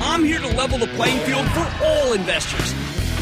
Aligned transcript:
I'm 0.00 0.22
here 0.22 0.38
to 0.38 0.46
level 0.56 0.78
the 0.78 0.86
playing 0.88 1.18
field 1.26 1.46
for 1.48 1.84
all 1.84 2.12
investors. 2.12 2.72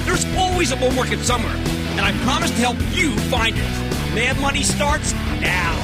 There's 0.05 0.27
always 0.37 0.73
a 0.73 0.77
bull 0.77 0.91
market 0.91 1.21
somewhere, 1.21 1.55
and 1.57 2.01
I 2.03 2.13
promise 2.23 2.51
to 2.51 2.57
help 2.57 2.77
you 2.95 3.17
find 3.31 3.57
it. 3.57 4.15
Mad 4.15 4.39
Money 4.41 4.63
starts 4.63 5.15
now. 5.41 5.75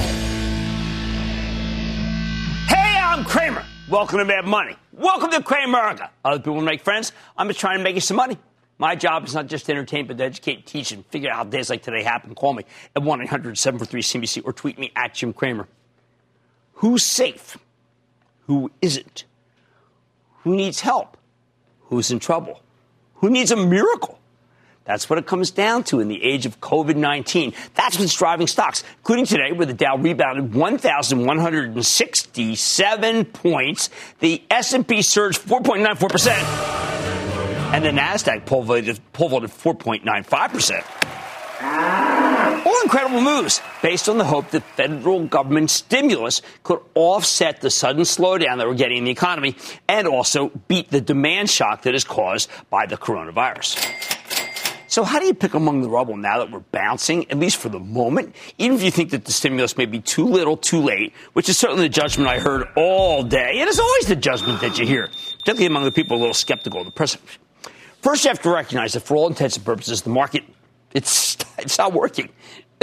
Hey, 2.68 2.98
I'm 3.00 3.24
Cramer. 3.24 3.64
Welcome 3.88 4.18
to 4.18 4.26
Mad 4.26 4.44
Money. 4.44 4.76
Welcome 4.92 5.30
to 5.30 5.40
Cramerica. 5.40 6.10
Other 6.26 6.38
people 6.38 6.60
make 6.60 6.82
friends. 6.82 7.12
I'm 7.38 7.48
just 7.48 7.58
trying 7.58 7.78
to 7.78 7.84
make 7.84 7.94
you 7.94 8.02
some 8.02 8.18
money. 8.18 8.36
My 8.76 8.94
job 8.94 9.24
is 9.26 9.34
not 9.34 9.46
just 9.46 9.64
to 9.66 9.72
entertain, 9.72 10.06
but 10.06 10.18
to 10.18 10.24
educate, 10.24 10.66
teach, 10.66 10.92
and 10.92 11.06
figure 11.06 11.30
out 11.30 11.36
how 11.36 11.44
days 11.44 11.70
like 11.70 11.82
today 11.82 12.02
happen. 12.02 12.34
Call 12.34 12.52
me 12.52 12.64
at 12.94 13.02
1 13.02 13.22
800 13.22 13.56
743 13.56 14.02
CNBC 14.02 14.44
or 14.44 14.52
tweet 14.52 14.78
me 14.78 14.92
at 14.94 15.14
Jim 15.14 15.32
Cramer. 15.32 15.68
Who's 16.74 17.02
safe? 17.02 17.56
Who 18.46 18.70
isn't? 18.82 19.24
Who 20.44 20.56
needs 20.56 20.80
help? 20.80 21.18
Who's 21.84 22.10
in 22.10 22.18
trouble? 22.18 22.60
Who 23.16 23.28
needs 23.30 23.50
a 23.50 23.56
miracle? 23.56 24.18
That's 24.84 25.08
what 25.08 25.18
it 25.18 25.26
comes 25.26 25.52
down 25.52 25.84
to 25.84 26.00
in 26.00 26.08
the 26.08 26.22
age 26.24 26.44
of 26.44 26.60
COVID 26.60 26.96
19. 26.96 27.54
That's 27.74 27.98
what's 27.98 28.14
driving 28.16 28.48
stocks, 28.48 28.82
including 28.98 29.24
today, 29.26 29.52
where 29.52 29.66
the 29.66 29.74
Dow 29.74 29.96
rebounded 29.96 30.54
1,167 30.54 33.24
points. 33.26 33.90
The 34.18 34.42
S&P 34.50 35.02
surged 35.02 35.40
4.94%, 35.42 36.30
and 37.72 37.84
the 37.84 37.90
Nasdaq 37.90 38.44
pole 38.44 38.64
vaulted 38.64 38.98
4.95%. 39.14 40.84
All 42.72 42.82
incredible 42.84 43.20
moves 43.20 43.60
based 43.82 44.08
on 44.08 44.16
the 44.16 44.24
hope 44.24 44.50
that 44.52 44.62
federal 44.62 45.26
government 45.26 45.70
stimulus 45.70 46.40
could 46.62 46.80
offset 46.94 47.60
the 47.60 47.68
sudden 47.68 48.02
slowdown 48.02 48.56
that 48.56 48.66
we're 48.66 48.72
getting 48.72 48.96
in 48.98 49.04
the 49.04 49.10
economy 49.10 49.56
and 49.88 50.08
also 50.08 50.48
beat 50.68 50.90
the 50.90 51.02
demand 51.02 51.50
shock 51.50 51.82
that 51.82 51.94
is 51.94 52.02
caused 52.02 52.48
by 52.70 52.86
the 52.86 52.96
coronavirus. 52.96 53.76
So, 54.88 55.04
how 55.04 55.20
do 55.20 55.26
you 55.26 55.34
pick 55.34 55.52
among 55.52 55.82
the 55.82 55.90
rubble 55.90 56.16
now 56.16 56.38
that 56.38 56.50
we're 56.50 56.60
bouncing, 56.60 57.30
at 57.30 57.38
least 57.38 57.58
for 57.58 57.68
the 57.68 57.78
moment? 57.78 58.34
Even 58.56 58.78
if 58.78 58.82
you 58.82 58.90
think 58.90 59.10
that 59.10 59.26
the 59.26 59.32
stimulus 59.32 59.76
may 59.76 59.86
be 59.86 60.00
too 60.00 60.26
little, 60.26 60.56
too 60.56 60.80
late, 60.80 61.12
which 61.34 61.50
is 61.50 61.58
certainly 61.58 61.82
the 61.82 61.88
judgment 61.90 62.30
I 62.30 62.38
heard 62.38 62.68
all 62.74 63.22
day. 63.22 63.60
It 63.60 63.68
is 63.68 63.78
always 63.78 64.06
the 64.06 64.16
judgment 64.16 64.62
that 64.62 64.78
you 64.78 64.86
hear, 64.86 65.08
particularly 65.40 65.66
among 65.66 65.84
the 65.84 65.92
people 65.92 66.16
a 66.16 66.20
little 66.20 66.32
skeptical 66.32 66.80
of 66.80 66.86
the 66.86 66.92
president. 66.92 67.28
First, 68.00 68.24
you 68.24 68.28
have 68.28 68.40
to 68.40 68.50
recognize 68.50 68.94
that 68.94 69.00
for 69.00 69.16
all 69.16 69.28
intents 69.28 69.56
and 69.56 69.64
purposes, 69.66 70.02
the 70.02 70.10
market 70.10 70.44
it's 70.94 71.36
it's 71.58 71.78
not 71.78 71.92
working. 71.92 72.28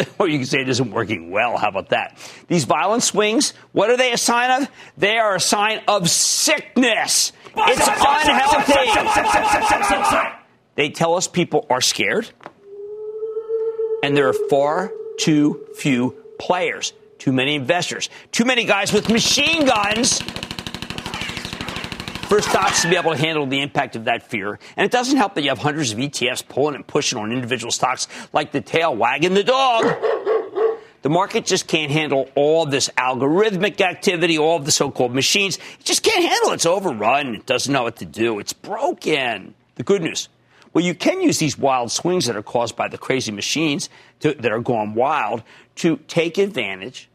Or 0.20 0.28
you 0.28 0.38
can 0.38 0.46
say 0.46 0.62
it 0.62 0.70
isn't 0.70 0.92
working 0.92 1.32
well. 1.32 1.58
How 1.58 1.70
about 1.70 1.90
that? 1.90 2.18
These 2.48 2.66
violent 2.66 3.04
swings, 3.04 3.54
what 3.72 3.90
are 3.90 3.98
they 3.98 4.12
a 4.12 4.18
sign 4.18 4.62
of? 4.62 4.70
They 4.98 5.18
are 5.18 5.36
a 5.36 5.40
sign 5.40 5.82
of 5.88 6.10
sickness. 6.10 7.32
It's 7.56 7.88
unhealthy. 7.88 8.74
They 10.76 10.90
tell 10.90 11.16
us 11.16 11.28
people 11.28 11.66
are 11.70 11.82
scared, 11.82 12.30
and 14.04 14.16
there 14.16 14.30
are 14.30 14.36
far 14.50 14.92
too 15.18 15.68
few 15.76 16.16
players, 16.40 16.94
too 17.18 17.34
many 17.34 17.56
investors, 17.56 18.10
too 18.32 18.46
many 18.46 18.64
guys 18.64 18.94
with 18.94 19.10
machine 19.10 19.66
guns 19.66 20.22
for 22.30 22.42
stocks 22.44 22.84
to 22.84 22.90
be 22.90 22.96
able 22.96 23.12
to 23.12 23.18
handle 23.18 23.48
the 23.48 23.60
impact 23.60 23.96
of 23.96 24.06
that 24.06 24.22
fear. 24.22 24.60
And 24.78 24.86
it 24.86 24.92
doesn't 24.92 25.18
help 25.18 25.34
that 25.34 25.42
you 25.42 25.50
have 25.50 25.58
hundreds 25.58 25.92
of 25.92 25.98
ETFs 25.98 26.48
pulling 26.48 26.76
and 26.76 26.86
pushing 26.86 27.18
on 27.18 27.32
individual 27.32 27.72
stocks 27.72 28.08
like 28.32 28.52
the 28.52 28.62
tail 28.62 28.96
wagging 28.96 29.34
the 29.34 29.44
dog. 29.44 29.86
The 31.02 31.10
market 31.10 31.46
just 31.46 31.68
can't 31.68 31.92
handle 31.92 32.30
all 32.36 32.68
this 32.68 32.90
algorithmic 32.98 33.82
activity, 33.82 34.38
all 34.38 34.58
of 34.58 34.66
the 34.66 34.72
so-called 34.72 35.16
machines. 35.16 35.58
It 35.80 35.86
just 35.86 36.04
can't 36.04 36.24
handle 36.24 36.52
it. 36.52 36.56
It's 36.56 36.66
overrun. 36.68 37.34
It 37.34 37.48
doesn't 37.48 37.74
know 37.74 37.84
what 37.84 37.96
to 37.96 38.06
do. 38.06 38.38
It's 38.38 38.54
broken. 38.54 39.56
The 39.76 39.84
good 39.84 40.04
news. 40.04 40.30
Well, 40.72 40.86
you 40.86 40.94
can 40.94 41.22
use 41.22 41.40
these 41.40 41.58
wild 41.58 41.92
swings 41.92 42.28
that 42.28 42.36
are 42.36 42.44
caused 42.44 42.76
by 42.76 42.90
the 42.90 42.98
crazy 43.00 43.32
machines 43.32 43.90
to, 44.20 44.36
that 44.36 44.52
are 44.52 44.60
going 44.60 44.94
wild 44.94 45.42
to 45.78 45.98
take 46.08 46.38
advantage 46.38 47.10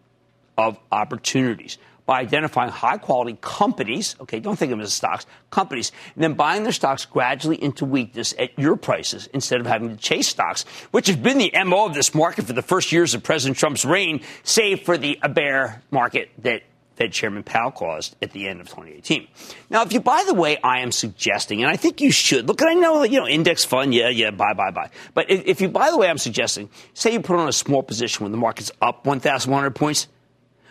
of 0.58 0.76
opportunities 0.90 1.78
by 2.06 2.20
identifying 2.20 2.70
high 2.70 2.98
quality 2.98 3.38
companies, 3.40 4.16
okay, 4.20 4.40
don't 4.40 4.58
think 4.58 4.72
of 4.72 4.78
them 4.78 4.84
as 4.84 4.92
stocks, 4.92 5.26
companies, 5.50 5.90
and 6.14 6.22
then 6.22 6.34
buying 6.34 6.62
their 6.62 6.72
stocks 6.72 7.04
gradually 7.06 7.62
into 7.62 7.84
weakness 7.84 8.34
at 8.38 8.58
your 8.58 8.76
prices 8.76 9.28
instead 9.32 9.60
of 9.60 9.66
having 9.66 9.88
to 9.88 9.96
chase 9.96 10.28
stocks, 10.28 10.64
which 10.90 11.06
has 11.06 11.16
been 11.16 11.38
the 11.38 11.52
MO 11.64 11.86
of 11.86 11.94
this 11.94 12.14
market 12.14 12.44
for 12.44 12.52
the 12.52 12.62
first 12.62 12.92
years 12.92 13.14
of 13.14 13.22
President 13.22 13.56
Trump's 13.56 13.84
reign, 13.84 14.20
save 14.42 14.82
for 14.82 14.98
the 14.98 15.18
bear 15.30 15.82
market 15.90 16.30
that 16.38 16.62
Fed 16.96 17.12
Chairman 17.12 17.42
Powell 17.42 17.72
caused 17.72 18.14
at 18.22 18.30
the 18.32 18.48
end 18.48 18.60
of 18.60 18.68
2018. 18.68 19.26
Now, 19.68 19.82
if 19.82 19.92
you, 19.92 20.00
by 20.00 20.22
the 20.26 20.34
way, 20.34 20.58
I 20.62 20.80
am 20.80 20.92
suggesting, 20.92 21.62
and 21.62 21.70
I 21.70 21.76
think 21.76 22.00
you 22.00 22.12
should 22.12 22.46
look, 22.46 22.62
I 22.62 22.74
know, 22.74 23.00
that 23.00 23.10
you 23.10 23.18
know, 23.18 23.26
index 23.26 23.64
fund, 23.64 23.92
yeah, 23.92 24.10
yeah, 24.10 24.30
buy, 24.30 24.52
buy, 24.52 24.70
buy. 24.70 24.90
But 25.12 25.30
if, 25.30 25.44
if 25.44 25.60
you, 25.60 25.68
by 25.68 25.90
the 25.90 25.98
way, 25.98 26.08
I'm 26.08 26.18
suggesting, 26.18 26.70
say 26.92 27.12
you 27.12 27.20
put 27.20 27.36
on 27.36 27.48
a 27.48 27.52
small 27.52 27.82
position 27.82 28.24
when 28.24 28.32
the 28.32 28.38
market's 28.38 28.70
up 28.80 29.06
1,100 29.06 29.70
points, 29.74 30.06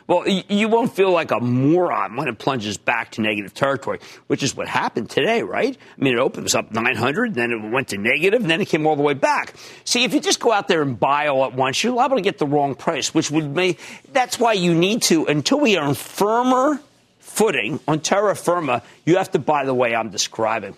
well, 0.08 0.28
you 0.28 0.68
won't 0.68 0.94
feel 0.94 1.12
like 1.12 1.31
a 1.31 1.40
moron 1.40 2.16
when 2.16 2.28
it 2.28 2.38
plunges 2.38 2.78
back 2.78 3.12
to 3.12 3.22
negative 3.22 3.53
territory, 3.53 4.00
which 4.28 4.44
is 4.44 4.56
what 4.56 4.68
happened 4.68 5.09
today, 5.09 5.44
right? 5.44 5.78
I 5.97 6.03
mean, 6.03 6.14
it 6.14 6.19
opens 6.19 6.56
up 6.56 6.72
900, 6.72 7.34
then 7.34 7.52
it 7.52 7.72
went 7.72 7.90
to 7.90 7.97
negative, 7.97 8.42
and 8.42 8.50
then 8.50 8.62
it 8.62 8.68
came 8.68 8.86
all 8.86 8.96
the 8.96 9.02
way 9.02 9.13
back. 9.13 9.53
See, 9.86 10.03
if 10.03 10.13
you 10.13 10.19
just 10.19 10.40
go 10.40 10.52
out 10.52 10.68
there 10.68 10.81
and 10.81 11.00
buy 11.00 11.27
all 11.27 11.45
at 11.45 11.54
once, 11.54 11.83
you're 11.83 11.94
liable 11.94 12.18
to 12.18 12.22
get 12.22 12.38
the 12.38 12.48
wrong 12.48 12.75
price, 12.75 13.13
which 13.13 13.31
would 13.31 13.56
make, 13.56 13.80
that's 14.12 14.39
why 14.39 14.54
you 14.54 14.74
need 14.74 15.04
to, 15.04 15.25
until 15.25 15.60
we 15.60 15.77
are 15.77 15.88
on 15.88 15.95
firmer 15.95 16.80
footing 17.19 17.80
on 17.88 18.00
terra 18.00 18.36
firma, 18.36 18.83
you 19.06 19.18
have 19.18 19.31
to 19.31 19.39
buy 19.39 19.66
the 19.66 19.74
way 19.74 19.95
I'm 19.95 20.10
describing. 20.10 20.75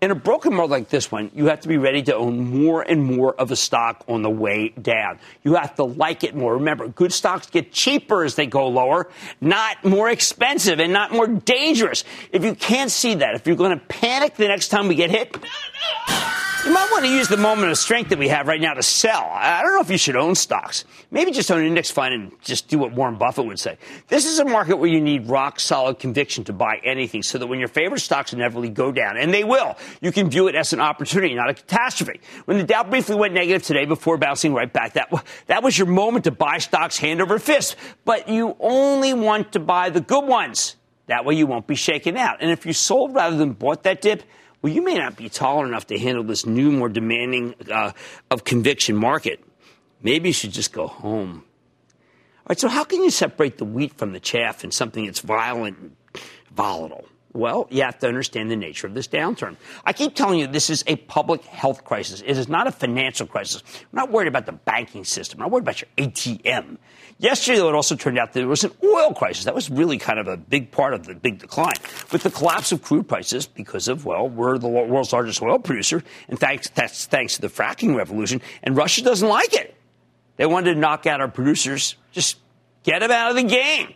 In 0.00 0.12
a 0.12 0.14
broken 0.14 0.54
market 0.54 0.70
like 0.70 0.88
this 0.90 1.10
one, 1.10 1.28
you 1.34 1.46
have 1.46 1.60
to 1.62 1.68
be 1.68 1.76
ready 1.76 2.04
to 2.04 2.14
own 2.14 2.62
more 2.62 2.82
and 2.82 3.04
more 3.04 3.34
of 3.34 3.50
a 3.50 3.56
stock 3.56 4.04
on 4.06 4.22
the 4.22 4.30
way 4.30 4.68
down. 4.68 5.18
You 5.42 5.54
have 5.54 5.74
to 5.74 5.82
like 5.82 6.22
it 6.22 6.36
more. 6.36 6.54
Remember, 6.54 6.86
good 6.86 7.12
stocks 7.12 7.48
get 7.50 7.72
cheaper 7.72 8.22
as 8.22 8.36
they 8.36 8.46
go 8.46 8.68
lower, 8.68 9.10
not 9.40 9.84
more 9.84 10.08
expensive 10.08 10.78
and 10.78 10.92
not 10.92 11.10
more 11.10 11.26
dangerous. 11.26 12.04
If 12.30 12.44
you 12.44 12.54
can't 12.54 12.92
see 12.92 13.14
that, 13.14 13.34
if 13.34 13.48
you're 13.48 13.56
going 13.56 13.76
to 13.76 13.84
panic 13.86 14.36
the 14.36 14.46
next 14.46 14.68
time 14.68 14.86
we 14.86 14.94
get 14.94 15.10
hit, 15.10 15.36
You 16.68 16.74
might 16.74 16.90
want 16.90 17.06
to 17.06 17.10
use 17.10 17.28
the 17.28 17.38
moment 17.38 17.70
of 17.70 17.78
strength 17.78 18.10
that 18.10 18.18
we 18.18 18.28
have 18.28 18.46
right 18.46 18.60
now 18.60 18.74
to 18.74 18.82
sell. 18.82 19.26
I 19.32 19.62
don't 19.62 19.72
know 19.72 19.80
if 19.80 19.88
you 19.88 19.96
should 19.96 20.16
own 20.16 20.34
stocks. 20.34 20.84
Maybe 21.10 21.30
just 21.30 21.50
own 21.50 21.60
an 21.60 21.66
index 21.66 21.90
fund 21.90 22.12
and 22.12 22.32
just 22.42 22.68
do 22.68 22.78
what 22.78 22.92
Warren 22.92 23.16
Buffett 23.16 23.46
would 23.46 23.58
say. 23.58 23.78
This 24.08 24.26
is 24.26 24.38
a 24.38 24.44
market 24.44 24.76
where 24.76 24.90
you 24.90 25.00
need 25.00 25.30
rock 25.30 25.60
solid 25.60 25.98
conviction 25.98 26.44
to 26.44 26.52
buy 26.52 26.78
anything 26.84 27.22
so 27.22 27.38
that 27.38 27.46
when 27.46 27.58
your 27.58 27.68
favorite 27.68 28.00
stocks 28.00 28.34
inevitably 28.34 28.68
go 28.68 28.92
down, 28.92 29.16
and 29.16 29.32
they 29.32 29.44
will, 29.44 29.78
you 30.02 30.12
can 30.12 30.28
view 30.28 30.46
it 30.48 30.54
as 30.54 30.74
an 30.74 30.80
opportunity, 30.80 31.34
not 31.34 31.48
a 31.48 31.54
catastrophe. 31.54 32.20
When 32.44 32.58
the 32.58 32.64
Dow 32.64 32.84
briefly 32.84 33.16
went 33.16 33.32
negative 33.32 33.62
today 33.62 33.86
before 33.86 34.18
bouncing 34.18 34.52
right 34.52 34.70
back, 34.70 34.92
that, 34.92 35.10
that 35.46 35.62
was 35.62 35.78
your 35.78 35.86
moment 35.86 36.24
to 36.24 36.32
buy 36.32 36.58
stocks 36.58 36.98
hand 36.98 37.22
over 37.22 37.38
fist. 37.38 37.76
But 38.04 38.28
you 38.28 38.54
only 38.60 39.14
want 39.14 39.52
to 39.52 39.58
buy 39.58 39.88
the 39.88 40.02
good 40.02 40.26
ones. 40.26 40.76
That 41.06 41.24
way 41.24 41.34
you 41.34 41.46
won't 41.46 41.66
be 41.66 41.76
shaken 41.76 42.18
out. 42.18 42.42
And 42.42 42.50
if 42.50 42.66
you 42.66 42.74
sold 42.74 43.14
rather 43.14 43.38
than 43.38 43.54
bought 43.54 43.84
that 43.84 44.02
dip, 44.02 44.22
well, 44.60 44.72
you 44.72 44.82
may 44.82 44.94
not 44.94 45.16
be 45.16 45.28
tall 45.28 45.64
enough 45.64 45.86
to 45.88 45.98
handle 45.98 46.24
this 46.24 46.44
new, 46.44 46.72
more 46.72 46.88
demanding 46.88 47.54
uh, 47.70 47.92
of 48.30 48.44
conviction 48.44 48.96
market. 48.96 49.42
Maybe 50.02 50.30
you 50.30 50.32
should 50.32 50.52
just 50.52 50.72
go 50.72 50.86
home. 50.86 51.44
All 52.38 52.50
right, 52.50 52.58
so 52.58 52.68
how 52.68 52.84
can 52.84 53.02
you 53.02 53.10
separate 53.10 53.58
the 53.58 53.64
wheat 53.64 53.94
from 53.94 54.12
the 54.12 54.20
chaff 54.20 54.64
in 54.64 54.70
something 54.70 55.04
that's 55.04 55.20
violent 55.20 55.78
and 55.78 55.96
volatile? 56.50 57.06
Well, 57.38 57.68
you 57.70 57.82
have 57.82 58.00
to 58.00 58.08
understand 58.08 58.50
the 58.50 58.56
nature 58.56 58.88
of 58.88 58.94
this 58.94 59.06
downturn. 59.06 59.54
I 59.84 59.92
keep 59.92 60.16
telling 60.16 60.40
you 60.40 60.48
this 60.48 60.70
is 60.70 60.82
a 60.88 60.96
public 60.96 61.44
health 61.44 61.84
crisis. 61.84 62.20
It 62.20 62.36
is 62.36 62.48
not 62.48 62.66
a 62.66 62.72
financial 62.72 63.28
crisis. 63.28 63.62
I'm 63.80 63.96
not 63.96 64.10
worried 64.10 64.26
about 64.26 64.46
the 64.46 64.52
banking 64.52 65.04
system. 65.04 65.38
I'm 65.38 65.44
not 65.44 65.52
worried 65.52 65.62
about 65.62 65.80
your 65.80 65.88
ATM. 65.98 66.78
Yesterday, 67.18 67.58
though, 67.58 67.68
it 67.68 67.76
also 67.76 67.94
turned 67.94 68.18
out 68.18 68.32
that 68.32 68.40
there 68.40 68.48
was 68.48 68.64
an 68.64 68.72
oil 68.82 69.14
crisis. 69.14 69.44
That 69.44 69.54
was 69.54 69.70
really 69.70 69.98
kind 69.98 70.18
of 70.18 70.26
a 70.26 70.36
big 70.36 70.72
part 70.72 70.94
of 70.94 71.06
the 71.06 71.14
big 71.14 71.38
decline. 71.38 71.76
With 72.10 72.24
the 72.24 72.30
collapse 72.32 72.72
of 72.72 72.82
crude 72.82 73.06
prices, 73.06 73.46
because 73.46 73.86
of, 73.86 74.04
well, 74.04 74.28
we're 74.28 74.58
the 74.58 74.66
world's 74.66 75.12
largest 75.12 75.40
oil 75.40 75.60
producer, 75.60 76.02
and 76.28 76.40
thanks, 76.40 76.68
that's 76.70 77.06
thanks 77.06 77.36
to 77.36 77.42
the 77.42 77.48
fracking 77.48 77.94
revolution, 77.94 78.42
and 78.64 78.76
Russia 78.76 79.04
doesn't 79.04 79.28
like 79.28 79.54
it. 79.54 79.76
They 80.38 80.46
wanted 80.46 80.74
to 80.74 80.80
knock 80.80 81.06
out 81.06 81.20
our 81.20 81.28
producers, 81.28 81.94
just 82.10 82.38
get 82.82 82.98
them 82.98 83.12
out 83.12 83.30
of 83.30 83.36
the 83.36 83.44
game. 83.44 83.94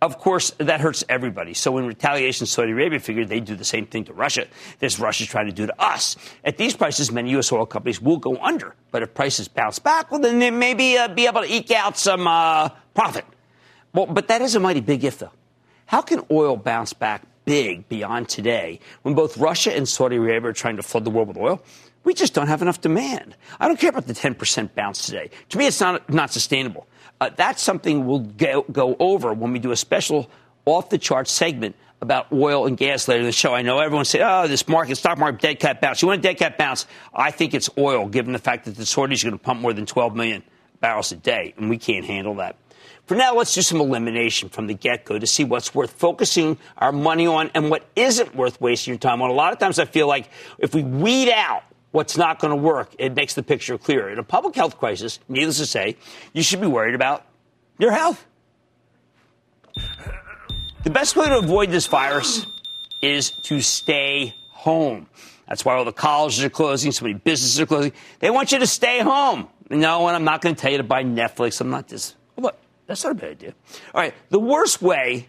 Of 0.00 0.18
course, 0.18 0.52
that 0.58 0.80
hurts 0.80 1.02
everybody. 1.08 1.54
So 1.54 1.76
in 1.76 1.86
retaliation, 1.86 2.46
Saudi 2.46 2.70
Arabia 2.70 3.00
figured 3.00 3.28
they'd 3.28 3.44
do 3.44 3.56
the 3.56 3.64
same 3.64 3.84
thing 3.86 4.04
to 4.04 4.12
Russia. 4.12 4.46
This 4.78 5.00
Russia's 5.00 5.26
trying 5.26 5.46
to 5.46 5.52
do 5.52 5.66
to 5.66 5.82
us. 5.82 6.16
At 6.44 6.56
these 6.56 6.76
prices, 6.76 7.10
many 7.10 7.30
U.S. 7.30 7.50
oil 7.50 7.66
companies 7.66 8.00
will 8.00 8.18
go 8.18 8.36
under. 8.36 8.76
But 8.92 9.02
if 9.02 9.12
prices 9.12 9.48
bounce 9.48 9.80
back, 9.80 10.12
well, 10.12 10.20
then 10.20 10.38
they 10.38 10.52
maybe 10.52 10.96
uh, 10.96 11.08
be 11.08 11.26
able 11.26 11.42
to 11.42 11.52
eke 11.52 11.72
out 11.72 11.98
some 11.98 12.28
uh, 12.28 12.68
profit. 12.94 13.24
Well, 13.92 14.06
but 14.06 14.28
that 14.28 14.40
is 14.40 14.54
a 14.54 14.60
mighty 14.60 14.80
big 14.80 15.02
if, 15.02 15.18
though. 15.18 15.32
How 15.86 16.02
can 16.02 16.24
oil 16.30 16.56
bounce 16.56 16.92
back 16.92 17.22
big 17.44 17.88
beyond 17.88 18.28
today 18.28 18.78
when 19.02 19.14
both 19.14 19.36
Russia 19.36 19.74
and 19.74 19.88
Saudi 19.88 20.16
Arabia 20.16 20.50
are 20.50 20.52
trying 20.52 20.76
to 20.76 20.82
flood 20.82 21.04
the 21.04 21.10
world 21.10 21.28
with 21.28 21.38
oil? 21.38 21.60
We 22.08 22.14
just 22.14 22.32
don't 22.32 22.46
have 22.46 22.62
enough 22.62 22.80
demand. 22.80 23.36
I 23.60 23.68
don't 23.68 23.78
care 23.78 23.90
about 23.90 24.06
the 24.06 24.14
10% 24.14 24.74
bounce 24.74 25.04
today. 25.04 25.28
To 25.50 25.58
me, 25.58 25.66
it's 25.66 25.78
not, 25.78 26.08
not 26.08 26.32
sustainable. 26.32 26.86
Uh, 27.20 27.28
that's 27.36 27.60
something 27.60 28.06
we'll 28.06 28.20
go, 28.20 28.64
go 28.72 28.96
over 28.98 29.34
when 29.34 29.52
we 29.52 29.58
do 29.58 29.72
a 29.72 29.76
special 29.76 30.30
off 30.64 30.88
the 30.88 30.96
chart 30.96 31.28
segment 31.28 31.76
about 32.00 32.32
oil 32.32 32.66
and 32.66 32.78
gas 32.78 33.08
later 33.08 33.20
in 33.20 33.26
the 33.26 33.32
show. 33.32 33.54
I 33.54 33.60
know 33.60 33.78
everyone 33.80 34.06
say, 34.06 34.22
oh, 34.22 34.48
this 34.48 34.66
market, 34.66 34.96
stock 34.96 35.18
market, 35.18 35.42
dead 35.42 35.60
cat 35.60 35.82
bounce. 35.82 36.00
You 36.00 36.08
want 36.08 36.20
a 36.20 36.22
dead 36.22 36.38
cat 36.38 36.56
bounce? 36.56 36.86
I 37.12 37.30
think 37.30 37.52
it's 37.52 37.68
oil, 37.76 38.08
given 38.08 38.32
the 38.32 38.38
fact 38.38 38.64
that 38.64 38.76
the 38.76 38.84
Saudis 38.84 39.22
are 39.22 39.28
going 39.28 39.38
to 39.38 39.44
pump 39.44 39.60
more 39.60 39.74
than 39.74 39.84
12 39.84 40.16
million 40.16 40.42
barrels 40.80 41.12
a 41.12 41.16
day, 41.16 41.52
and 41.58 41.68
we 41.68 41.76
can't 41.76 42.06
handle 42.06 42.36
that. 42.36 42.56
For 43.04 43.16
now, 43.16 43.34
let's 43.34 43.52
do 43.52 43.60
some 43.60 43.82
elimination 43.82 44.48
from 44.48 44.66
the 44.66 44.72
get 44.72 45.04
go 45.04 45.18
to 45.18 45.26
see 45.26 45.44
what's 45.44 45.74
worth 45.74 45.90
focusing 45.90 46.56
our 46.78 46.90
money 46.90 47.26
on 47.26 47.50
and 47.54 47.68
what 47.68 47.84
isn't 47.96 48.34
worth 48.34 48.62
wasting 48.62 48.92
your 48.92 48.98
time 48.98 49.20
on. 49.20 49.28
A 49.28 49.34
lot 49.34 49.52
of 49.52 49.58
times 49.58 49.78
I 49.78 49.84
feel 49.84 50.08
like 50.08 50.30
if 50.58 50.74
we 50.74 50.82
weed 50.82 51.30
out 51.30 51.64
what's 51.98 52.16
not 52.16 52.38
going 52.38 52.52
to 52.52 52.56
work. 52.56 52.94
It 52.96 53.16
makes 53.16 53.34
the 53.34 53.42
picture 53.42 53.76
clearer. 53.76 54.08
In 54.08 54.20
a 54.20 54.22
public 54.22 54.54
health 54.54 54.78
crisis, 54.78 55.18
needless 55.28 55.58
to 55.58 55.66
say, 55.66 55.96
you 56.32 56.44
should 56.44 56.60
be 56.60 56.68
worried 56.68 56.94
about 56.94 57.26
your 57.76 57.90
health. 57.90 58.24
The 60.84 60.90
best 60.90 61.16
way 61.16 61.26
to 61.26 61.38
avoid 61.38 61.72
this 61.72 61.88
virus 61.88 62.46
is 63.02 63.32
to 63.42 63.60
stay 63.60 64.36
home. 64.50 65.08
That's 65.48 65.64
why 65.64 65.74
all 65.74 65.84
the 65.84 65.92
colleges 65.92 66.44
are 66.44 66.50
closing, 66.50 66.92
so 66.92 67.04
many 67.04 67.18
businesses 67.18 67.60
are 67.60 67.66
closing. 67.66 67.92
They 68.20 68.30
want 68.30 68.52
you 68.52 68.60
to 68.60 68.66
stay 68.68 69.00
home. 69.00 69.48
No, 69.68 70.06
and 70.06 70.14
I'm 70.14 70.24
not 70.24 70.40
going 70.40 70.54
to 70.54 70.60
tell 70.60 70.70
you 70.70 70.78
to 70.78 70.84
buy 70.84 71.02
Netflix. 71.02 71.60
I'm 71.60 71.70
not 71.70 71.88
this. 71.88 72.14
Look, 72.36 72.56
that's 72.86 73.02
not 73.02 73.10
a 73.10 73.14
bad 73.16 73.30
idea. 73.30 73.54
All 73.92 74.00
right, 74.00 74.14
the 74.28 74.38
worst 74.38 74.80
way 74.80 75.28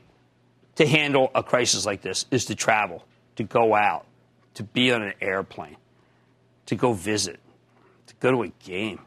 to 0.76 0.86
handle 0.86 1.32
a 1.34 1.42
crisis 1.42 1.88
like 1.88 2.04
this 2.04 2.28
is 2.30 2.46
to 2.46 2.54
travel, 2.54 3.08
to 3.38 3.44
go 3.44 3.74
out, 3.74 4.06
to 4.54 4.64
be 4.64 4.92
on 4.92 5.02
an 5.02 5.14
airplane 5.20 5.78
to 6.70 6.76
go 6.76 6.94
visit, 6.94 7.40
to 8.06 8.14
go 8.20 8.32
to 8.32 8.44
a 8.44 8.48
game. 8.64 9.00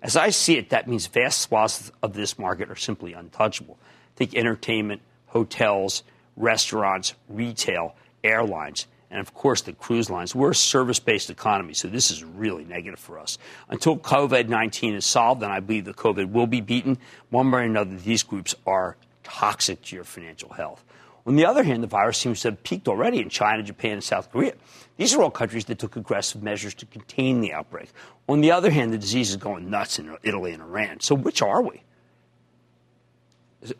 As 0.00 0.16
I 0.16 0.30
see 0.30 0.56
it, 0.56 0.70
that 0.70 0.88
means 0.88 1.06
vast 1.06 1.42
swaths 1.42 1.92
of 2.02 2.14
this 2.14 2.38
market 2.38 2.70
are 2.70 2.76
simply 2.76 3.12
untouchable. 3.12 3.78
Think 4.16 4.34
entertainment, 4.34 5.02
hotels, 5.26 6.04
restaurants, 6.36 7.14
retail, 7.28 7.94
airlines, 8.24 8.86
and 9.10 9.20
of 9.20 9.34
course 9.34 9.60
the 9.60 9.74
cruise 9.74 10.08
lines. 10.08 10.34
We're 10.34 10.52
a 10.52 10.54
service 10.54 10.98
based 10.98 11.28
economy, 11.28 11.74
so 11.74 11.88
this 11.88 12.10
is 12.10 12.24
really 12.24 12.64
negative 12.64 12.98
for 12.98 13.18
us. 13.18 13.36
Until 13.68 13.98
COVID 13.98 14.48
19 14.48 14.94
is 14.94 15.04
solved, 15.04 15.42
and 15.42 15.52
I 15.52 15.60
believe 15.60 15.84
the 15.84 15.92
COVID 15.92 16.30
will 16.32 16.46
be 16.46 16.62
beaten, 16.62 16.96
one 17.28 17.50
way 17.50 17.60
or 17.60 17.64
another, 17.64 17.94
these 17.94 18.22
groups 18.22 18.54
are 18.66 18.96
toxic 19.22 19.82
to 19.82 19.96
your 19.96 20.04
financial 20.04 20.54
health. 20.54 20.82
On 21.26 21.34
the 21.34 21.44
other 21.44 21.64
hand, 21.64 21.82
the 21.82 21.88
virus 21.88 22.18
seems 22.18 22.40
to 22.42 22.50
have 22.50 22.62
peaked 22.62 22.86
already 22.86 23.20
in 23.20 23.28
China, 23.28 23.62
Japan, 23.62 23.92
and 23.92 24.04
South 24.04 24.30
Korea. 24.30 24.54
These 24.96 25.14
are 25.14 25.22
all 25.22 25.30
countries 25.30 25.64
that 25.66 25.78
took 25.78 25.96
aggressive 25.96 26.42
measures 26.42 26.72
to 26.74 26.86
contain 26.86 27.40
the 27.40 27.52
outbreak. 27.52 27.90
On 28.28 28.40
the 28.40 28.52
other 28.52 28.70
hand, 28.70 28.92
the 28.92 28.98
disease 28.98 29.30
is 29.30 29.36
going 29.36 29.68
nuts 29.68 29.98
in 29.98 30.16
Italy 30.22 30.52
and 30.52 30.62
Iran. 30.62 31.00
So 31.00 31.14
which 31.14 31.42
are 31.42 31.62
we? 31.62 31.82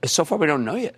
So 0.05 0.25
far, 0.25 0.39
we 0.39 0.47
don't 0.47 0.65
know 0.65 0.75
yet 0.75 0.97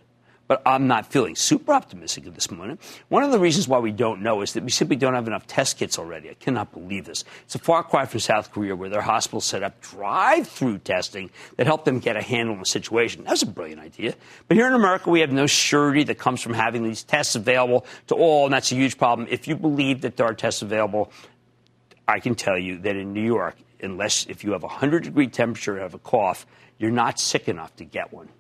but 0.49 0.63
I'm 0.65 0.87
not 0.87 1.07
feeling 1.07 1.37
super 1.37 1.75
optimistic 1.75 2.27
at 2.27 2.35
this 2.35 2.51
moment. 2.51 2.81
One 3.09 3.23
of 3.23 3.31
the 3.31 3.39
reasons 3.39 3.69
why 3.69 3.79
we 3.79 3.93
don't 3.93 4.23
know 4.23 4.41
is 4.41 4.55
that 4.55 4.65
we 4.65 4.71
simply 4.71 4.97
don't 4.97 5.15
have 5.15 5.27
enough 5.27 5.47
test 5.47 5.77
kits 5.77 5.99
already. 5.99 6.31
I 6.31 6.35
cannot 6.35 6.73
believe 6.73 7.05
this. 7.05 7.23
It's 7.45 7.55
a 7.55 7.59
far 7.59 7.85
cry 7.85 8.07
from 8.07 8.21
South 8.21 8.51
Korea, 8.51 8.75
where 8.75 8.89
their 8.89 9.03
hospitals 9.03 9.45
set 9.45 9.63
up 9.63 9.81
drive 9.83 10.49
through 10.49 10.79
testing 10.79 11.31
that 11.57 11.67
helped 11.67 11.85
them 11.85 11.99
get 11.99 12.17
a 12.17 12.23
handle 12.23 12.55
on 12.55 12.61
the 12.61 12.67
situation. 12.67 13.25
That 13.25 13.33
was 13.33 13.43
a 13.43 13.47
brilliant 13.47 13.81
idea. 13.81 14.15
But 14.49 14.57
here 14.57 14.67
in 14.67 14.73
America, 14.73 15.11
we 15.11 15.21
have 15.21 15.33
no 15.33 15.47
surety 15.47 16.03
that 16.05 16.19
comes 16.19 16.41
from 16.41 16.55
having 16.55 16.83
these 16.83 17.05
tests 17.05 17.37
available 17.37 17.87
to 18.07 18.15
all, 18.15 18.47
and 18.47 18.55
that's 18.55 18.73
a 18.73 18.75
huge 18.75 18.97
problem. 18.97 19.29
If 19.31 19.47
you 19.47 19.55
believe 19.55 20.01
that 20.01 20.17
there 20.17 20.27
are 20.27 20.35
tests 20.35 20.63
available, 20.63 21.13
I 22.09 22.21
can 22.21 22.35
tell 22.35 22.57
you 22.59 22.79
that 22.79 22.97
in 22.97 23.13
New 23.13 23.23
York, 23.23 23.57
unless 23.83 24.25
if 24.27 24.45
you 24.45 24.53
have 24.53 24.63
a 24.63 24.69
100 24.69 25.05
degree 25.05 25.27
temperature 25.27 25.75
and 25.75 25.83
have 25.83 25.95
a 25.95 25.99
cough, 25.99 26.47
you're 26.79 26.91
not 26.91 27.21
sick 27.21 27.49
enough 27.49 27.77
to 27.77 27.85
get 27.85 28.13
one 28.15 28.31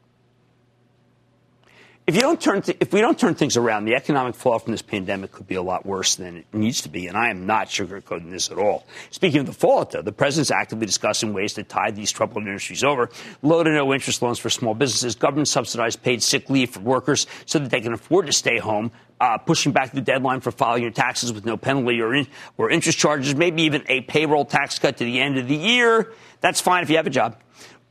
if 2.09 2.15
you 2.15 2.23
don't 2.23 2.41
turn 2.41 2.63
th- 2.63 2.79
if 2.81 2.91
we 2.91 3.03
don't 3.03 3.19
turn 3.19 3.35
things 3.35 3.59
around, 3.59 3.85
the 3.85 3.95
economic 3.95 4.35
fallout 4.35 4.63
from 4.63 4.73
this 4.73 4.81
pandemic 4.81 5.31
could 5.31 5.47
be 5.47 5.57
a 5.57 5.63
lot 5.63 5.85
worse 5.85 6.15
than 6.15 6.39
it 6.39 6.47
needs 6.55 6.81
to 6.83 6.89
be. 6.89 7.07
And 7.07 7.19
I 7.19 7.29
am 7.29 7.45
not 7.45 7.69
sugarcoating 7.69 8.31
this 8.31 8.51
at 8.51 8.57
all. 8.57 8.87
Speaking 9.11 9.41
of 9.41 9.47
the 9.47 9.53
fallout, 9.53 9.91
though, 9.91 10.01
the 10.01 10.11
president's 10.11 10.51
actively 10.51 10.87
discussing 10.87 11.35
ways 11.35 11.53
to 11.53 11.65
tide 11.65 11.97
these 11.97 12.11
troubled 12.11 12.47
industries 12.47 12.83
over. 12.83 13.11
Low 13.43 13.62
to 13.62 13.71
no 13.71 13.93
interest 13.93 14.23
loans 14.23 14.38
for 14.38 14.49
small 14.49 14.73
businesses, 14.73 15.17
government 15.17 15.49
subsidized 15.49 16.03
paid 16.03 16.23
sick 16.23 16.49
leave 16.49 16.71
for 16.71 16.81
workers 16.81 17.27
so 17.45 17.59
that 17.59 17.71
they 17.71 17.83
can 17.83 17.93
afford 17.93 18.25
to 18.25 18.33
stay 18.33 18.59
home. 18.59 18.91
Uh, 19.21 19.37
pushing 19.37 19.73
back 19.73 19.93
the 19.93 20.00
deadline 20.00 20.41
for 20.41 20.50
filing 20.50 20.81
your 20.81 20.93
taxes 20.93 21.31
with 21.33 21.45
no 21.45 21.59
penalty 21.59 22.00
or, 22.00 22.15
in, 22.15 22.27
or 22.57 22.71
interest 22.71 22.99
charges, 22.99 23.35
maybe 23.35 23.65
even 23.65 23.85
a 23.88 24.00
payroll 24.03 24.47
tax 24.47 24.79
cut 24.79 24.97
to 24.97 25.05
the 25.05 25.21
end 25.21 25.37
of 25.37 25.47
the 25.47 25.57
year. 25.57 26.15
That's 26.41 26.61
fine 26.61 26.85
if 26.85 26.88
you 26.88 26.97
have 26.97 27.07
a 27.07 27.11
job. 27.11 27.38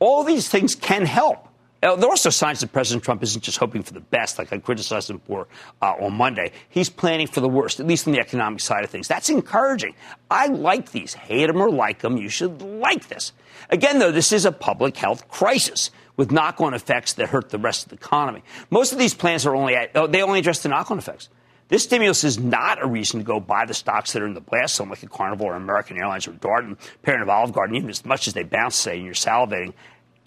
All 0.00 0.24
these 0.24 0.48
things 0.48 0.74
can 0.74 1.04
help. 1.04 1.47
Uh, 1.80 1.94
there 1.94 2.08
are 2.08 2.10
also 2.10 2.30
signs 2.30 2.60
that 2.60 2.72
President 2.72 3.04
Trump 3.04 3.22
isn't 3.22 3.42
just 3.42 3.58
hoping 3.58 3.82
for 3.82 3.92
the 3.92 4.00
best, 4.00 4.38
like 4.38 4.52
I 4.52 4.58
criticized 4.58 5.10
him 5.10 5.20
for 5.20 5.46
uh, 5.80 5.94
on 6.00 6.14
Monday. 6.14 6.52
He's 6.68 6.90
planning 6.90 7.28
for 7.28 7.40
the 7.40 7.48
worst, 7.48 7.78
at 7.78 7.86
least 7.86 8.06
on 8.08 8.12
the 8.12 8.20
economic 8.20 8.60
side 8.60 8.82
of 8.82 8.90
things. 8.90 9.06
That's 9.06 9.30
encouraging. 9.30 9.94
I 10.28 10.46
like 10.46 10.90
these. 10.90 11.14
Hate 11.14 11.46
them 11.46 11.58
or 11.58 11.70
like 11.70 12.00
them, 12.00 12.16
you 12.16 12.28
should 12.28 12.62
like 12.62 13.08
this. 13.08 13.32
Again, 13.70 14.00
though, 14.00 14.10
this 14.10 14.32
is 14.32 14.44
a 14.44 14.52
public 14.52 14.96
health 14.96 15.28
crisis 15.28 15.90
with 16.16 16.32
knock-on 16.32 16.74
effects 16.74 17.12
that 17.14 17.28
hurt 17.28 17.50
the 17.50 17.58
rest 17.58 17.84
of 17.84 17.90
the 17.90 17.94
economy. 17.94 18.42
Most 18.70 18.92
of 18.92 18.98
these 18.98 19.14
plans 19.14 19.46
are 19.46 19.54
only 19.54 19.76
at, 19.76 19.92
oh, 19.94 20.08
they 20.08 20.22
only 20.22 20.40
address 20.40 20.62
the 20.62 20.68
knock-on 20.68 20.98
effects. 20.98 21.28
This 21.68 21.84
stimulus 21.84 22.24
is 22.24 22.38
not 22.38 22.82
a 22.82 22.86
reason 22.86 23.20
to 23.20 23.24
go 23.24 23.40
buy 23.40 23.66
the 23.66 23.74
stocks 23.74 24.14
that 24.14 24.22
are 24.22 24.26
in 24.26 24.32
the 24.32 24.40
blast 24.40 24.76
zone, 24.76 24.88
like 24.88 25.02
a 25.02 25.06
Carnival 25.06 25.46
or 25.46 25.54
American 25.54 25.98
Airlines 25.98 26.26
or 26.26 26.32
Darden, 26.32 26.78
parent 27.02 27.22
of 27.22 27.28
Olive 27.28 27.52
Garden, 27.52 27.76
even 27.76 27.90
as 27.90 28.04
much 28.06 28.26
as 28.26 28.32
they 28.32 28.42
bounce, 28.42 28.74
say, 28.74 28.96
and 28.96 29.04
you're 29.04 29.14
salivating 29.14 29.74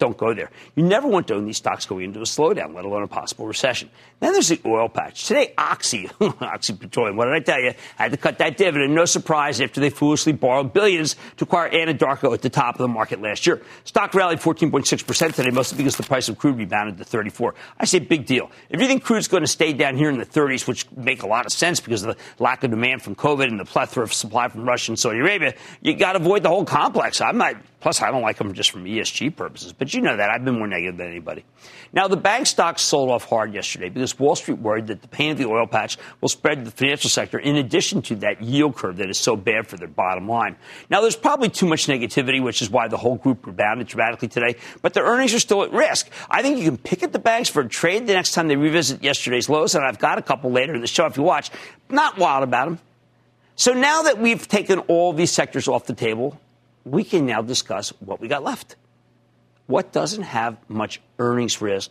don't 0.02 0.16
go 0.16 0.34
there. 0.34 0.50
You 0.74 0.82
never 0.82 1.06
want 1.06 1.28
to 1.28 1.34
own 1.34 1.44
these 1.44 1.58
stocks 1.58 1.86
going 1.86 2.06
into 2.06 2.18
a 2.18 2.24
slowdown, 2.24 2.74
let 2.74 2.84
alone 2.84 3.04
a 3.04 3.06
possible 3.06 3.46
recession. 3.46 3.88
Then 4.18 4.32
there's 4.32 4.48
the 4.48 4.60
oil 4.66 4.88
patch. 4.88 5.28
Today, 5.28 5.54
Oxy, 5.56 6.10
Oxy 6.40 6.72
Petroleum, 6.72 7.16
what 7.16 7.26
did 7.26 7.34
I 7.34 7.38
tell 7.38 7.60
you? 7.60 7.72
I 8.00 8.02
had 8.02 8.10
to 8.10 8.18
cut 8.18 8.38
that 8.38 8.56
dividend. 8.56 8.96
No 8.96 9.04
surprise 9.04 9.60
after 9.60 9.80
they 9.80 9.90
foolishly 9.90 10.32
borrowed 10.32 10.72
billions 10.72 11.14
to 11.36 11.44
acquire 11.44 11.70
Anadarko 11.70 12.34
at 12.34 12.42
the 12.42 12.50
top 12.50 12.74
of 12.74 12.78
the 12.78 12.88
market 12.88 13.22
last 13.22 13.46
year. 13.46 13.62
Stock 13.84 14.12
rallied 14.12 14.40
14.6% 14.40 15.34
today, 15.34 15.50
mostly 15.50 15.78
because 15.78 15.96
the 15.96 16.02
price 16.02 16.28
of 16.28 16.36
crude 16.36 16.56
rebounded 16.56 16.98
to 16.98 17.04
34. 17.04 17.54
I 17.78 17.84
say 17.84 18.00
big 18.00 18.26
deal. 18.26 18.50
If 18.70 18.80
you 18.80 18.88
think 18.88 19.04
crude's 19.04 19.28
going 19.28 19.44
to 19.44 19.46
stay 19.46 19.72
down 19.72 19.96
here 19.96 20.10
in 20.10 20.18
the 20.18 20.26
30s, 20.26 20.66
which 20.66 20.90
make 20.96 21.22
a 21.22 21.28
lot 21.28 21.46
of 21.46 21.52
sense 21.52 21.78
because 21.78 22.02
of 22.02 22.16
the 22.16 22.42
lack 22.42 22.64
of 22.64 22.70
demand 22.70 23.02
from 23.02 23.14
COVID 23.14 23.46
and 23.46 23.60
the 23.60 23.64
plethora 23.64 24.02
of 24.02 24.12
supply 24.12 24.48
from 24.48 24.64
Russia 24.64 24.90
and 24.90 24.98
Saudi 24.98 25.20
Arabia, 25.20 25.54
you 25.80 25.94
got 25.94 26.14
to 26.14 26.18
avoid 26.18 26.42
the 26.42 26.48
whole 26.48 26.64
complex. 26.64 27.20
I'm 27.20 27.38
not 27.38 27.54
Plus, 27.82 28.00
I 28.00 28.12
don't 28.12 28.22
like 28.22 28.38
them 28.38 28.54
just 28.54 28.70
from 28.70 28.84
ESG 28.84 29.34
purposes. 29.34 29.72
But 29.72 29.92
you 29.92 30.02
know 30.02 30.16
that. 30.16 30.30
I've 30.30 30.44
been 30.44 30.56
more 30.56 30.68
negative 30.68 30.98
than 30.98 31.08
anybody. 31.08 31.44
Now, 31.92 32.06
the 32.06 32.16
bank 32.16 32.46
stocks 32.46 32.80
sold 32.80 33.10
off 33.10 33.28
hard 33.28 33.52
yesterday 33.52 33.88
because 33.88 34.16
Wall 34.20 34.36
Street 34.36 34.60
worried 34.60 34.86
that 34.86 35.02
the 35.02 35.08
pain 35.08 35.32
of 35.32 35.38
the 35.38 35.46
oil 35.46 35.66
patch 35.66 35.98
will 36.20 36.28
spread 36.28 36.58
to 36.58 36.64
the 36.64 36.70
financial 36.70 37.10
sector 37.10 37.40
in 37.40 37.56
addition 37.56 38.00
to 38.02 38.14
that 38.16 38.40
yield 38.40 38.76
curve 38.76 38.98
that 38.98 39.10
is 39.10 39.18
so 39.18 39.34
bad 39.34 39.66
for 39.66 39.78
their 39.78 39.88
bottom 39.88 40.28
line. 40.28 40.54
Now, 40.90 41.00
there's 41.00 41.16
probably 41.16 41.48
too 41.48 41.66
much 41.66 41.88
negativity, 41.88 42.40
which 42.40 42.62
is 42.62 42.70
why 42.70 42.86
the 42.86 42.96
whole 42.96 43.16
group 43.16 43.44
rebounded 43.44 43.88
dramatically 43.88 44.28
today. 44.28 44.54
But 44.80 44.94
their 44.94 45.04
earnings 45.04 45.34
are 45.34 45.40
still 45.40 45.64
at 45.64 45.72
risk. 45.72 46.08
I 46.30 46.40
think 46.40 46.58
you 46.58 46.64
can 46.64 46.78
pick 46.78 47.02
at 47.02 47.12
the 47.12 47.18
banks 47.18 47.48
for 47.48 47.62
a 47.62 47.68
trade 47.68 48.06
the 48.06 48.14
next 48.14 48.30
time 48.30 48.46
they 48.46 48.54
revisit 48.54 49.02
yesterday's 49.02 49.48
lows. 49.48 49.74
And 49.74 49.84
I've 49.84 49.98
got 49.98 50.18
a 50.18 50.22
couple 50.22 50.52
later 50.52 50.72
in 50.72 50.82
the 50.82 50.86
show 50.86 51.06
if 51.06 51.16
you 51.16 51.24
watch. 51.24 51.50
Not 51.90 52.16
wild 52.16 52.44
about 52.44 52.66
them. 52.66 52.78
So 53.56 53.72
now 53.72 54.02
that 54.02 54.18
we've 54.18 54.46
taken 54.46 54.78
all 54.86 55.12
these 55.12 55.32
sectors 55.32 55.66
off 55.66 55.86
the 55.86 55.94
table, 55.94 56.38
we 56.84 57.04
can 57.04 57.26
now 57.26 57.42
discuss 57.42 57.90
what 58.00 58.20
we 58.20 58.28
got 58.28 58.42
left. 58.42 58.76
What 59.66 59.92
doesn't 59.92 60.22
have 60.22 60.56
much 60.68 61.00
earnings 61.18 61.60
risk 61.60 61.90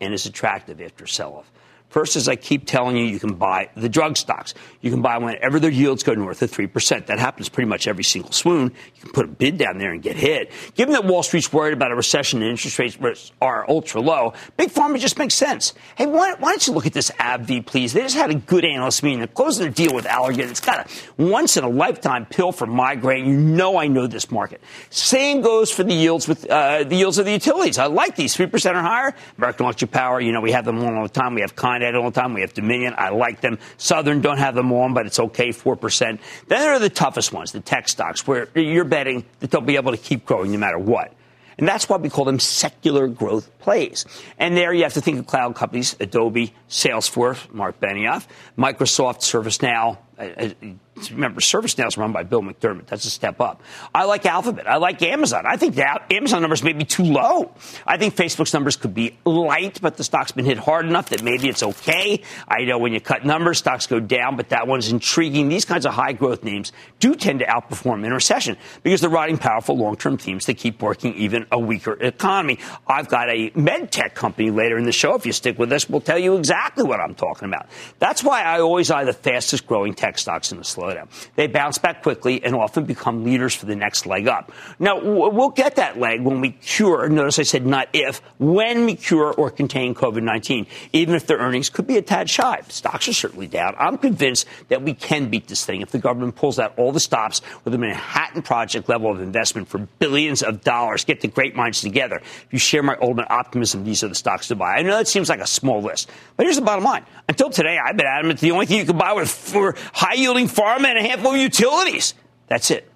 and 0.00 0.12
is 0.14 0.26
attractive 0.26 0.80
after 0.80 1.06
sell 1.06 1.34
off? 1.34 1.50
First, 1.88 2.16
as 2.16 2.28
I 2.28 2.36
keep 2.36 2.66
telling 2.66 2.96
you, 2.96 3.04
you 3.04 3.18
can 3.18 3.34
buy 3.34 3.70
the 3.74 3.88
drug 3.88 4.18
stocks. 4.18 4.52
You 4.82 4.90
can 4.90 5.00
buy 5.00 5.16
whenever 5.16 5.58
their 5.58 5.70
yields 5.70 6.02
go 6.02 6.12
north 6.12 6.42
of 6.42 6.50
3%. 6.50 7.06
That 7.06 7.18
happens 7.18 7.48
pretty 7.48 7.68
much 7.68 7.88
every 7.88 8.04
single 8.04 8.30
swoon. 8.30 8.72
You 8.94 9.02
can 9.02 9.12
put 9.12 9.24
a 9.24 9.28
bid 9.28 9.56
down 9.56 9.78
there 9.78 9.92
and 9.92 10.02
get 10.02 10.16
hit. 10.16 10.52
Given 10.74 10.92
that 10.92 11.06
Wall 11.06 11.22
Street's 11.22 11.50
worried 11.50 11.72
about 11.72 11.90
a 11.90 11.94
recession 11.94 12.42
and 12.42 12.50
interest 12.50 12.78
rates 12.78 13.32
are 13.40 13.64
ultra 13.70 14.02
low, 14.02 14.34
big 14.58 14.70
pharma 14.70 14.98
just 14.98 15.18
makes 15.18 15.34
sense. 15.34 15.72
Hey, 15.96 16.04
why, 16.06 16.34
why 16.34 16.50
don't 16.50 16.66
you 16.66 16.74
look 16.74 16.86
at 16.86 16.92
this 16.92 17.10
AbbVie, 17.12 17.64
please? 17.64 17.94
They 17.94 18.02
just 18.02 18.16
had 18.16 18.30
a 18.30 18.34
good 18.34 18.66
analyst 18.66 19.02
meeting. 19.02 19.20
They're 19.20 19.28
closing 19.28 19.66
a 19.66 19.70
deal 19.70 19.94
with 19.94 20.04
Allergan. 20.04 20.50
It's 20.50 20.60
got 20.60 20.90
a 20.90 21.22
once 21.22 21.56
in 21.56 21.64
a 21.64 21.68
lifetime 21.68 22.26
pill 22.26 22.52
for 22.52 22.66
migraine. 22.66 23.24
You 23.24 23.38
know 23.38 23.78
I 23.78 23.86
know 23.86 24.06
this 24.06 24.30
market. 24.30 24.60
Same 24.90 25.40
goes 25.40 25.70
for 25.70 25.84
the 25.84 25.94
yields 25.94 26.28
with 26.28 26.48
uh, 26.50 26.84
the 26.84 26.96
yields 26.96 27.16
of 27.16 27.24
the 27.24 27.32
utilities. 27.32 27.78
I 27.78 27.86
like 27.86 28.14
these 28.14 28.36
3% 28.36 28.74
or 28.74 28.82
higher. 28.82 29.14
American 29.38 29.64
Electric 29.64 29.90
Power, 29.90 30.20
you 30.20 30.32
know, 30.32 30.42
we 30.42 30.52
have 30.52 30.66
them 30.66 30.84
all 30.84 31.02
the 31.02 31.08
time. 31.08 31.34
We 31.34 31.40
have 31.40 31.56
Con 31.78 31.86
Ed 31.86 31.94
all 31.94 32.10
the 32.10 32.20
time. 32.20 32.34
We 32.34 32.40
have 32.40 32.54
Dominion. 32.54 32.94
I 32.96 33.10
like 33.10 33.40
them. 33.40 33.58
Southern 33.76 34.20
don't 34.20 34.38
have 34.38 34.54
them 34.54 34.72
on, 34.72 34.94
but 34.94 35.06
it's 35.06 35.18
okay, 35.18 35.50
4%. 35.50 36.00
Then 36.00 36.18
there 36.48 36.72
are 36.72 36.78
the 36.78 36.90
toughest 36.90 37.32
ones, 37.32 37.52
the 37.52 37.60
tech 37.60 37.88
stocks, 37.88 38.26
where 38.26 38.48
you're 38.54 38.84
betting 38.84 39.24
that 39.40 39.50
they'll 39.50 39.60
be 39.60 39.76
able 39.76 39.92
to 39.92 39.98
keep 39.98 40.26
growing 40.26 40.52
no 40.52 40.58
matter 40.58 40.78
what. 40.78 41.12
And 41.56 41.66
that's 41.66 41.88
why 41.88 41.96
we 41.96 42.08
call 42.08 42.24
them 42.24 42.38
secular 42.38 43.08
growth 43.08 43.56
plays. 43.58 44.06
And 44.38 44.56
there 44.56 44.72
you 44.72 44.84
have 44.84 44.94
to 44.94 45.00
think 45.00 45.18
of 45.18 45.26
cloud 45.26 45.56
companies, 45.56 45.96
Adobe, 45.98 46.54
Salesforce, 46.68 47.52
Mark 47.52 47.80
Benioff, 47.80 48.26
Microsoft, 48.56 49.20
ServiceNow, 49.20 49.98
remember, 50.18 51.40
ServiceNow 51.40 51.86
is 51.86 51.96
run 51.96 52.12
by 52.12 52.22
Bill 52.24 52.42
McDermott. 52.42 52.86
That's 52.86 53.04
a 53.04 53.10
step 53.10 53.40
up. 53.40 53.62
I 53.94 54.04
like 54.04 54.26
Alphabet. 54.26 54.68
I 54.68 54.76
like 54.76 55.00
Amazon. 55.02 55.44
I 55.46 55.56
think 55.56 55.78
Amazon 55.78 56.40
numbers 56.42 56.62
may 56.62 56.72
be 56.72 56.84
too 56.84 57.04
low. 57.04 57.52
I 57.86 57.98
think 57.98 58.16
Facebook's 58.16 58.52
numbers 58.52 58.76
could 58.76 58.94
be 58.94 59.16
light, 59.24 59.80
but 59.80 59.96
the 59.96 60.04
stock's 60.04 60.32
been 60.32 60.44
hit 60.44 60.58
hard 60.58 60.86
enough 60.86 61.10
that 61.10 61.22
maybe 61.22 61.48
it's 61.48 61.62
okay. 61.62 62.22
I 62.48 62.64
know 62.64 62.78
when 62.78 62.92
you 62.92 63.00
cut 63.00 63.24
numbers, 63.24 63.58
stocks 63.58 63.86
go 63.86 64.00
down, 64.00 64.36
but 64.36 64.48
that 64.48 64.66
one's 64.66 64.90
intriguing. 64.90 65.48
These 65.48 65.64
kinds 65.64 65.86
of 65.86 65.94
high 65.94 66.12
growth 66.12 66.42
names 66.42 66.72
do 66.98 67.14
tend 67.14 67.40
to 67.40 67.46
outperform 67.46 68.04
in 68.04 68.12
recession 68.12 68.56
because 68.82 69.00
they're 69.00 69.10
riding 69.10 69.38
powerful 69.38 69.76
long 69.76 69.96
term 69.96 70.18
themes 70.18 70.46
that 70.46 70.54
keep 70.54 70.82
working 70.82 71.14
even 71.14 71.46
a 71.52 71.58
weaker 71.58 71.92
economy. 71.92 72.58
I've 72.86 73.08
got 73.08 73.28
a 73.30 73.52
med 73.54 73.92
tech 73.92 74.14
company 74.14 74.50
later 74.50 74.76
in 74.78 74.84
the 74.84 74.92
show. 74.92 75.14
If 75.14 75.26
you 75.26 75.32
stick 75.32 75.58
with 75.58 75.72
us, 75.72 75.88
we'll 75.88 76.00
tell 76.00 76.18
you 76.18 76.36
exactly 76.36 76.84
what 76.84 77.00
I'm 77.00 77.14
talking 77.14 77.48
about. 77.48 77.66
That's 77.98 78.24
why 78.24 78.42
I 78.42 78.60
always 78.60 78.90
eye 78.90 79.04
the 79.04 79.12
fastest 79.12 79.66
growing 79.66 79.94
tech 79.94 80.07
stocks 80.16 80.52
in 80.52 80.62
slow 80.64 80.88
slowdown. 80.88 81.08
They 81.34 81.46
bounce 81.46 81.78
back 81.78 82.02
quickly 82.02 82.42
and 82.42 82.54
often 82.54 82.84
become 82.84 83.24
leaders 83.24 83.54
for 83.54 83.66
the 83.66 83.76
next 83.76 84.06
leg 84.06 84.28
up. 84.28 84.52
Now, 84.78 85.00
we'll 85.00 85.50
get 85.50 85.76
that 85.76 85.98
leg 85.98 86.22
when 86.22 86.40
we 86.40 86.50
cure, 86.50 87.08
notice 87.08 87.38
I 87.38 87.42
said 87.42 87.66
not 87.66 87.88
if, 87.92 88.18
when 88.38 88.86
we 88.86 88.94
cure 88.94 89.32
or 89.32 89.50
contain 89.50 89.94
COVID 89.94 90.22
19, 90.22 90.66
even 90.92 91.14
if 91.14 91.26
their 91.26 91.38
earnings 91.38 91.68
could 91.68 91.86
be 91.86 91.96
a 91.96 92.02
tad 92.02 92.30
shy. 92.30 92.60
Stocks 92.68 93.08
are 93.08 93.12
certainly 93.12 93.46
down. 93.46 93.74
I'm 93.78 93.98
convinced 93.98 94.46
that 94.68 94.82
we 94.82 94.94
can 94.94 95.28
beat 95.28 95.48
this 95.48 95.64
thing 95.64 95.80
if 95.80 95.90
the 95.90 95.98
government 95.98 96.36
pulls 96.36 96.58
out 96.58 96.74
all 96.76 96.92
the 96.92 97.00
stops 97.00 97.40
with 97.64 97.74
a 97.74 97.78
Manhattan 97.78 98.42
Project 98.42 98.88
level 98.88 99.10
of 99.10 99.20
investment 99.20 99.68
for 99.68 99.78
billions 99.98 100.42
of 100.42 100.62
dollars. 100.62 101.04
Get 101.04 101.20
the 101.20 101.28
great 101.28 101.56
minds 101.56 101.80
together. 101.80 102.16
If 102.16 102.48
you 102.50 102.58
share 102.58 102.82
my 102.82 102.96
ultimate 103.00 103.30
optimism, 103.30 103.84
these 103.84 104.04
are 104.04 104.08
the 104.08 104.14
stocks 104.14 104.48
to 104.48 104.56
buy. 104.56 104.76
I 104.76 104.82
know 104.82 104.96
that 104.96 105.08
seems 105.08 105.28
like 105.28 105.40
a 105.40 105.46
small 105.46 105.82
list, 105.82 106.10
but 106.36 106.44
here's 106.44 106.56
the 106.56 106.62
bottom 106.62 106.84
line. 106.84 107.04
Until 107.28 107.50
today, 107.50 107.78
I've 107.82 107.96
been 107.96 108.06
adamant 108.06 108.40
the 108.40 108.52
only 108.52 108.66
thing 108.66 108.78
you 108.78 108.86
can 108.86 108.98
buy 108.98 109.12
with 109.12 109.30
for 109.30 109.74
high 109.98 110.14
yielding 110.14 110.46
farm 110.46 110.84
and 110.84 110.96
a 110.96 111.02
handful 111.02 111.32
of 111.32 111.40
utilities. 111.40 112.14
That's 112.46 112.70
it. 112.70 112.88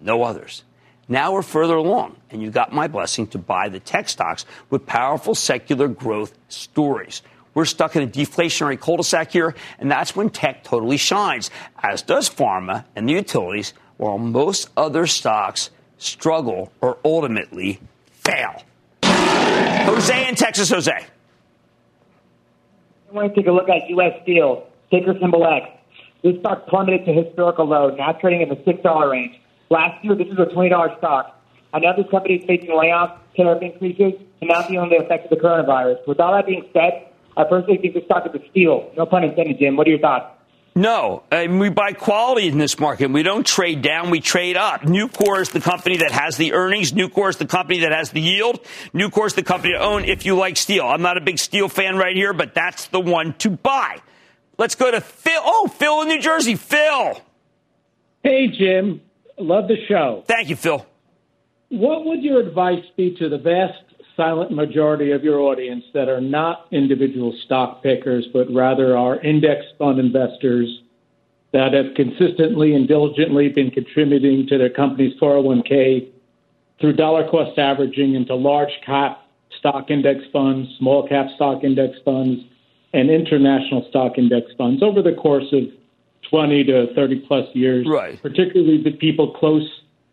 No 0.00 0.22
others. 0.22 0.64
Now 1.06 1.34
we're 1.34 1.42
further 1.42 1.76
along, 1.76 2.16
and 2.30 2.40
you 2.40 2.50
got 2.50 2.72
my 2.72 2.88
blessing 2.88 3.26
to 3.28 3.38
buy 3.38 3.68
the 3.68 3.78
tech 3.78 4.08
stocks 4.08 4.46
with 4.70 4.86
powerful 4.86 5.34
secular 5.34 5.86
growth 5.86 6.32
stories. 6.48 7.20
We're 7.52 7.66
stuck 7.66 7.94
in 7.94 8.02
a 8.02 8.06
deflationary 8.06 8.80
cul-de-sac 8.80 9.32
here, 9.32 9.54
and 9.78 9.90
that's 9.90 10.16
when 10.16 10.30
tech 10.30 10.64
totally 10.64 10.96
shines, 10.96 11.50
as 11.82 12.00
does 12.00 12.30
pharma 12.30 12.86
and 12.96 13.06
the 13.06 13.12
utilities, 13.12 13.74
while 13.98 14.16
most 14.16 14.70
other 14.78 15.06
stocks 15.06 15.68
struggle 15.98 16.72
or 16.80 16.96
ultimately 17.04 17.80
fail. 18.10 18.62
Jose 19.04 20.26
in 20.26 20.36
Texas, 20.36 20.70
Jose. 20.70 20.90
I 20.90 21.04
want 23.12 23.34
to 23.34 23.38
take 23.38 23.46
a 23.46 23.52
look 23.52 23.68
at 23.68 23.90
U.S. 23.90 24.22
Steel, 24.22 24.66
ticker 24.90 25.18
symbol 25.20 25.44
X. 25.44 25.68
This 26.24 26.40
stock 26.40 26.66
plummeted 26.68 27.04
to 27.04 27.12
historical 27.12 27.66
low, 27.66 27.90
now 27.90 28.12
trading 28.12 28.40
in 28.40 28.48
the 28.48 28.56
$6 28.56 29.10
range. 29.10 29.38
Last 29.68 30.02
year, 30.02 30.14
this 30.14 30.26
was 30.28 30.38
a 30.38 30.54
$20 30.54 30.96
stock. 30.96 31.38
I 31.74 31.80
this 31.80 32.10
company 32.10 32.36
is 32.36 32.46
facing 32.46 32.70
layoffs, 32.70 33.18
tariff 33.36 33.60
increases, 33.60 34.14
and 34.40 34.48
now 34.48 34.60
with 34.66 34.90
the 34.90 35.04
effects 35.04 35.30
of 35.30 35.38
the 35.38 35.44
coronavirus. 35.44 36.06
With 36.06 36.20
all 36.20 36.32
that 36.32 36.46
being 36.46 36.64
said, 36.72 37.08
I 37.36 37.44
personally 37.44 37.76
think 37.76 37.92
this 37.92 38.04
stock 38.04 38.24
is 38.26 38.40
a 38.40 38.48
steal. 38.50 38.90
No 38.96 39.04
pun 39.04 39.22
intended, 39.22 39.58
Jim. 39.58 39.76
What 39.76 39.86
are 39.86 39.90
your 39.90 39.98
thoughts? 39.98 40.30
No, 40.74 41.24
and 41.30 41.60
we 41.60 41.68
buy 41.68 41.92
quality 41.92 42.48
in 42.48 42.56
this 42.56 42.80
market. 42.80 43.10
We 43.10 43.22
don't 43.22 43.46
trade 43.46 43.82
down, 43.82 44.10
we 44.10 44.20
trade 44.20 44.56
up. 44.56 44.80
Nucor 44.80 45.42
is 45.42 45.50
the 45.50 45.60
company 45.60 45.98
that 45.98 46.10
has 46.10 46.38
the 46.38 46.54
earnings. 46.54 46.92
Nucor 46.92 47.28
is 47.28 47.36
the 47.36 47.46
company 47.46 47.80
that 47.80 47.92
has 47.92 48.10
the 48.10 48.20
yield. 48.20 48.60
Nucor 48.94 49.26
is 49.26 49.34
the 49.34 49.42
company 49.42 49.74
to 49.74 49.78
own 49.78 50.04
if 50.04 50.24
you 50.24 50.36
like 50.36 50.56
steel. 50.56 50.86
I'm 50.86 51.02
not 51.02 51.18
a 51.18 51.20
big 51.20 51.38
steel 51.38 51.68
fan 51.68 51.96
right 51.96 52.16
here, 52.16 52.32
but 52.32 52.54
that's 52.54 52.86
the 52.86 52.98
one 52.98 53.34
to 53.34 53.50
buy. 53.50 54.00
Let's 54.58 54.74
go 54.74 54.90
to 54.90 55.00
Phil. 55.00 55.40
Oh, 55.44 55.68
Phil 55.68 56.02
in 56.02 56.08
New 56.08 56.20
Jersey. 56.20 56.54
Phil. 56.54 57.20
Hey, 58.22 58.48
Jim. 58.48 59.00
Love 59.38 59.68
the 59.68 59.76
show. 59.88 60.24
Thank 60.26 60.48
you, 60.48 60.56
Phil. 60.56 60.86
What 61.70 62.04
would 62.04 62.22
your 62.22 62.40
advice 62.40 62.84
be 62.96 63.16
to 63.16 63.28
the 63.28 63.38
vast 63.38 63.82
silent 64.16 64.52
majority 64.52 65.10
of 65.10 65.24
your 65.24 65.40
audience 65.40 65.84
that 65.92 66.08
are 66.08 66.20
not 66.20 66.68
individual 66.70 67.34
stock 67.44 67.82
pickers, 67.82 68.26
but 68.32 68.46
rather 68.52 68.96
are 68.96 69.20
index 69.20 69.64
fund 69.78 69.98
investors 69.98 70.82
that 71.52 71.72
have 71.72 71.94
consistently 71.94 72.74
and 72.74 72.86
diligently 72.86 73.48
been 73.48 73.70
contributing 73.70 74.46
to 74.48 74.58
their 74.58 74.70
company's 74.70 75.18
401k 75.20 76.08
through 76.80 76.92
dollar 76.94 77.28
cost 77.28 77.58
averaging 77.58 78.14
into 78.14 78.34
large 78.34 78.72
cap 78.84 79.26
stock 79.58 79.90
index 79.90 80.20
funds, 80.32 80.68
small 80.78 81.06
cap 81.08 81.26
stock 81.36 81.64
index 81.64 81.96
funds, 82.04 82.42
and 82.94 83.10
international 83.10 83.84
stock 83.90 84.16
index 84.16 84.52
funds 84.56 84.82
over 84.82 85.02
the 85.02 85.12
course 85.12 85.52
of 85.52 85.64
20 86.30 86.64
to 86.64 86.94
30 86.94 87.20
plus 87.26 87.46
years, 87.52 87.86
right. 87.86 88.22
particularly 88.22 88.82
the 88.82 88.92
people 88.92 89.32
close 89.32 89.68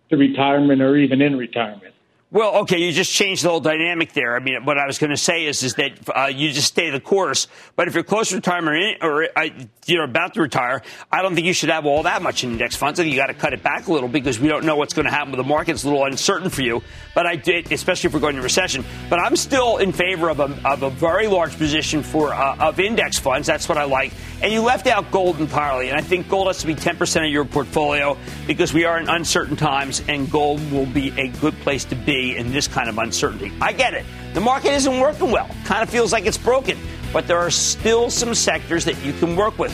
to 0.09 0.17
retirement 0.17 0.81
or 0.81 0.97
even 0.97 1.21
in 1.21 1.37
retirement. 1.37 1.93
Well, 2.33 2.59
okay, 2.59 2.77
you 2.77 2.93
just 2.93 3.11
changed 3.11 3.43
the 3.43 3.49
whole 3.49 3.59
dynamic 3.59 4.13
there. 4.13 4.37
I 4.37 4.39
mean, 4.39 4.63
what 4.63 4.77
I 4.77 4.85
was 4.85 4.97
going 4.97 5.09
to 5.09 5.17
say 5.17 5.47
is, 5.47 5.63
is 5.63 5.73
that 5.73 5.91
uh, 6.15 6.27
you 6.27 6.53
just 6.53 6.69
stay 6.69 6.89
the 6.89 7.01
course. 7.01 7.49
But 7.75 7.89
if 7.89 7.93
you're 7.93 8.05
close 8.05 8.29
to 8.29 8.35
retirement 8.35 8.99
or 9.03 9.27
uh, 9.37 9.49
you're 9.85 10.05
about 10.05 10.35
to 10.35 10.41
retire, 10.41 10.81
I 11.11 11.23
don't 11.23 11.35
think 11.35 11.45
you 11.45 11.51
should 11.51 11.67
have 11.67 11.85
all 11.85 12.03
that 12.03 12.21
much 12.21 12.45
in 12.45 12.51
index 12.51 12.77
funds. 12.77 13.01
I 13.01 13.03
think 13.03 13.13
you 13.13 13.19
got 13.19 13.27
to 13.27 13.33
cut 13.33 13.51
it 13.51 13.61
back 13.61 13.87
a 13.87 13.91
little 13.91 14.07
because 14.07 14.39
we 14.39 14.47
don't 14.47 14.63
know 14.63 14.77
what's 14.77 14.93
going 14.93 15.07
to 15.07 15.11
happen 15.11 15.31
with 15.31 15.39
the 15.39 15.43
market. 15.43 15.73
It's 15.73 15.83
a 15.83 15.89
little 15.89 16.05
uncertain 16.05 16.49
for 16.49 16.61
you. 16.61 16.81
But 17.13 17.25
I 17.25 17.35
did, 17.35 17.69
especially 17.69 18.07
if 18.07 18.13
we're 18.13 18.21
going 18.21 18.37
to 18.37 18.41
recession. 18.41 18.85
But 19.09 19.19
I'm 19.19 19.35
still 19.35 19.79
in 19.79 19.91
favor 19.91 20.29
of 20.29 20.39
a, 20.39 20.57
of 20.63 20.83
a 20.83 20.89
very 20.89 21.27
large 21.27 21.57
position 21.57 22.01
for 22.01 22.33
uh, 22.33 22.55
of 22.59 22.79
index 22.79 23.19
funds. 23.19 23.45
That's 23.45 23.67
what 23.67 23.77
I 23.77 23.83
like. 23.83 24.13
And 24.41 24.53
you 24.53 24.61
left 24.61 24.87
out 24.87 25.11
gold 25.11 25.41
entirely, 25.41 25.89
and 25.89 25.97
I 25.97 26.01
think 26.01 26.29
gold 26.29 26.47
has 26.47 26.59
to 26.59 26.67
be 26.67 26.75
10% 26.75 27.25
of 27.25 27.29
your 27.29 27.43
portfolio 27.43 28.17
because 28.47 28.73
we 28.73 28.85
are 28.85 28.97
in 28.97 29.09
uncertain 29.09 29.57
times, 29.57 30.01
and 30.07 30.31
gold 30.31 30.71
will 30.71 30.85
be 30.85 31.09
a 31.19 31.27
good 31.27 31.59
place 31.59 31.83
to 31.85 31.95
be 31.95 32.20
in 32.29 32.51
this 32.51 32.67
kind 32.67 32.89
of 32.89 32.97
uncertainty. 32.97 33.51
I 33.61 33.73
get 33.73 33.93
it. 33.93 34.05
The 34.33 34.41
market 34.41 34.71
isn't 34.73 34.99
working 34.99 35.31
well. 35.31 35.49
Kind 35.65 35.83
of 35.83 35.89
feels 35.89 36.11
like 36.13 36.25
it's 36.25 36.37
broken. 36.37 36.77
But 37.11 37.27
there 37.27 37.37
are 37.37 37.51
still 37.51 38.09
some 38.09 38.33
sectors 38.33 38.85
that 38.85 39.03
you 39.03 39.13
can 39.13 39.35
work 39.35 39.59
with. 39.59 39.73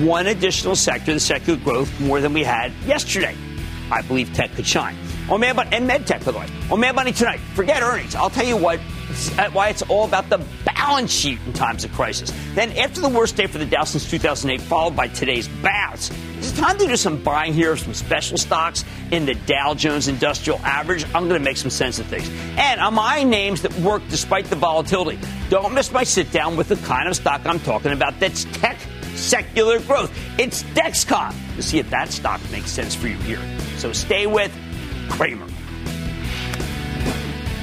One 0.00 0.26
additional 0.26 0.74
sector, 0.74 1.12
the 1.12 1.20
secular 1.20 1.58
growth, 1.58 2.00
more 2.00 2.20
than 2.20 2.32
we 2.32 2.42
had 2.42 2.72
yesterday. 2.86 3.36
I 3.90 4.02
believe 4.02 4.32
tech 4.32 4.52
could 4.54 4.66
shine. 4.66 4.96
On 5.30 5.38
Mad 5.38 5.54
Money, 5.54 5.70
and 5.72 5.88
MedTech, 5.88 6.24
by 6.24 6.32
the 6.32 6.38
way. 6.38 6.46
Oh, 6.70 6.74
On 6.74 6.80
Mad 6.80 6.94
Money 6.94 7.12
tonight, 7.12 7.40
forget 7.54 7.82
earnings. 7.82 8.14
I'll 8.14 8.30
tell 8.30 8.46
you 8.46 8.56
what, 8.56 8.80
why 9.52 9.68
it's 9.68 9.82
all 9.82 10.04
about 10.04 10.28
the 10.28 10.44
balance 10.64 11.12
sheet 11.12 11.38
in 11.46 11.52
times 11.52 11.84
of 11.84 11.92
crisis. 11.92 12.32
Then, 12.54 12.72
after 12.72 13.00
the 13.00 13.08
worst 13.08 13.36
day 13.36 13.46
for 13.46 13.58
the 13.58 13.66
Dow 13.66 13.84
since 13.84 14.10
2008, 14.10 14.60
followed 14.66 14.96
by 14.96 15.08
today's 15.08 15.48
bounce, 15.48 16.10
it's 16.38 16.52
time 16.52 16.76
to 16.78 16.86
do 16.86 16.96
some 16.96 17.22
buying 17.22 17.54
here 17.54 17.72
of 17.72 17.80
some 17.80 17.94
special 17.94 18.36
stocks 18.36 18.84
in 19.10 19.26
the 19.26 19.34
Dow 19.34 19.74
Jones 19.74 20.08
Industrial 20.08 20.58
Average. 20.60 21.04
I'm 21.14 21.28
going 21.28 21.40
to 21.40 21.44
make 21.44 21.56
some 21.56 21.70
sense 21.70 21.98
of 21.98 22.06
things. 22.06 22.28
And 22.56 22.80
I'm 22.80 22.98
eyeing 22.98 23.30
names 23.30 23.62
that 23.62 23.72
work 23.78 24.02
despite 24.08 24.46
the 24.46 24.56
volatility. 24.56 25.18
Don't 25.50 25.72
miss 25.72 25.92
my 25.92 26.02
sit 26.02 26.32
down 26.32 26.56
with 26.56 26.68
the 26.68 26.76
kind 26.76 27.08
of 27.08 27.14
stock 27.14 27.42
I'm 27.46 27.60
talking 27.60 27.92
about 27.92 28.18
that's 28.18 28.44
tech 28.52 28.78
secular 29.14 29.78
growth. 29.80 30.10
It's 30.38 30.62
Dexcom 30.64 31.34
to 31.56 31.62
see 31.62 31.78
if 31.78 31.88
that 31.90 32.10
stock 32.10 32.40
makes 32.50 32.70
sense 32.70 32.94
for 32.94 33.08
you 33.08 33.16
here. 33.18 33.40
So 33.76 33.92
stay 33.92 34.26
with 34.26 34.52
Cramer. 35.10 35.46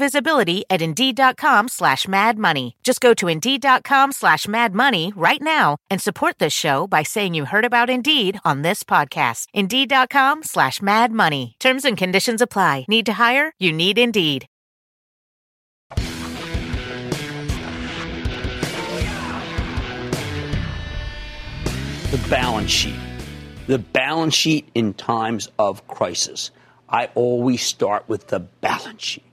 visibility 0.00 0.64
at 0.68 0.82
Indeed.com 0.82 1.68
slash 1.68 2.08
Mad 2.08 2.38
Money. 2.38 2.76
Just 2.82 3.00
go 3.00 3.14
to 3.14 3.28
Indeed.com 3.28 4.10
slash 4.10 4.48
Mad 4.48 4.74
Money 4.74 5.12
right 5.14 5.40
now 5.40 5.76
and 5.88 6.02
support 6.02 6.40
this 6.40 6.52
show 6.52 6.88
by 6.88 7.04
saying 7.04 7.34
you 7.34 7.44
heard 7.44 7.64
about 7.64 7.88
Indeed 7.88 8.40
on 8.44 8.62
this 8.62 8.82
podcast. 8.82 9.46
Indeed.com 9.54 10.42
slash 10.42 10.82
Mad 10.82 11.12
Money. 11.12 11.54
Terms 11.60 11.84
and 11.84 11.96
conditions 11.96 12.42
apply. 12.42 12.86
Need 12.88 13.06
to 13.06 13.12
hire? 13.12 13.52
You 13.60 13.70
need 13.72 13.98
Indeed. 13.98 14.46
the 22.10 22.18
balance 22.28 22.72
sheet. 22.72 22.96
The 23.68 23.78
balance 23.78 24.34
sheet 24.34 24.68
in 24.74 24.94
times 24.94 25.48
of 25.60 25.86
crisis. 25.86 26.50
I 26.88 27.08
always 27.14 27.62
start 27.62 28.08
with 28.08 28.26
the 28.26 28.40
balance 28.40 29.02
sheet. 29.02 29.29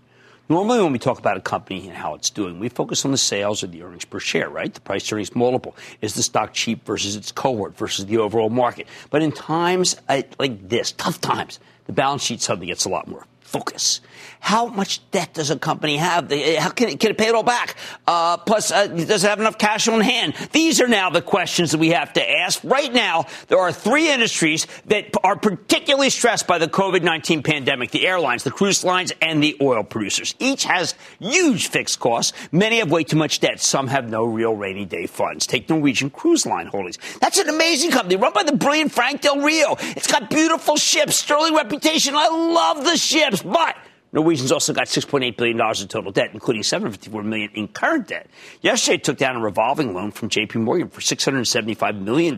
Normally, 0.50 0.82
when 0.82 0.94
we 0.94 1.00
talk 1.00 1.20
about 1.20 1.36
a 1.36 1.42
company 1.42 1.88
and 1.88 1.98
how 1.98 2.14
it's 2.14 2.30
doing, 2.30 2.60
we 2.60 2.70
focus 2.70 3.04
on 3.04 3.12
the 3.12 3.18
sales 3.18 3.64
or 3.64 3.68
the 3.68 3.84
earnings 3.84 4.06
per 4.06 4.20
share, 4.20 4.50
right? 4.50 4.74
The 4.74 4.80
price 4.80 5.12
earnings 5.12 5.36
multiple. 5.36 5.76
Is 6.02 6.14
the 6.14 6.24
stock 6.24 6.54
cheap 6.54 6.86
versus 6.86 7.18
its 7.18 7.34
cohort 7.34 7.78
versus 7.78 8.06
the 8.06 8.18
overall 8.18 8.50
market? 8.50 8.88
But 9.10 9.22
in 9.22 9.34
times 9.34 9.98
uh, 10.08 10.22
like 10.40 10.70
this, 10.70 10.94
tough 10.94 11.20
times, 11.20 11.60
the 11.86 11.92
balance 11.92 12.24
sheet 12.24 12.42
suddenly 12.42 12.68
gets 12.68 12.86
a 12.86 12.90
lot 12.90 13.08
more 13.08 13.26
focus. 13.48 14.02
How 14.40 14.68
much 14.68 15.10
debt 15.12 15.34
does 15.34 15.50
a 15.50 15.58
company 15.58 15.98
have? 15.98 16.32
How 16.32 16.70
can 16.70 16.90
it, 16.90 17.00
can 17.00 17.12
it 17.12 17.18
pay 17.18 17.28
it 17.28 17.36
all 17.36 17.44
back? 17.44 17.76
Uh, 18.06 18.38
plus, 18.38 18.72
uh, 18.72 18.88
does 18.88 19.24
it 19.24 19.28
have 19.28 19.40
enough 19.40 19.58
cash 19.58 19.88
on 19.88 20.02
hand? 20.02 20.36
These 20.52 20.80
are 20.82 20.88
now 20.88 21.10
the 21.10 21.22
questions 21.22 21.72
that 21.72 21.80
we 21.80 21.90
have 21.90 22.14
to 22.14 22.32
ask. 22.40 22.62
Right 22.64 22.94
now, 22.94 23.26
there 23.48 23.60
are 23.60 23.72
three 23.72 24.12
industries 24.12 24.68
that 24.86 25.12
are 25.24 25.36
particularly 25.36 26.10
stressed 26.10 26.46
by 26.46 26.58
the 26.58 26.68
COVID-19 26.68 27.44
pandemic. 27.44 27.92
The 27.92 28.06
airlines, 28.06 28.44
the 28.44 28.52
cruise 28.52 28.84
lines, 28.84 29.12
and 29.22 29.42
the 29.42 29.58
oil 29.62 29.84
producers. 29.84 30.36
Each 30.40 30.66
has 30.66 30.96
huge 31.20 31.68
fixed 31.68 32.00
costs. 32.00 32.34
Many 32.52 32.80
have 32.80 32.92
way 32.92 33.04
too 33.04 33.18
much 33.18 33.40
debt. 33.40 33.60
Some 33.60 33.88
have 33.88 34.10
no 34.10 34.24
real 34.26 34.56
rainy 34.56 34.86
day 34.86 35.08
funds. 35.08 35.48
Take 35.48 35.70
Norwegian 35.70 36.10
Cruise 36.10 36.46
Line 36.46 36.68
Holdings. 36.68 36.98
That's 37.22 37.38
an 37.38 37.50
amazing 37.50 37.92
company 37.92 38.16
run 38.18 38.34
by 38.34 38.44
the 38.44 38.56
brilliant 38.56 38.92
Frank 38.92 39.22
Del 39.22 39.42
Rio. 39.42 39.76
It's 39.80 40.08
got 40.08 40.30
beautiful 40.30 40.76
ships, 40.76 41.16
sterling 41.16 41.56
reputation. 41.56 42.14
I 42.16 42.28
love 42.28 42.84
the 42.84 42.98
ships, 42.98 43.37
but 43.42 43.76
Norwegian's 44.14 44.52
also 44.52 44.74
got 44.74 44.88
$6.8 44.88 45.36
billion 45.36 45.60
in 45.60 45.88
total 45.88 46.12
debt, 46.12 46.30
including 46.34 46.64
754 46.64 47.24
million 47.24 47.50
in 47.54 47.68
current 47.68 48.08
debt. 48.08 48.28
Yesterday, 48.62 48.96
it 48.96 49.04
took 49.04 49.18
down 49.18 49.36
a 49.36 49.40
revolving 49.40 49.94
loan 49.94 50.12
from 50.12 50.30
JP 50.30 50.56
Morgan 50.56 50.90
for 50.90 51.02
$675 51.02 52.02
million, 52.02 52.38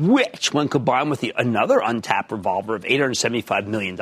which, 0.00 0.54
when 0.54 0.68
combined 0.68 1.10
with 1.10 1.20
the, 1.20 1.34
another 1.36 1.80
untapped 1.82 2.32
revolver 2.32 2.74
of 2.74 2.84
$875 2.84 3.66
million, 3.66 3.96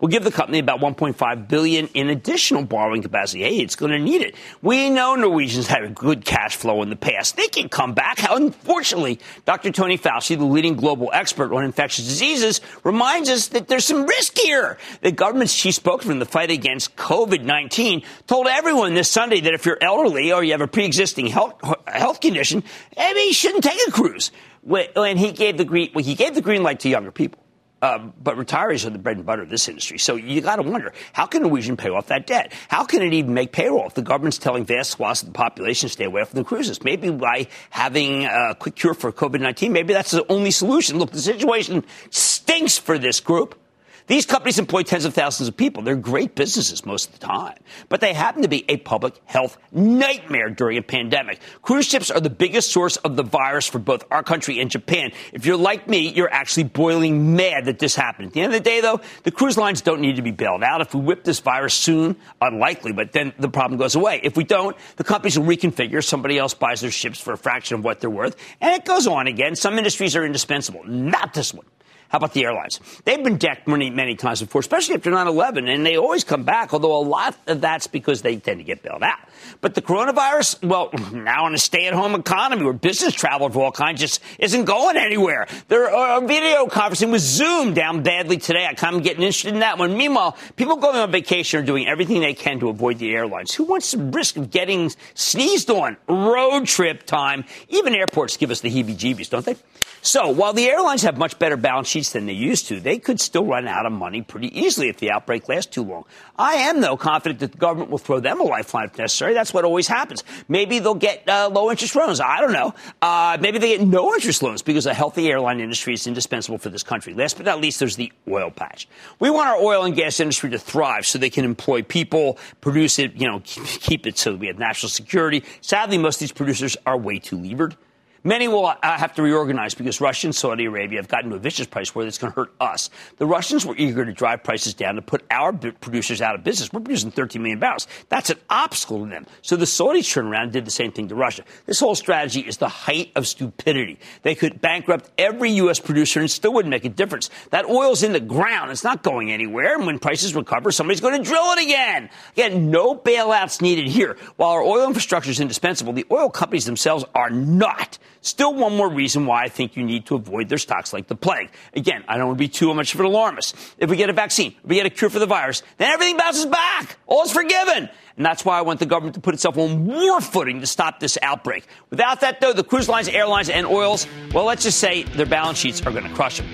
will 0.00 0.08
give 0.08 0.24
the 0.24 0.30
company 0.30 0.58
about 0.58 0.80
1.5 0.80 1.48
billion 1.48 1.88
in 1.88 2.08
additional 2.08 2.64
borrowing 2.64 3.02
capacity. 3.02 3.42
Hey, 3.42 3.56
it's 3.56 3.76
going 3.76 3.92
to 3.92 3.98
need 3.98 4.22
it. 4.22 4.34
We 4.62 4.88
know 4.88 5.14
Norwegian's 5.14 5.66
had 5.66 5.84
a 5.84 5.90
good 5.90 6.24
cash 6.24 6.56
flow 6.56 6.82
in 6.82 6.90
the 6.90 6.96
past. 6.96 7.36
They 7.36 7.48
can 7.48 7.68
come 7.68 7.92
back. 7.92 8.18
Unfortunately, 8.30 9.20
Dr. 9.44 9.72
Tony 9.72 9.98
Fauci, 9.98 10.38
the 10.38 10.44
leading 10.44 10.76
global 10.76 11.10
expert 11.12 11.52
on 11.52 11.64
infectious 11.64 12.06
diseases, 12.06 12.60
reminds 12.84 13.28
us 13.28 13.48
that 13.48 13.68
there's 13.68 13.84
some 13.84 14.06
risk 14.06 14.38
here. 14.38 14.78
The 15.02 15.12
government's 15.12 15.54
chief 15.54 15.74
spokesman, 15.74 16.12
in 16.12 16.18
the 16.18 16.26
fight 16.26 16.50
against 16.50 16.94
COVID 16.94 17.42
19 17.42 18.02
told 18.26 18.46
everyone 18.46 18.94
this 18.94 19.10
Sunday 19.10 19.40
that 19.40 19.54
if 19.54 19.66
you're 19.66 19.78
elderly 19.80 20.32
or 20.32 20.44
you 20.44 20.52
have 20.52 20.60
a 20.60 20.68
pre 20.68 20.84
existing 20.84 21.26
health, 21.26 21.54
health 21.86 22.20
condition, 22.20 22.62
maybe 22.96 23.20
you 23.20 23.32
shouldn't 23.32 23.64
take 23.64 23.78
a 23.88 23.90
cruise. 23.90 24.30
When 24.62 25.16
he 25.16 25.32
gave 25.32 25.58
the 25.58 25.64
green, 25.64 25.90
well, 25.94 26.04
he 26.04 26.14
gave 26.14 26.34
the 26.34 26.40
green 26.40 26.62
light 26.62 26.80
to 26.80 26.88
younger 26.88 27.10
people. 27.10 27.42
Uh, 27.82 27.98
but 28.22 28.36
retirees 28.36 28.86
are 28.86 28.90
the 28.90 28.98
bread 28.98 29.16
and 29.16 29.26
butter 29.26 29.42
of 29.42 29.50
this 29.50 29.66
industry. 29.66 29.98
So 29.98 30.14
you 30.14 30.40
got 30.40 30.56
to 30.56 30.62
wonder 30.62 30.92
how 31.12 31.26
can 31.26 31.42
Norwegian 31.42 31.76
pay 31.76 31.88
off 31.88 32.06
that 32.06 32.28
debt? 32.28 32.52
How 32.68 32.84
can 32.84 33.02
it 33.02 33.12
even 33.12 33.34
make 33.34 33.50
payroll 33.50 33.88
if 33.88 33.94
the 33.94 34.02
government's 34.02 34.38
telling 34.38 34.64
vast 34.64 34.92
swaths 34.92 35.22
of 35.22 35.26
the 35.26 35.32
population 35.32 35.88
to 35.88 35.92
stay 35.92 36.04
away 36.04 36.22
from 36.24 36.38
the 36.38 36.44
cruises? 36.44 36.84
Maybe 36.84 37.10
by 37.10 37.48
having 37.70 38.24
a 38.26 38.54
quick 38.56 38.76
cure 38.76 38.94
for 38.94 39.10
COVID 39.10 39.40
19, 39.40 39.72
maybe 39.72 39.94
that's 39.94 40.12
the 40.12 40.24
only 40.30 40.52
solution. 40.52 41.00
Look, 41.00 41.10
the 41.10 41.20
situation 41.20 41.84
stinks 42.10 42.78
for 42.78 42.98
this 42.98 43.18
group. 43.18 43.58
These 44.06 44.26
companies 44.26 44.58
employ 44.58 44.82
tens 44.82 45.04
of 45.04 45.14
thousands 45.14 45.48
of 45.48 45.56
people. 45.56 45.82
They're 45.82 45.96
great 45.96 46.34
businesses 46.34 46.84
most 46.84 47.08
of 47.08 47.18
the 47.18 47.26
time, 47.26 47.58
but 47.88 48.00
they 48.00 48.12
happen 48.12 48.42
to 48.42 48.48
be 48.48 48.64
a 48.68 48.76
public 48.76 49.20
health 49.24 49.58
nightmare 49.70 50.50
during 50.50 50.78
a 50.78 50.82
pandemic. 50.82 51.40
Cruise 51.62 51.86
ships 51.86 52.10
are 52.10 52.20
the 52.20 52.30
biggest 52.30 52.70
source 52.72 52.96
of 52.98 53.16
the 53.16 53.22
virus 53.22 53.66
for 53.66 53.78
both 53.78 54.04
our 54.10 54.22
country 54.22 54.60
and 54.60 54.70
Japan. 54.70 55.12
If 55.32 55.46
you're 55.46 55.56
like 55.56 55.88
me, 55.88 56.08
you're 56.08 56.32
actually 56.32 56.64
boiling 56.64 57.36
mad 57.36 57.66
that 57.66 57.78
this 57.78 57.94
happened. 57.94 58.28
At 58.28 58.32
the 58.34 58.40
end 58.40 58.54
of 58.54 58.62
the 58.62 58.68
day, 58.68 58.80
though, 58.80 59.00
the 59.22 59.30
cruise 59.30 59.56
lines 59.56 59.82
don't 59.82 60.00
need 60.00 60.16
to 60.16 60.22
be 60.22 60.30
bailed 60.30 60.62
out. 60.62 60.80
If 60.80 60.94
we 60.94 61.00
whip 61.00 61.24
this 61.24 61.40
virus 61.40 61.74
soon, 61.74 62.16
unlikely, 62.40 62.92
but 62.92 63.12
then 63.12 63.32
the 63.38 63.48
problem 63.48 63.78
goes 63.78 63.94
away. 63.94 64.20
If 64.22 64.36
we 64.36 64.44
don't, 64.44 64.76
the 64.96 65.04
companies 65.04 65.38
will 65.38 65.46
reconfigure. 65.46 66.02
Somebody 66.02 66.38
else 66.38 66.54
buys 66.54 66.80
their 66.80 66.90
ships 66.90 67.20
for 67.20 67.32
a 67.32 67.38
fraction 67.38 67.78
of 67.78 67.84
what 67.84 68.00
they're 68.00 68.10
worth, 68.10 68.36
and 68.60 68.74
it 68.74 68.84
goes 68.84 69.06
on 69.06 69.26
again. 69.26 69.56
Some 69.56 69.78
industries 69.78 70.16
are 70.16 70.24
indispensable, 70.24 70.82
not 70.84 71.34
this 71.34 71.54
one. 71.54 71.66
How 72.12 72.18
about 72.18 72.34
the 72.34 72.44
airlines? 72.44 72.78
They've 73.06 73.24
been 73.24 73.38
decked 73.38 73.66
many, 73.66 73.88
many 73.88 74.16
times 74.16 74.42
before, 74.42 74.60
especially 74.60 74.96
after 74.96 75.10
9 75.10 75.26
11, 75.26 75.66
and 75.66 75.86
they 75.86 75.96
always 75.96 76.24
come 76.24 76.44
back, 76.44 76.74
although 76.74 76.94
a 76.94 77.00
lot 77.00 77.34
of 77.46 77.62
that's 77.62 77.86
because 77.86 78.20
they 78.20 78.36
tend 78.36 78.60
to 78.60 78.64
get 78.64 78.82
bailed 78.82 79.02
out. 79.02 79.18
But 79.60 79.74
the 79.74 79.82
coronavirus, 79.82 80.66
well, 80.66 80.90
now 81.12 81.46
in 81.46 81.54
a 81.54 81.58
stay 81.58 81.86
at 81.86 81.94
home 81.94 82.14
economy 82.14 82.64
where 82.64 82.72
business 82.72 83.14
travel 83.14 83.46
of 83.46 83.56
all 83.56 83.72
kinds 83.72 84.00
just 84.00 84.20
isn't 84.38 84.64
going 84.64 84.96
anywhere. 84.96 85.46
They're 85.68 85.88
uh, 85.88 86.20
video 86.20 86.66
conferencing 86.66 87.12
with 87.12 87.22
Zoom 87.22 87.74
down 87.74 88.02
badly 88.02 88.38
today. 88.38 88.66
I 88.66 88.74
kind 88.74 88.96
of 88.96 89.02
getting 89.02 89.22
interested 89.22 89.54
in 89.54 89.60
that 89.60 89.78
one. 89.78 89.96
Meanwhile, 89.96 90.36
people 90.56 90.76
going 90.76 90.96
on 90.96 91.10
vacation 91.10 91.60
are 91.60 91.66
doing 91.66 91.86
everything 91.86 92.20
they 92.20 92.34
can 92.34 92.60
to 92.60 92.68
avoid 92.68 92.98
the 92.98 93.12
airlines. 93.14 93.54
Who 93.54 93.64
wants 93.64 93.92
the 93.92 93.98
risk 93.98 94.36
of 94.36 94.50
getting 94.50 94.90
sneezed 95.14 95.70
on? 95.70 95.96
Road 96.08 96.66
trip 96.66 97.04
time. 97.04 97.44
Even 97.68 97.94
airports 97.94 98.36
give 98.36 98.50
us 98.50 98.60
the 98.60 98.70
heebie 98.70 98.96
jeebies, 98.96 99.30
don't 99.30 99.44
they? 99.44 99.56
So 100.04 100.30
while 100.30 100.52
the 100.52 100.68
airlines 100.68 101.02
have 101.02 101.16
much 101.16 101.38
better 101.38 101.56
balance 101.56 101.86
sheets 101.86 102.10
than 102.10 102.26
they 102.26 102.32
used 102.32 102.66
to, 102.66 102.80
they 102.80 102.98
could 102.98 103.20
still 103.20 103.46
run 103.46 103.68
out 103.68 103.86
of 103.86 103.92
money 103.92 104.20
pretty 104.20 104.48
easily 104.58 104.88
if 104.88 104.96
the 104.96 105.12
outbreak 105.12 105.48
lasts 105.48 105.72
too 105.72 105.84
long. 105.84 106.06
I 106.36 106.54
am, 106.54 106.80
though, 106.80 106.96
confident 106.96 107.38
that 107.38 107.52
the 107.52 107.58
government 107.58 107.88
will 107.90 107.98
throw 107.98 108.18
them 108.18 108.40
a 108.40 108.42
lifeline 108.42 108.86
if 108.86 108.98
necessary. 108.98 109.31
That's 109.32 109.54
what 109.54 109.64
always 109.64 109.88
happens. 109.88 110.24
Maybe 110.48 110.78
they'll 110.78 110.94
get 110.94 111.28
uh, 111.28 111.50
low 111.52 111.70
interest 111.70 111.94
loans. 111.96 112.20
I 112.20 112.40
don't 112.40 112.52
know. 112.52 112.74
Uh, 113.00 113.38
maybe 113.40 113.58
they 113.58 113.76
get 113.76 113.86
no 113.86 114.14
interest 114.14 114.42
loans 114.42 114.62
because 114.62 114.86
a 114.86 114.94
healthy 114.94 115.30
airline 115.30 115.60
industry 115.60 115.94
is 115.94 116.06
indispensable 116.06 116.58
for 116.58 116.68
this 116.68 116.82
country. 116.82 117.14
Last 117.14 117.36
but 117.36 117.46
not 117.46 117.60
least, 117.60 117.78
there's 117.78 117.96
the 117.96 118.12
oil 118.28 118.50
patch. 118.50 118.88
We 119.18 119.30
want 119.30 119.48
our 119.48 119.56
oil 119.56 119.84
and 119.84 119.94
gas 119.94 120.20
industry 120.20 120.50
to 120.50 120.58
thrive 120.58 121.06
so 121.06 121.18
they 121.18 121.30
can 121.30 121.44
employ 121.44 121.82
people, 121.82 122.38
produce 122.60 122.98
it, 122.98 123.14
you 123.14 123.26
know, 123.26 123.40
keep 123.44 124.06
it 124.06 124.18
so 124.18 124.34
we 124.34 124.46
have 124.46 124.58
national 124.58 124.90
security. 124.90 125.44
Sadly, 125.60 125.98
most 125.98 126.16
of 126.16 126.20
these 126.20 126.32
producers 126.32 126.76
are 126.86 126.96
way 126.96 127.18
too 127.18 127.38
levered. 127.38 127.76
Many 128.24 128.46
will 128.46 128.66
uh, 128.66 128.76
have 128.82 129.14
to 129.14 129.22
reorganize 129.22 129.74
because 129.74 130.00
Russia 130.00 130.28
and 130.28 130.34
Saudi 130.34 130.66
Arabia 130.66 131.00
have 131.00 131.08
gotten 131.08 131.30
to 131.30 131.36
a 131.36 131.40
vicious 131.40 131.66
price 131.66 131.92
where 131.92 132.06
it's 132.06 132.18
going 132.18 132.32
to 132.32 132.36
hurt 132.36 132.54
us. 132.60 132.88
The 133.16 133.26
Russians 133.26 133.66
were 133.66 133.74
eager 133.76 134.04
to 134.04 134.12
drive 134.12 134.44
prices 134.44 134.74
down 134.74 134.94
to 134.94 135.02
put 135.02 135.24
our 135.28 135.52
producers 135.52 136.22
out 136.22 136.36
of 136.36 136.44
business. 136.44 136.72
We're 136.72 136.80
producing 136.80 137.10
13 137.10 137.42
million 137.42 137.58
barrels. 137.58 137.88
That's 138.10 138.30
an 138.30 138.38
obstacle 138.48 139.04
to 139.04 139.10
them. 139.10 139.26
So 139.42 139.56
the 139.56 139.64
Saudis 139.64 140.12
turned 140.12 140.28
around 140.28 140.44
and 140.44 140.52
did 140.52 140.64
the 140.64 140.70
same 140.70 140.92
thing 140.92 141.08
to 141.08 141.16
Russia. 141.16 141.42
This 141.66 141.80
whole 141.80 141.96
strategy 141.96 142.40
is 142.40 142.58
the 142.58 142.68
height 142.68 143.10
of 143.16 143.26
stupidity. 143.26 143.98
They 144.22 144.36
could 144.36 144.60
bankrupt 144.60 145.10
every 145.18 145.50
U.S. 145.52 145.80
producer 145.80 146.20
and 146.20 146.30
still 146.30 146.52
wouldn't 146.52 146.70
make 146.70 146.84
a 146.84 146.90
difference. 146.90 147.28
That 147.50 147.64
oil's 147.64 148.04
in 148.04 148.12
the 148.12 148.20
ground. 148.20 148.70
It's 148.70 148.84
not 148.84 149.02
going 149.02 149.32
anywhere. 149.32 149.74
And 149.74 149.84
when 149.84 149.98
prices 149.98 150.32
recover, 150.36 150.70
somebody's 150.70 151.00
going 151.00 151.20
to 151.20 151.28
drill 151.28 151.52
it 151.52 151.64
again. 151.64 152.08
Again, 152.34 152.70
no 152.70 152.94
bailouts 152.94 153.60
needed 153.60 153.88
here. 153.88 154.16
While 154.36 154.50
our 154.50 154.62
oil 154.62 154.86
infrastructure 154.86 155.30
is 155.30 155.40
indispensable, 155.40 155.92
the 155.92 156.06
oil 156.12 156.30
companies 156.30 156.66
themselves 156.66 157.04
are 157.16 157.30
not. 157.30 157.98
Still 158.22 158.54
one 158.54 158.76
more 158.76 158.88
reason 158.88 159.26
why 159.26 159.42
I 159.42 159.48
think 159.48 159.76
you 159.76 159.82
need 159.82 160.06
to 160.06 160.14
avoid 160.14 160.48
their 160.48 160.58
stocks 160.58 160.92
like 160.92 161.08
the 161.08 161.16
plague. 161.16 161.50
Again, 161.74 162.04
I 162.06 162.16
don't 162.16 162.28
want 162.28 162.38
to 162.38 162.42
be 162.42 162.48
too 162.48 162.72
much 162.72 162.94
of 162.94 163.00
an 163.00 163.06
alarmist. 163.06 163.56
If 163.78 163.90
we 163.90 163.96
get 163.96 164.10
a 164.10 164.12
vaccine, 164.12 164.54
if 164.62 164.64
we 164.64 164.76
get 164.76 164.86
a 164.86 164.90
cure 164.90 165.10
for 165.10 165.18
the 165.18 165.26
virus, 165.26 165.64
then 165.76 165.90
everything 165.90 166.16
bounces 166.16 166.46
back. 166.46 166.96
All 167.08 167.24
is 167.24 167.32
forgiven. 167.32 167.90
And 168.16 168.24
that's 168.24 168.44
why 168.44 168.58
I 168.58 168.62
want 168.62 168.78
the 168.78 168.86
government 168.86 169.14
to 169.16 169.20
put 169.20 169.34
itself 169.34 169.58
on 169.58 169.86
war 169.86 170.20
footing 170.20 170.60
to 170.60 170.66
stop 170.66 171.00
this 171.00 171.18
outbreak. 171.20 171.66
Without 171.90 172.20
that, 172.20 172.40
though, 172.40 172.52
the 172.52 172.62
cruise 172.62 172.88
lines, 172.88 173.08
airlines, 173.08 173.48
and 173.48 173.66
oils, 173.66 174.06
well, 174.32 174.44
let's 174.44 174.62
just 174.62 174.78
say 174.78 175.02
their 175.02 175.26
balance 175.26 175.58
sheets 175.58 175.84
are 175.84 175.90
going 175.90 176.04
to 176.04 176.14
crush 176.14 176.36
them. 176.38 176.46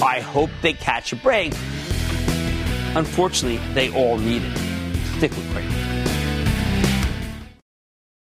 I 0.00 0.20
hope 0.20 0.50
they 0.62 0.74
catch 0.74 1.12
a 1.12 1.16
break. 1.16 1.54
Unfortunately, 2.94 3.58
they 3.74 3.92
all 3.92 4.16
need 4.18 4.42
it. 4.44 4.56
Stick 5.16 5.30
with 5.32 5.50
Cramer. 5.52 5.72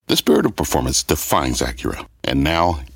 The 0.08 0.18
spirit 0.18 0.48
of 0.48 0.56
performance 0.56 1.04
defines 1.04 1.62
Acura, 1.62 2.08
and 2.24 2.44
now 2.44 2.80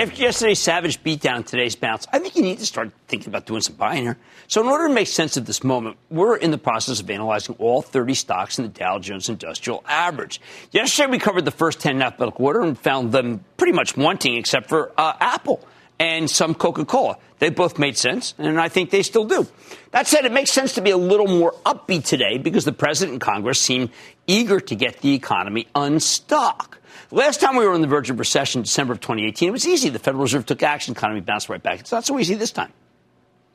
After 0.00 0.22
yesterday's 0.22 0.58
savage 0.58 1.02
beatdown, 1.02 1.44
today's 1.44 1.76
bounce, 1.76 2.06
I 2.10 2.20
think 2.20 2.34
you 2.34 2.40
need 2.40 2.58
to 2.60 2.64
start 2.64 2.90
thinking 3.06 3.28
about 3.28 3.44
doing 3.44 3.60
some 3.60 3.74
buying 3.76 4.04
here. 4.04 4.16
So, 4.48 4.62
in 4.62 4.66
order 4.66 4.88
to 4.88 4.94
make 4.94 5.08
sense 5.08 5.36
of 5.36 5.44
this 5.44 5.62
moment, 5.62 5.98
we're 6.08 6.36
in 6.36 6.52
the 6.52 6.56
process 6.56 7.00
of 7.00 7.10
analyzing 7.10 7.54
all 7.58 7.82
30 7.82 8.14
stocks 8.14 8.58
in 8.58 8.64
the 8.64 8.70
Dow 8.70 8.98
Jones 8.98 9.28
Industrial 9.28 9.84
Average. 9.86 10.40
Yesterday, 10.70 11.10
we 11.10 11.18
covered 11.18 11.44
the 11.44 11.50
first 11.50 11.80
10 11.80 11.96
in 11.96 12.02
alphabetical 12.02 12.46
order 12.46 12.62
and 12.62 12.78
found 12.78 13.12
them 13.12 13.44
pretty 13.58 13.74
much 13.74 13.94
wanting, 13.94 14.36
except 14.36 14.70
for 14.70 14.90
uh, 14.96 15.12
Apple 15.20 15.62
and 16.00 16.30
some 16.30 16.54
Coca 16.54 16.86
Cola. 16.86 17.18
They 17.38 17.50
both 17.50 17.78
made 17.78 17.96
sense, 17.96 18.34
and 18.38 18.58
I 18.58 18.68
think 18.68 18.90
they 18.90 19.02
still 19.02 19.26
do. 19.26 19.46
That 19.92 20.06
said, 20.06 20.24
it 20.24 20.32
makes 20.32 20.50
sense 20.50 20.74
to 20.74 20.80
be 20.80 20.90
a 20.90 20.96
little 20.96 21.28
more 21.28 21.54
upbeat 21.64 22.06
today 22.06 22.38
because 22.38 22.64
the 22.64 22.72
president 22.72 23.12
and 23.12 23.20
Congress 23.20 23.60
seem 23.60 23.90
eager 24.26 24.60
to 24.60 24.74
get 24.74 25.02
the 25.02 25.14
economy 25.14 25.68
unstuck. 25.74 26.78
Last 27.10 27.40
time 27.40 27.56
we 27.56 27.66
were 27.66 27.74
on 27.74 27.82
the 27.82 27.86
verge 27.86 28.08
of 28.08 28.18
recession, 28.18 28.62
December 28.62 28.94
of 28.94 29.00
2018, 29.00 29.48
it 29.50 29.52
was 29.52 29.66
easy. 29.66 29.90
The 29.90 29.98
Federal 29.98 30.22
Reserve 30.22 30.46
took 30.46 30.62
action, 30.62 30.92
economy 30.92 31.20
bounced 31.20 31.50
right 31.50 31.62
back. 31.62 31.80
It's 31.80 31.92
not 31.92 32.06
so 32.06 32.18
easy 32.18 32.34
this 32.34 32.52
time. 32.52 32.72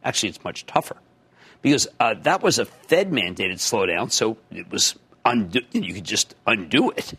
Actually, 0.03 0.29
it's 0.29 0.43
much 0.43 0.67
tougher 0.67 0.97
because 1.63 1.87
uh, 1.99 2.13
that 2.21 2.43
was 2.43 2.59
a 2.59 2.65
Fed 2.65 3.11
mandated 3.11 3.55
slowdown, 3.55 4.11
so 4.11 4.37
it 4.51 4.69
was 4.69 4.95
undo- 5.25 5.61
you 5.71 5.95
could 5.95 6.03
just 6.03 6.35
undo 6.45 6.91
it. 6.91 7.15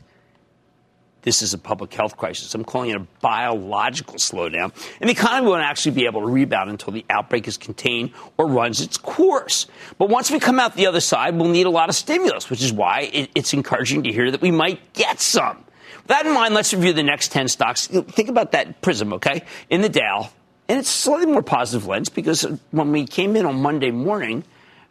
This 1.26 1.42
is 1.42 1.52
a 1.52 1.58
public 1.58 1.92
health 1.92 2.16
crisis. 2.16 2.54
I'm 2.54 2.62
calling 2.62 2.90
it 2.90 2.96
a 2.96 3.04
biological 3.20 4.14
slowdown. 4.14 4.72
And 5.00 5.08
the 5.08 5.12
economy 5.12 5.48
won't 5.48 5.64
actually 5.64 5.90
be 5.90 6.06
able 6.06 6.20
to 6.20 6.28
rebound 6.28 6.70
until 6.70 6.92
the 6.92 7.04
outbreak 7.10 7.48
is 7.48 7.56
contained 7.56 8.12
or 8.38 8.46
runs 8.46 8.80
its 8.80 8.96
course. 8.96 9.66
But 9.98 10.08
once 10.08 10.30
we 10.30 10.38
come 10.38 10.60
out 10.60 10.76
the 10.76 10.86
other 10.86 11.00
side, 11.00 11.34
we'll 11.34 11.48
need 11.48 11.66
a 11.66 11.70
lot 11.70 11.88
of 11.88 11.96
stimulus, 11.96 12.48
which 12.48 12.62
is 12.62 12.72
why 12.72 13.10
it's 13.34 13.52
encouraging 13.52 14.04
to 14.04 14.12
hear 14.12 14.30
that 14.30 14.40
we 14.40 14.52
might 14.52 14.92
get 14.92 15.20
some 15.20 15.56
With 15.96 16.06
that 16.06 16.26
in 16.26 16.32
mind, 16.32 16.54
let's 16.54 16.72
review 16.72 16.92
the 16.92 17.02
next 17.02 17.32
10 17.32 17.48
stocks. 17.48 17.88
Think 17.88 18.28
about 18.28 18.52
that 18.52 18.80
prism, 18.80 19.14
okay? 19.14 19.42
In 19.68 19.80
the 19.80 19.88
Dow, 19.88 20.30
And 20.68 20.78
it's 20.78 20.88
slightly 20.88 21.26
more 21.26 21.42
positive 21.42 21.88
lens 21.88 22.08
because 22.08 22.46
when 22.70 22.92
we 22.92 23.04
came 23.04 23.34
in 23.34 23.46
on 23.46 23.60
Monday 23.60 23.90
morning, 23.90 24.44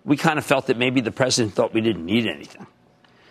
we 0.04 0.18
kind 0.18 0.38
of 0.38 0.46
felt 0.46 0.68
that 0.68 0.78
maybe 0.78 1.00
the 1.00 1.12
president 1.12 1.56
thought 1.56 1.74
we 1.74 1.80
didn't 1.80 2.06
need 2.06 2.28
anything. 2.28 2.68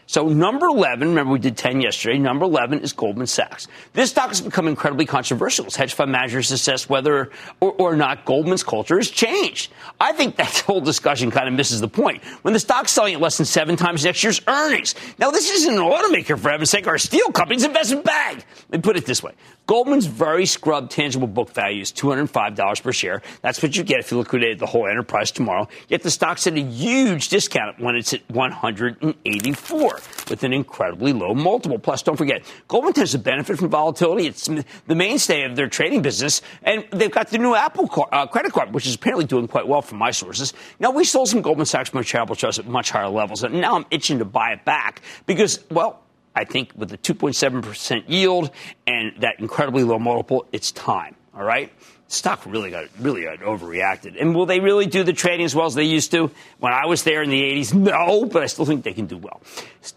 So 0.07 0.29
number 0.29 0.67
11, 0.67 1.09
remember 1.09 1.33
we 1.33 1.39
did 1.39 1.57
10 1.57 1.81
yesterday, 1.81 2.19
number 2.19 2.45
11 2.45 2.81
is 2.81 2.93
Goldman 2.93 3.27
Sachs. 3.27 3.69
This 3.95 4.11
stock 4.11 4.29
has 4.29 4.41
become 4.41 4.69
incredibly 4.69 5.07
controversial 5.07 5.67
as 5.67 5.77
hedge 5.77 5.95
fund 5.95 6.13
managers 6.13 6.51
assess 6.51 6.89
whether 6.89 7.31
or, 7.61 7.73
or, 7.73 7.97
not 7.97 8.25
Goldman's 8.25 8.63
culture 8.63 8.97
has 8.97 9.11
changed. 9.11 9.73
I 10.01 10.13
think 10.13 10.37
that 10.37 10.59
whole 10.67 10.81
discussion 10.81 11.31
kind 11.31 11.49
of 11.49 11.55
misses 11.55 11.81
the 11.81 11.89
point. 11.89 12.23
When 12.43 12.53
the 12.53 12.61
stock's 12.61 12.93
selling 12.93 13.15
at 13.15 13.21
less 13.21 13.37
than 13.39 13.47
seven 13.47 13.77
times 13.77 14.05
next 14.05 14.23
year's 14.23 14.41
earnings. 14.47 14.95
Now, 15.19 15.31
this 15.31 15.51
isn't 15.51 15.75
an 15.75 15.81
automaker, 15.81 16.39
for 16.39 16.51
heaven's 16.51 16.71
sake, 16.71 16.87
or 16.87 16.95
a 16.95 17.01
steel 17.01 17.29
company's 17.29 17.65
investment 17.65 18.05
bag. 18.05 18.45
Let 18.71 18.79
me 18.79 18.83
put 18.83 18.97
it 18.97 19.07
this 19.07 19.23
way. 19.23 19.33
Goldman's 19.67 20.05
very 20.05 20.45
scrubbed 20.45 20.91
tangible 20.91 21.27
book 21.27 21.49
value 21.49 21.81
is 21.81 21.91
$205 21.91 22.83
per 22.83 22.93
share. 22.93 23.23
That's 23.41 23.63
what 23.63 23.75
you 23.75 23.83
get 23.83 24.01
if 24.01 24.11
you 24.11 24.19
liquidated 24.19 24.59
the 24.59 24.67
whole 24.67 24.87
enterprise 24.87 25.31
tomorrow. 25.31 25.69
Yet 25.89 26.03
the 26.03 26.11
stock's 26.11 26.47
at 26.47 26.53
a 26.53 26.61
huge 26.61 27.31
discount 27.31 27.81
when 27.81 27.97
it's 27.97 28.13
at 28.13 28.21
184 28.29 29.95
with 30.29 30.43
an 30.45 30.53
incredibly 30.53 31.15
low 31.15 31.35
multiple. 31.35 31.79
Plus, 31.79 32.03
don't 32.03 32.17
forget, 32.17 32.43
Goldman 32.69 32.93
tends 32.93 33.13
to 33.13 33.19
benefit 33.19 33.59
from 33.59 33.71
volatility. 33.71 34.27
It's 34.27 34.51
the 34.87 34.95
mainstay 34.95 35.45
of 35.45 35.57
their 35.57 35.69
trading 35.69 36.03
business. 36.03 36.43
And 36.63 36.85
they've 36.91 37.11
got 37.11 37.31
the 37.31 37.39
new 37.39 37.55
Apple 37.55 37.89
uh, 38.13 38.27
credit 38.27 38.53
card, 38.53 38.75
which 38.75 38.87
is 38.87 38.95
apparently 38.95 39.25
doing 39.25 39.49
quite 39.49 39.67
well 39.67 39.81
from 39.81 39.97
my 39.97 40.11
sources. 40.11 40.53
Now, 40.79 40.91
we 40.91 41.05
sold 41.05 41.31
some 41.31 41.41
Goldman 41.41 41.65
Sachs 41.65 41.89
Charitable 41.89 42.37
Trust 42.37 42.59
at 42.59 42.67
much 42.67 42.91
higher 42.91 43.09
levels. 43.09 43.43
And 43.43 43.63
now 43.63 43.77
I'm 43.77 43.87
itching 43.91 44.19
to 44.19 44.27
buy 44.27 44.53
it 44.53 44.67
back 44.67 45.01
because, 45.25 45.65
well, 45.71 46.04
I 46.35 46.45
think 46.45 46.73
with 46.75 46.91
the 46.91 46.99
2.7% 46.99 48.05
yield 48.09 48.51
and 48.87 49.13
that 49.21 49.39
incredibly 49.39 49.85
low 49.85 49.99
multiple, 49.99 50.47
it's 50.53 50.73
time. 50.73 51.15
All 51.35 51.45
right 51.45 51.73
stock 52.15 52.45
really 52.47 52.71
got 52.71 52.87
really 52.99 53.23
got 53.23 53.41
overreacted. 53.41 54.21
And 54.21 54.35
will 54.35 54.47
they 54.47 54.61
really 54.61 54.87
do 54.87 55.03
the 55.03 55.13
trading 55.13 55.45
as 55.45 55.55
well 55.55 55.67
as 55.67 55.75
they 55.75 55.85
used 55.85 56.11
to? 56.13 56.31
When 56.59 56.73
I 56.73 56.87
was 56.87 57.03
there 57.03 57.23
in 57.23 57.31
the 57.31 57.43
80s, 57.43 57.75
no, 57.75 58.25
but 58.25 58.43
I 58.43 58.47
still 58.47 58.65
think 58.65 58.85
they 58.85 58.93
can 58.93 59.07
do 59.07 59.19
well. 59.19 59.43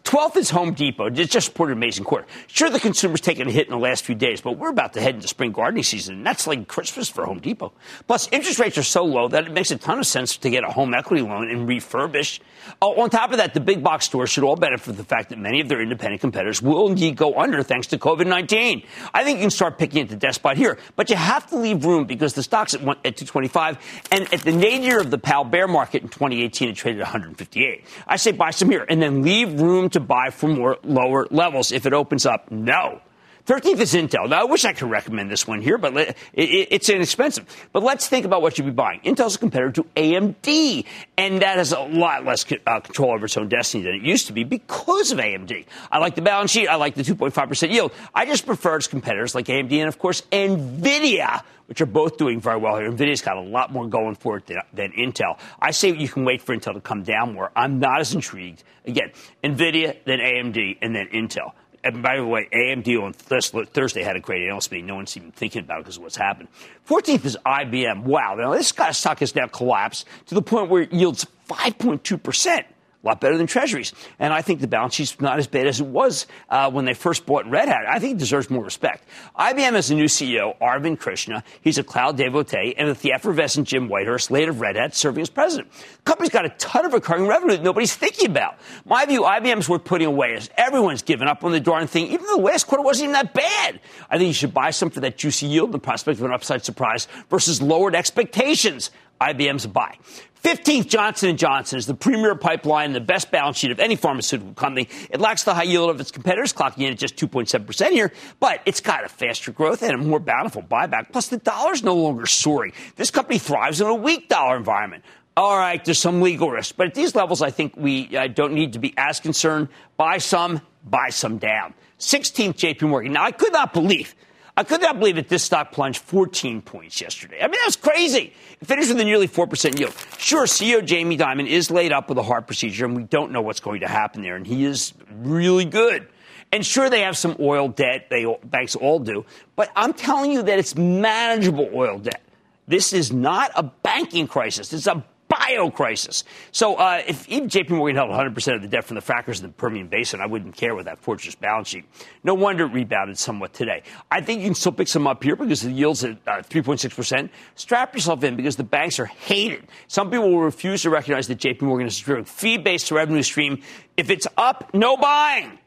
12th 0.04 0.38
is 0.38 0.50
Home 0.50 0.74
Depot. 0.74 1.08
It 1.08 1.30
just 1.30 1.50
reported 1.50 1.74
an 1.74 1.80
amazing 1.80 2.06
quarter. 2.06 2.26
Sure, 2.48 2.70
the 2.70 2.80
consumer's 2.80 3.22
taken 3.22 3.48
a 3.48 3.52
hit 3.52 3.68
in 3.68 3.72
the 3.72 3.78
last 3.78 4.04
few 4.04 4.16
days, 4.16 4.42
but 4.42 4.54
we're 4.58 4.70
about 4.70 4.94
to 4.94 5.02
head 5.02 5.16
into 5.16 5.28
spring 5.28 5.52
gardening 5.52 5.84
season, 5.84 6.16
and 6.16 6.26
that's 6.26 6.48
like 6.48 6.68
Christmas 6.68 7.10
for 7.10 7.26
Home 7.26 7.40
Depot. 7.40 7.72
Plus, 8.08 8.28
interest 8.32 8.60
rates 8.60 8.78
are 8.78 8.84
so 8.84 9.04
low 9.04 9.28
that 9.28 9.46
it 9.46 9.52
makes 9.52 9.72
a 9.72 9.78
ton 9.78 10.00
of 10.00 10.06
sense 10.06 10.38
to 10.38 10.50
get 10.50 10.64
a 10.64 10.72
home 10.72 10.94
equity 10.94 11.22
loan 11.22 11.50
and 11.50 11.68
refurbish. 11.68 12.40
Oh, 12.82 13.02
on 13.02 13.10
top 13.10 13.32
of 13.32 13.38
that, 13.38 13.54
the 13.54 13.60
big 13.60 13.84
box 13.84 14.06
stores 14.06 14.30
should 14.30 14.44
all 14.44 14.56
benefit 14.56 14.88
from 14.88 14.96
the 14.96 15.04
fact 15.04 15.30
that 15.30 15.38
many 15.40 15.60
of 15.60 15.68
their 15.68 15.82
independent 15.82 16.22
competitors 16.22 16.62
will 16.62 16.88
indeed 16.88 17.16
go 17.16 17.38
under 17.40 17.62
thanks 17.64 17.88
to 17.88 17.98
COVID 17.98 18.28
19. 18.28 18.84
I 19.14 19.24
think 19.24 19.40
you 19.40 19.44
can 19.44 19.52
start 19.52 19.78
picking 19.78 20.02
at 20.02 20.10
the 20.10 20.16
desk 20.16 20.36
spot 20.36 20.58
here, 20.58 20.78
but 20.96 21.10
you 21.10 21.16
have 21.16 21.48
to 21.48 21.58
leave 21.58 21.86
room 21.86 22.06
because 22.08 22.34
the 22.34 22.44
stock's 22.44 22.74
at, 22.74 22.82
one, 22.82 22.98
at 23.06 23.18
225, 23.18 23.78
and 24.12 24.34
at 24.34 24.42
the 24.42 24.52
nadir 24.52 25.00
of 25.00 25.12
the 25.12 25.18
Powell 25.18 25.44
bear 25.44 25.68
market 25.68 26.02
in 26.02 26.10
2018, 26.10 26.70
it 26.70 26.76
traded 26.76 27.02
158. 27.02 27.84
I 28.08 28.16
say 28.16 28.32
buy 28.32 28.52
some 28.52 28.70
here, 28.70 28.86
and 28.88 29.02
then 29.02 29.22
leave 29.22 29.60
room 29.60 29.90
to 29.92 30.00
buy 30.00 30.30
for 30.30 30.48
more 30.48 30.78
lower 30.84 31.28
levels 31.30 31.72
if 31.72 31.86
it 31.86 31.94
opens 31.94 32.26
up. 32.26 32.52
No. 32.52 33.02
13th 33.48 33.80
is 33.80 33.94
Intel. 33.94 34.28
Now, 34.28 34.42
I 34.42 34.44
wish 34.44 34.66
I 34.66 34.74
could 34.74 34.90
recommend 34.90 35.32
this 35.32 35.48
one 35.48 35.62
here, 35.62 35.78
but 35.78 36.18
it's 36.34 36.90
inexpensive. 36.90 37.46
But 37.72 37.82
let's 37.82 38.06
think 38.06 38.26
about 38.26 38.42
what 38.42 38.58
you'd 38.58 38.66
be 38.66 38.72
buying. 38.72 39.00
Intel's 39.06 39.38
a 39.38 39.40
competitor 39.40 39.72
to 39.72 39.84
AMD, 39.96 40.86
and 41.18 41.42
that 41.42 41.58
has 41.58 41.72
a 41.72 41.80
lot 41.80 42.26
less 42.26 42.46
uh, 42.68 42.82
control 42.82 43.14
over 43.14 43.26
its 43.26 43.38
own 43.38 43.48
destiny 43.48 43.86
than 43.86 43.94
it 43.94 44.02
used 44.02 44.28
to 44.28 44.34
be 44.34 44.44
because 44.44 45.14
of 45.14 45.20
AMD. 45.20 45.66
I 45.90 46.00
like 46.00 46.16
the 46.16 46.22
balance 46.22 46.52
sheet. 46.52 46.68
I 46.68 46.76
like 46.76 46.96
the 46.96 47.04
2.5% 47.04 47.72
yield. 47.72 47.94
I 48.14 48.26
just 48.26 48.46
prefer 48.46 48.76
its 48.76 48.88
competitors 48.88 49.34
like 49.34 49.46
AMD 49.46 49.72
and, 49.72 49.88
of 49.88 49.98
course, 49.98 50.24
NVIDIA, 50.30 51.42
which 51.68 51.82
are 51.82 51.86
both 51.86 52.18
doing 52.18 52.42
very 52.42 52.58
well 52.58 52.78
here. 52.78 52.92
NVIDIA's 52.92 53.22
got 53.22 53.38
a 53.38 53.42
lot 53.42 53.72
more 53.72 53.88
going 53.88 54.16
for 54.16 54.38
it 54.38 54.48
than, 54.48 54.58
than 54.74 54.92
Intel. 54.94 55.38
I 55.62 55.72
say 55.72 55.94
you 55.94 56.10
can 56.10 56.26
wait 56.26 56.42
for 56.42 56.56
Intel 56.56 56.74
to 56.74 56.82
come 56.82 57.04
down 57.04 57.34
more. 57.34 57.52
I'm 57.56 57.80
not 57.80 58.00
as 58.00 58.14
intrigued. 58.14 58.64
Again, 58.86 59.12
NVIDIA, 59.44 59.98
then 60.06 60.20
AMD, 60.20 60.78
and 60.82 60.96
then 60.96 61.08
Intel. 61.14 61.52
And 61.84 62.02
by 62.02 62.18
the 62.18 62.26
way, 62.26 62.50
AMD 62.52 63.02
on 63.02 63.14
Thursday 63.14 64.04
had 64.04 64.16
a 64.16 64.20
great 64.20 64.44
analyst 64.44 64.72
meeting. 64.72 64.88
No 64.88 64.96
one's 64.96 65.16
even 65.16 65.32
thinking 65.32 65.64
about 65.64 65.80
it 65.80 65.84
because 65.84 65.98
of 65.98 66.04
what's 66.04 66.18
happened. 66.18 66.50
14th 66.88 67.26
is 67.26 67.38
IBM. 67.46 68.04
Wow. 68.04 68.36
Now, 68.36 68.52
this 68.52 68.68
stock 68.68 69.20
has 69.20 69.36
now 69.36 69.48
collapsed 69.48 70.06
to 70.26 70.36
the 70.36 70.42
point 70.42 70.70
where 70.70 70.82
it 70.82 70.92
yields 70.92 71.26
5.2% 71.50 72.66
a 73.04 73.08
lot 73.08 73.22
better 73.22 73.38
than 73.38 73.48
treasuries. 73.48 73.94
And 74.18 74.34
I 74.34 74.42
think 74.42 74.60
the 74.60 74.68
balance 74.68 74.96
sheet's 74.96 75.20
not 75.22 75.38
as 75.38 75.48
bad 75.48 75.68
as 75.68 75.80
it 75.80 75.86
was 75.86 76.26
uh, 76.50 76.72
when 76.72 76.86
they 76.86 76.94
first 76.94 77.26
bought 77.26 77.46
Red 77.50 77.68
Hat. 77.68 77.86
I 77.88 78.00
think 78.00 78.16
it 78.16 78.18
deserves 78.18 78.50
more 78.50 78.64
respect. 78.64 79.08
IBM 79.38 79.74
has 79.74 79.92
a 79.92 79.96
new 79.96 80.06
CEO, 80.06 80.58
Arvind 80.60 81.00
Krishna. 81.00 81.44
He's 81.62 81.78
a 81.78 81.84
cloud 81.84 82.18
devotee, 82.18 82.74
and 82.76 82.88
with 82.88 83.02
the 83.02 83.14
effervescent 83.14 83.68
Jim 83.68 83.88
Whitehurst, 83.88 84.32
late 84.32 84.50
of 84.50 84.62
Red 84.62 84.76
Hat, 84.76 84.96
serving 84.96 85.22
as 85.22 85.30
president. 85.30 85.72
The 85.72 86.02
company's 86.06 86.32
got 86.32 86.46
a 86.46 86.50
ton 86.50 86.86
of 86.86 86.94
recurring 86.94 87.28
revenue 87.28 87.56
that 87.56 87.64
nobody's 87.64 87.96
thinking 87.96 88.32
about. 88.32 88.56
My 88.86 89.06
view, 89.06 89.22
IBM's 89.22 89.70
worth 89.70 89.84
putting 89.84 90.08
away 90.08 90.34
as 90.34 90.50
everyone's 90.58 91.04
given 91.04 91.28
up 91.28 91.44
on 91.44 91.52
the 91.52 91.60
darn 91.60 91.88
thing, 91.88 92.08
even 92.08 92.26
the 92.26 92.38
last 92.38 92.66
quarter 92.66 92.84
wasn't 92.84 93.10
even 93.10 93.14
that 93.14 93.34
bad. 93.34 93.80
I 94.10 94.18
think 94.18 94.28
you 94.28 94.34
should 94.34 94.54
buy 94.54 94.72
some 94.72 94.90
for 94.90 95.02
that 95.02 95.18
juicy 95.18 95.46
yield 95.46 95.68
and 95.68 95.74
the 95.76 95.80
prospect 95.80 96.20
of 96.20 96.26
an 96.26 96.34
upside 96.34 96.66
surprise 96.66 97.08
versus 97.30 97.62
lowered 97.62 97.96
expectations. 97.96 98.90
IBM's 99.20 99.66
a 99.66 99.70
buy. 99.70 99.98
15th, 100.44 100.88
Johnson 100.88 101.36
& 101.38 101.38
Johnson 101.38 101.78
is 101.78 101.88
the 101.88 101.94
premier 101.94 102.36
pipeline, 102.36 102.88
and 102.88 102.96
the 102.96 103.02
best 103.02 103.32
balance 103.32 103.58
sheet 103.58 103.72
of 103.72 103.80
any 103.80 103.96
pharmaceutical 103.96 104.54
company. 104.54 104.88
It 105.10 105.20
lacks 105.20 105.44
the 105.44 105.54
high 105.54 105.64
yield 105.64 105.90
of 105.90 106.00
its 106.00 106.12
competitors, 106.12 106.54
clocking 106.54 106.84
in 106.84 106.94
at 106.94 106.98
just 106.98 107.18
2.7% 107.18 107.92
here, 107.92 108.14
but 108.40 108.62
it's 108.66 108.80
got 108.80 109.04
a 109.04 109.10
faster 109.10 109.52
growth 109.52 109.82
and 109.82 109.92
a 109.94 109.98
more 109.98 110.20
bountiful 110.20 110.62
buyback. 110.62 111.12
Plus, 111.12 111.28
the 111.28 111.38
dollar's 111.38 111.84
no 111.84 111.96
longer 111.96 112.26
soaring. 112.26 112.72
This 112.96 113.12
company 113.12 113.40
thrives 113.40 113.82
in 113.82 113.88
a 113.88 113.96
weak 113.96 114.30
dollar 114.30 114.56
environment. 114.56 115.04
All 115.36 115.58
right, 115.58 115.84
there's 115.84 116.00
some 116.00 116.22
legal 116.22 116.50
risk, 116.50 116.76
but 116.78 116.88
at 116.88 116.94
these 116.96 117.14
levels, 117.14 117.42
I 117.42 117.52
think 117.52 117.76
we 117.76 118.16
uh, 118.16 118.28
don't 118.28 118.54
need 118.54 118.74
to 118.74 118.80
be 118.80 118.94
as 118.98 119.20
concerned. 119.20 119.68
Buy 119.98 120.18
some, 120.20 120.62
buy 120.86 121.10
some 121.10 121.38
down. 121.40 121.74
16th, 122.00 122.56
JP 122.56 122.90
Morgan. 122.90 123.14
Now, 123.14 123.24
I 123.24 123.32
could 123.32 123.54
not 123.54 123.74
believe– 123.74 124.16
I 124.58 124.64
could 124.64 124.82
not 124.82 124.98
believe 124.98 125.18
that 125.18 125.30
this 125.30 125.44
stock 125.44 125.72
plunged 125.72 126.02
14 126.02 126.64
points 126.64 127.00
yesterday. 127.00 127.38
I 127.38 127.44
mean, 127.44 127.52
that 127.52 127.68
was 127.68 127.76
crazy. 127.76 128.34
It 128.60 128.68
finished 128.68 128.90
with 128.90 129.00
a 129.00 129.06
nearly 129.06 129.28
4% 129.28 129.78
yield. 129.78 129.94
Sure, 130.18 130.46
CEO 130.46 130.84
Jamie 130.84 131.16
Dimon 131.16 131.46
is 131.46 131.70
laid 131.70 131.92
up 131.92 132.10
with 132.10 132.18
a 132.18 132.24
heart 132.24 132.48
procedure, 132.48 132.86
and 132.86 132.96
we 132.96 133.04
don't 133.04 133.32
know 133.32 133.42
what's 133.42 133.60
going 133.60 133.82
to 133.82 133.88
happen 133.88 134.24
there, 134.24 134.36
and 134.36 134.48
he 134.48 134.66
is 134.66 134.96
really 135.12 135.66
good. 135.66 136.08
And 136.52 136.66
sure, 136.66 136.90
they 136.90 137.02
have 137.02 137.16
some 137.16 137.36
oil 137.40 137.68
debt. 137.68 138.08
They 138.10 138.26
banks 138.46 138.76
all 138.76 138.98
do, 138.98 139.26
but 139.56 139.70
I'm 139.76 139.94
telling 139.94 140.32
you 140.32 140.42
that 140.42 140.58
it's 140.58 140.76
manageable 140.76 141.70
oil 141.72 142.00
debt. 142.00 142.24
This 142.68 142.94
is 142.94 143.14
not 143.14 143.52
a 143.54 143.62
banking 143.62 144.28
crisis. 144.28 144.74
It's 144.74 144.88
a 144.88 145.06
bio 145.38 145.70
crisis. 145.70 146.24
So 146.52 146.76
uh, 146.76 147.02
if 147.08 147.28
even 147.30 147.50
JP 147.50 147.72
Morgan 147.72 147.96
held 147.96 148.10
100% 148.10 148.56
of 148.56 148.62
the 148.62 148.68
debt 148.68 148.84
from 148.84 148.96
the 148.96 149.02
frackers 149.02 149.38
in 149.38 149.48
the 149.48 149.54
Permian 149.54 149.88
Basin, 149.88 150.22
I 150.22 150.26
wouldn't 150.26 150.56
care 150.56 150.76
with 150.76 150.86
that 150.86 151.00
fortress 151.00 151.36
balance 151.36 151.70
sheet. 151.70 151.86
No 152.24 152.34
wonder 152.34 152.66
it 152.66 152.74
rebounded 152.74 153.18
somewhat 153.18 153.54
today. 153.54 153.84
I 154.12 154.22
think 154.22 154.42
you 154.42 154.48
can 154.48 154.56
still 154.56 154.72
pick 154.72 154.88
some 154.88 155.08
up 155.08 155.24
here 155.24 155.36
because 155.36 155.62
the 155.62 155.72
yield's 155.72 156.04
at 156.04 156.18
uh, 156.28 156.42
3.6%. 156.42 157.30
Strap 157.56 157.94
yourself 157.94 158.24
in 158.24 158.36
because 158.36 158.56
the 158.56 158.64
banks 158.64 159.00
are 159.00 159.06
hated. 159.06 159.68
Some 159.88 160.10
people 160.10 160.30
will 160.30 160.42
refuse 160.42 160.82
to 160.84 160.90
recognize 160.90 161.28
that 161.28 161.40
JP 161.40 161.62
Morgan 161.62 161.88
is 161.88 162.00
a 162.00 162.04
true 162.04 162.24
fee-based 162.24 162.92
revenue 162.92 163.24
stream. 163.24 163.62
If 163.96 164.10
it's 164.10 164.28
up, 164.38 164.74
no 164.74 164.98
buying. 164.98 165.60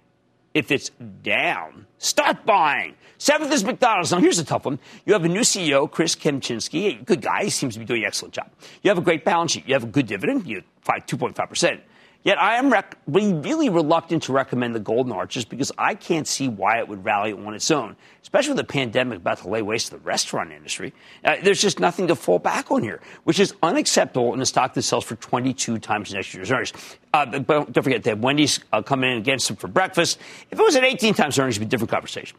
If 0.53 0.73
it's 0.73 0.91
down, 1.23 1.87
start 1.99 2.45
buying. 2.45 2.97
Seventh 3.21 3.53
is 3.53 3.63
McDonald's. 3.65 4.13
Now, 4.13 4.19
here's 4.19 4.39
a 4.39 4.45
tough 4.47 4.65
one. 4.65 4.79
You 5.05 5.13
have 5.13 5.27
a 5.27 5.29
new 5.29 5.43
CEO, 5.43 5.91
Chris 5.91 6.17
Kempczinski, 6.17 7.03
a 7.03 7.05
good 7.05 7.21
guy. 7.21 7.45
He 7.45 7.51
seems 7.51 7.75
to 7.75 7.79
be 7.79 7.85
doing 7.85 8.01
an 8.01 8.07
excellent 8.07 8.33
job. 8.33 8.49
You 8.81 8.89
have 8.89 8.97
a 8.97 9.03
great 9.03 9.27
balance 9.27 9.53
sheet. 9.53 9.69
You 9.69 9.75
have 9.75 9.85
a 9.85 9.89
good 9.89 10.07
dividend. 10.07 10.47
You 10.47 10.63
have 10.87 11.05
2.5%. 11.05 11.81
Yet 12.23 12.41
I 12.41 12.57
am 12.57 12.71
rec- 12.71 12.97
really 13.07 13.69
reluctant 13.69 14.23
to 14.25 14.33
recommend 14.33 14.75
the 14.75 14.81
Golden 14.81 15.13
Arches 15.13 15.45
because 15.45 15.71
I 15.77 15.95
can't 15.95 16.27
see 16.27 16.49
why 16.49 16.79
it 16.79 16.89
would 16.89 17.05
rally 17.05 17.33
on 17.33 17.55
its 17.55 17.71
own, 17.71 17.97
especially 18.23 18.51
with 18.51 18.67
the 18.67 18.73
pandemic 18.73 19.19
about 19.19 19.39
to 19.39 19.49
lay 19.49 19.63
waste 19.63 19.87
to 19.87 19.93
the 19.93 19.99
restaurant 19.99 20.53
industry. 20.53 20.93
Uh, 21.25 21.37
there's 21.43 21.61
just 21.61 21.79
nothing 21.79 22.09
to 22.09 22.15
fall 22.15 22.39
back 22.39 22.71
on 22.71 22.83
here, 22.83 23.01
which 23.25 23.39
is 23.39 23.55
unacceptable 23.63 24.35
in 24.35 24.41
a 24.41 24.47
stock 24.47 24.75
that 24.75 24.83
sells 24.83 25.05
for 25.05 25.17
22 25.17 25.79
times 25.79 26.13
next 26.13 26.35
year's 26.35 26.51
earnings. 26.51 26.73
Uh, 27.15 27.39
but 27.39 27.73
don't 27.73 27.83
forget, 27.83 28.03
that 28.05 28.19
Wendy's 28.19 28.61
uh, 28.73 28.83
coming 28.83 29.11
in 29.11 29.17
against 29.19 29.49
them 29.49 29.57
for 29.57 29.69
breakfast. 29.69 30.19
If 30.51 30.59
it 30.59 30.63
was 30.63 30.77
at 30.77 30.85
18 30.85 31.15
times 31.15 31.39
earnings, 31.39 31.57
it'd 31.57 31.61
be 31.61 31.67
a 31.67 31.71
different 31.71 31.91
conversation. 31.91 32.37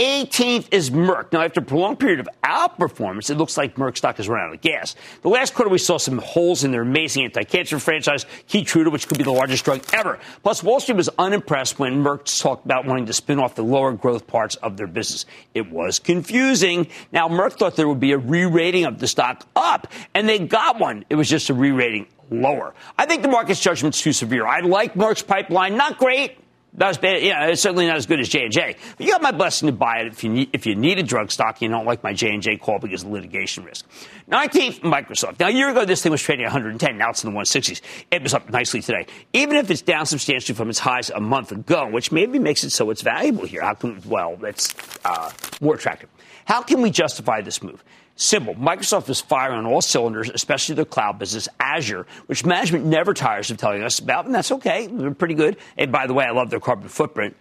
18th 0.00 0.68
is 0.70 0.88
Merck. 0.88 1.30
Now, 1.30 1.42
after 1.42 1.60
a 1.60 1.62
prolonged 1.62 2.00
period 2.00 2.20
of 2.20 2.28
outperformance, 2.42 3.28
it 3.28 3.34
looks 3.34 3.58
like 3.58 3.74
Merck 3.74 3.98
stock 3.98 4.16
has 4.16 4.30
run 4.30 4.48
out 4.48 4.54
of 4.54 4.62
gas. 4.62 4.96
The 5.20 5.28
last 5.28 5.52
quarter, 5.52 5.68
we 5.68 5.76
saw 5.76 5.98
some 5.98 6.16
holes 6.16 6.64
in 6.64 6.70
their 6.70 6.80
amazing 6.80 7.24
anti-cancer 7.24 7.78
franchise, 7.78 8.24
Keytruda, 8.48 8.90
which 8.90 9.08
could 9.08 9.18
be 9.18 9.24
the 9.24 9.30
largest 9.30 9.66
drug 9.66 9.84
ever. 9.92 10.18
Plus, 10.42 10.62
Wall 10.62 10.80
Street 10.80 10.96
was 10.96 11.10
unimpressed 11.18 11.78
when 11.78 12.02
Merck 12.02 12.40
talked 12.40 12.64
about 12.64 12.86
wanting 12.86 13.04
to 13.06 13.12
spin 13.12 13.38
off 13.38 13.54
the 13.56 13.62
lower 13.62 13.92
growth 13.92 14.26
parts 14.26 14.54
of 14.56 14.78
their 14.78 14.86
business. 14.86 15.26
It 15.52 15.70
was 15.70 15.98
confusing. 15.98 16.86
Now, 17.12 17.28
Merck 17.28 17.58
thought 17.58 17.76
there 17.76 17.86
would 17.86 18.00
be 18.00 18.12
a 18.12 18.18
re-rating 18.18 18.86
of 18.86 19.00
the 19.00 19.06
stock 19.06 19.46
up, 19.54 19.86
and 20.14 20.26
they 20.26 20.38
got 20.38 20.80
one. 20.80 21.04
It 21.10 21.16
was 21.16 21.28
just 21.28 21.50
a 21.50 21.54
re-rating 21.54 22.06
lower. 22.30 22.72
I 22.96 23.04
think 23.04 23.20
the 23.20 23.28
market's 23.28 23.60
judgment's 23.60 24.00
too 24.00 24.14
severe. 24.14 24.46
I 24.46 24.60
like 24.60 24.94
Merck's 24.94 25.22
pipeline, 25.22 25.76
not 25.76 25.98
great 25.98 26.38
Not 26.72 26.90
as 26.90 26.98
bad. 26.98 27.22
Yeah, 27.22 27.46
it's 27.46 27.60
certainly 27.60 27.86
not 27.86 27.96
as 27.96 28.06
good 28.06 28.20
as 28.20 28.28
J 28.28 28.44
and 28.44 28.52
J. 28.52 28.76
But 28.96 29.04
you 29.04 29.12
got 29.12 29.22
my 29.22 29.32
blessing 29.32 29.66
to 29.66 29.72
buy 29.72 29.98
it 29.98 30.06
if 30.06 30.22
you 30.22 30.30
need 30.30 30.50
if 30.52 30.66
you 30.66 30.76
need 30.76 30.98
a 30.98 31.02
drug 31.02 31.32
stock. 31.32 31.60
You 31.60 31.68
don't 31.68 31.84
like 31.84 32.04
my 32.04 32.12
J 32.12 32.32
and 32.32 32.42
J 32.42 32.56
call 32.56 32.78
because 32.78 33.02
of 33.02 33.10
litigation 33.10 33.64
risk. 33.64 33.86
Nineteenth, 34.28 34.80
Microsoft. 34.82 35.40
Now 35.40 35.48
a 35.48 35.50
year 35.50 35.68
ago, 35.68 35.84
this 35.84 36.02
thing 36.02 36.12
was 36.12 36.22
trading 36.22 36.44
110. 36.44 36.96
Now 36.96 37.10
it's 37.10 37.24
in 37.24 37.32
the 37.32 37.38
160s. 37.38 37.80
It 38.12 38.22
was 38.22 38.34
up 38.34 38.48
nicely 38.50 38.82
today, 38.82 39.06
even 39.32 39.56
if 39.56 39.70
it's 39.70 39.82
down 39.82 40.06
substantially 40.06 40.54
from 40.54 40.70
its 40.70 40.78
highs 40.78 41.10
a 41.10 41.20
month 41.20 41.50
ago, 41.50 41.88
which 41.88 42.12
maybe 42.12 42.38
makes 42.38 42.62
it 42.62 42.70
so 42.70 42.90
it's 42.90 43.02
valuable 43.02 43.46
here. 43.46 43.62
How 43.62 43.74
come? 43.74 44.00
Well, 44.06 44.38
it's 44.44 44.72
uh, 45.04 45.30
more 45.60 45.74
attractive. 45.74 46.08
How 46.44 46.62
can 46.62 46.82
we 46.82 46.90
justify 46.90 47.40
this 47.40 47.62
move? 47.62 47.82
Simple. 48.20 48.54
Microsoft 48.54 49.08
is 49.08 49.18
firing 49.18 49.56
on 49.56 49.64
all 49.64 49.80
cylinders, 49.80 50.28
especially 50.28 50.74
their 50.74 50.84
cloud 50.84 51.18
business, 51.18 51.48
Azure, 51.58 52.06
which 52.26 52.44
management 52.44 52.84
never 52.84 53.14
tires 53.14 53.50
of 53.50 53.56
telling 53.56 53.82
us 53.82 53.98
about, 53.98 54.26
and 54.26 54.34
that's 54.34 54.52
okay. 54.52 54.88
They're 54.88 55.14
pretty 55.14 55.32
good. 55.32 55.56
And 55.78 55.90
by 55.90 56.06
the 56.06 56.12
way, 56.12 56.26
I 56.26 56.30
love 56.32 56.50
their 56.50 56.60
carbon 56.60 56.90
footprint 56.90 57.34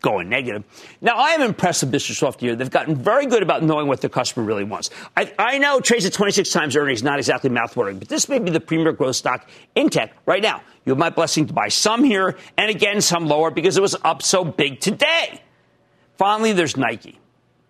going 0.00 0.30
negative. 0.30 0.64
Now, 1.02 1.16
I 1.18 1.32
am 1.32 1.42
impressed 1.42 1.82
with 1.82 1.92
Microsoft 1.92 2.40
here. 2.40 2.56
They've 2.56 2.70
gotten 2.70 2.96
very 2.96 3.26
good 3.26 3.42
about 3.42 3.62
knowing 3.62 3.88
what 3.88 4.00
their 4.00 4.08
customer 4.08 4.46
really 4.46 4.64
wants. 4.64 4.88
I, 5.14 5.30
I 5.38 5.58
know 5.58 5.80
trades 5.80 6.06
at 6.06 6.14
26 6.14 6.50
times 6.50 6.76
earnings, 6.76 7.02
not 7.02 7.18
exactly 7.18 7.50
mouthwatering, 7.50 7.98
but 7.98 8.08
this 8.08 8.26
may 8.26 8.38
be 8.38 8.50
the 8.50 8.58
premier 8.58 8.92
growth 8.94 9.16
stock 9.16 9.46
in 9.74 9.90
tech 9.90 10.14
right 10.24 10.42
now. 10.42 10.62
You 10.86 10.92
have 10.92 10.98
my 10.98 11.10
blessing 11.10 11.46
to 11.48 11.52
buy 11.52 11.68
some 11.68 12.04
here 12.04 12.38
and 12.56 12.70
again 12.70 13.02
some 13.02 13.26
lower 13.26 13.50
because 13.50 13.76
it 13.76 13.82
was 13.82 13.96
up 14.02 14.22
so 14.22 14.46
big 14.46 14.80
today. 14.80 15.42
Finally, 16.16 16.54
there's 16.54 16.78
Nike. 16.78 17.18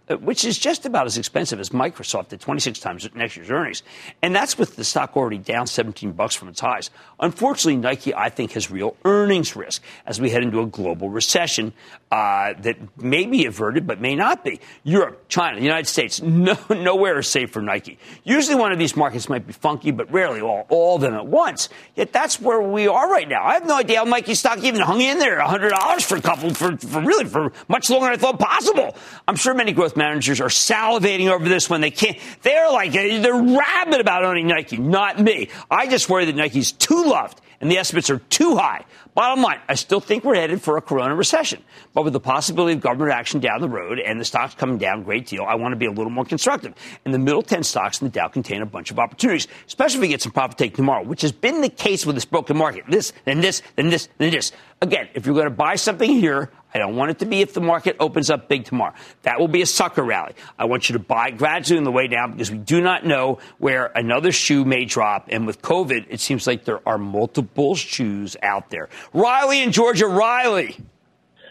Uh, 0.09 0.17
which 0.17 0.45
is 0.45 0.59
just 0.59 0.85
about 0.85 1.07
as 1.07 1.17
expensive 1.17 1.61
as 1.61 1.69
Microsoft 1.71 2.33
at 2.33 2.41
26 2.41 2.81
times 2.81 3.09
next 3.15 3.37
year's 3.37 3.51
earnings. 3.53 3.85
And 4.21 4.35
that's 4.35 4.59
with 4.59 4.75
the 4.75 4.83
stock 4.83 5.17
already 5.17 5.39
down 5.39 5.69
17 5.69 6.11
bucks 6.11 6.35
from 6.35 6.49
its 6.49 6.59
highs. 6.59 6.91
Unfortunately, 7.21 7.77
Nike, 7.77 8.13
I 8.13 8.29
think, 8.29 8.53
has 8.53 8.69
real 8.69 8.97
earnings 9.05 9.55
risk 9.55 9.81
as 10.05 10.21
we 10.21 10.31
head 10.31 10.43
into 10.43 10.61
a 10.61 10.67
global 10.67 11.09
recession 11.09 11.73
uh, 12.11 12.55
that 12.63 12.79
may 13.01 13.27
be 13.27 13.47
averted 13.47 13.87
but 13.87 14.01
may 14.01 14.17
not 14.17 14.43
be. 14.43 14.61
Europe, 14.83 15.29
China, 15.29 15.57
the 15.57 15.63
United 15.63 15.87
States, 15.87 16.21
no, 16.23 16.59
nowhere 16.69 17.21
is 17.21 17.29
safe 17.29 17.53
for 17.53 17.63
Nike. 17.63 17.97
Usually 18.25 18.57
one 18.57 18.73
of 18.73 18.81
these 18.81 18.97
markets 18.97 19.29
might 19.29 19.47
be 19.47 19.53
funky, 19.53 19.93
but 19.93 20.11
rarely 20.11 20.41
all, 20.41 20.67
all 20.69 20.97
of 20.97 21.03
them 21.03 21.15
at 21.15 21.27
once. 21.27 21.69
Yet 21.95 22.13
that's 22.13 22.41
where 22.41 22.61
we 22.61 22.89
are 22.89 23.09
right 23.09 23.29
now. 23.29 23.45
I 23.45 23.55
have 23.55 23.67
no 23.67 23.77
idea 23.77 23.99
how 23.99 24.05
Nike 24.05 24.35
stock 24.35 24.59
even 24.65 24.81
hung 24.81 25.01
in 25.01 25.21
there 25.21 25.39
$100 25.39 26.03
for 26.03 26.17
a 26.17 26.21
couple, 26.21 26.53
for, 26.55 26.77
for 26.77 27.01
really, 27.01 27.25
for 27.25 27.53
much 27.69 27.89
longer 27.89 28.07
than 28.07 28.15
I 28.15 28.17
thought 28.17 28.41
possible. 28.41 28.97
I'm 29.29 29.37
sure 29.37 29.55
many 29.55 29.71
growth 29.71 29.92
managers 29.97 30.41
are 30.41 30.49
salivating 30.49 31.31
over 31.31 31.49
this 31.49 31.69
when 31.71 31.81
they 31.81 31.91
can't. 31.91 32.19
They're 32.43 32.71
like, 32.71 32.93
they're 32.93 33.35
rabid 33.35 34.01
about 34.01 34.25
owning 34.25 34.49
Nike, 34.49 34.77
not 34.77 35.19
me. 35.21 35.49
I 35.71 35.89
just 35.89 36.09
worry 36.09 36.25
that 36.27 36.37
Nike's 36.37 36.73
too 36.73 37.05
loved 37.05 37.41
and 37.63 37.71
the 37.71 37.79
estimates 37.79 38.11
are 38.11 38.19
too 38.19 38.57
high. 38.57 38.85
Bottom 39.15 39.43
line, 39.43 39.61
I 39.69 39.75
still 39.75 40.01
think 40.01 40.25
we're 40.25 40.35
headed 40.35 40.61
for 40.61 40.77
a 40.77 40.83
corona 40.83 41.15
recession. 41.15 41.63
But 41.95 42.03
with 42.03 42.13
the 42.13 42.21
possibility 42.21 42.75
of 42.75 42.81
government 42.81 43.13
action 43.13 43.39
down 43.39 43.61
the 43.61 43.69
road 43.69 44.01
and 44.01 44.21
the 44.21 44.25
stocks 44.25 44.55
coming 44.55 44.79
down 44.79 45.01
a 45.01 45.05
great 45.05 45.27
deal, 45.27 45.45
I 45.45 45.55
want 45.55 45.73
to 45.73 45.77
be 45.77 45.87
a 45.87 45.91
little 45.91 46.11
more 46.11 46.25
constructive. 46.25 46.75
And 47.05 47.15
the 47.15 47.21
middle 47.21 47.41
10 47.41 47.63
stocks 47.63 48.01
in 48.01 48.09
the 48.09 48.11
Dow 48.11 48.27
contain 48.27 48.63
a 48.63 48.67
bunch 48.67 48.91
of 48.91 48.99
opportunities, 48.99 49.47
especially 49.67 49.99
if 49.99 50.01
we 50.03 50.09
get 50.09 50.23
some 50.23 50.33
profit 50.33 50.59
take 50.59 50.75
tomorrow, 50.75 51.05
which 51.05 51.23
has 51.23 51.31
been 51.31 51.61
the 51.61 51.69
case 51.69 52.05
with 52.05 52.17
this 52.17 52.25
broken 52.25 52.57
market. 52.57 52.85
This, 52.89 53.13
then 53.25 53.41
this, 53.41 53.63
then 53.77 53.91
this, 53.91 54.09
then 54.19 54.33
this. 54.33 54.51
Again, 54.81 55.09
if 55.15 55.25
you're 55.25 55.35
going 55.35 55.47
to 55.47 55.51
buy 55.51 55.77
something 55.77 56.11
here, 56.11 56.51
I 56.75 56.79
don't 56.79 56.97
want 56.97 57.11
it 57.11 57.19
to 57.21 57.27
be 57.27 57.41
if 57.41 57.55
the 57.55 57.61
market 57.61 57.97
opens 58.01 58.31
up 58.31 58.49
big 58.49 58.65
tomorrow. 58.65 58.95
That 59.23 59.39
will 59.39 59.49
be 59.49 59.63
a 59.63 59.67
sucker 59.67 60.03
rally. 60.03 60.35
I 60.59 60.65
want 60.65 60.89
you 60.89 60.95
to 60.95 60.99
buy 60.99 61.31
gradually 61.31 61.79
on 61.79 61.85
the 61.85 61.93
way 61.93 62.09
down 62.09 62.33
because 62.33 62.51
we 62.51 62.59
do 62.59 62.81
not 62.81 63.05
know 63.05 63.39
where 63.59 63.87
another 63.95 64.33
shoe 64.33 64.65
may 64.65 64.85
drop. 64.85 65.29
And 65.31 65.47
with 65.47 65.63
COVID, 65.63 66.07
it 66.09 66.21
seems 66.21 66.47
like 66.47 66.65
there 66.65 66.87
are 66.89 66.99
multiple 66.99 67.75
shoes 67.75 68.37
out 68.43 68.71
there. 68.71 68.89
Riley 69.13 69.63
in 69.63 69.73
Georgia. 69.73 70.07
Riley. 70.07 70.77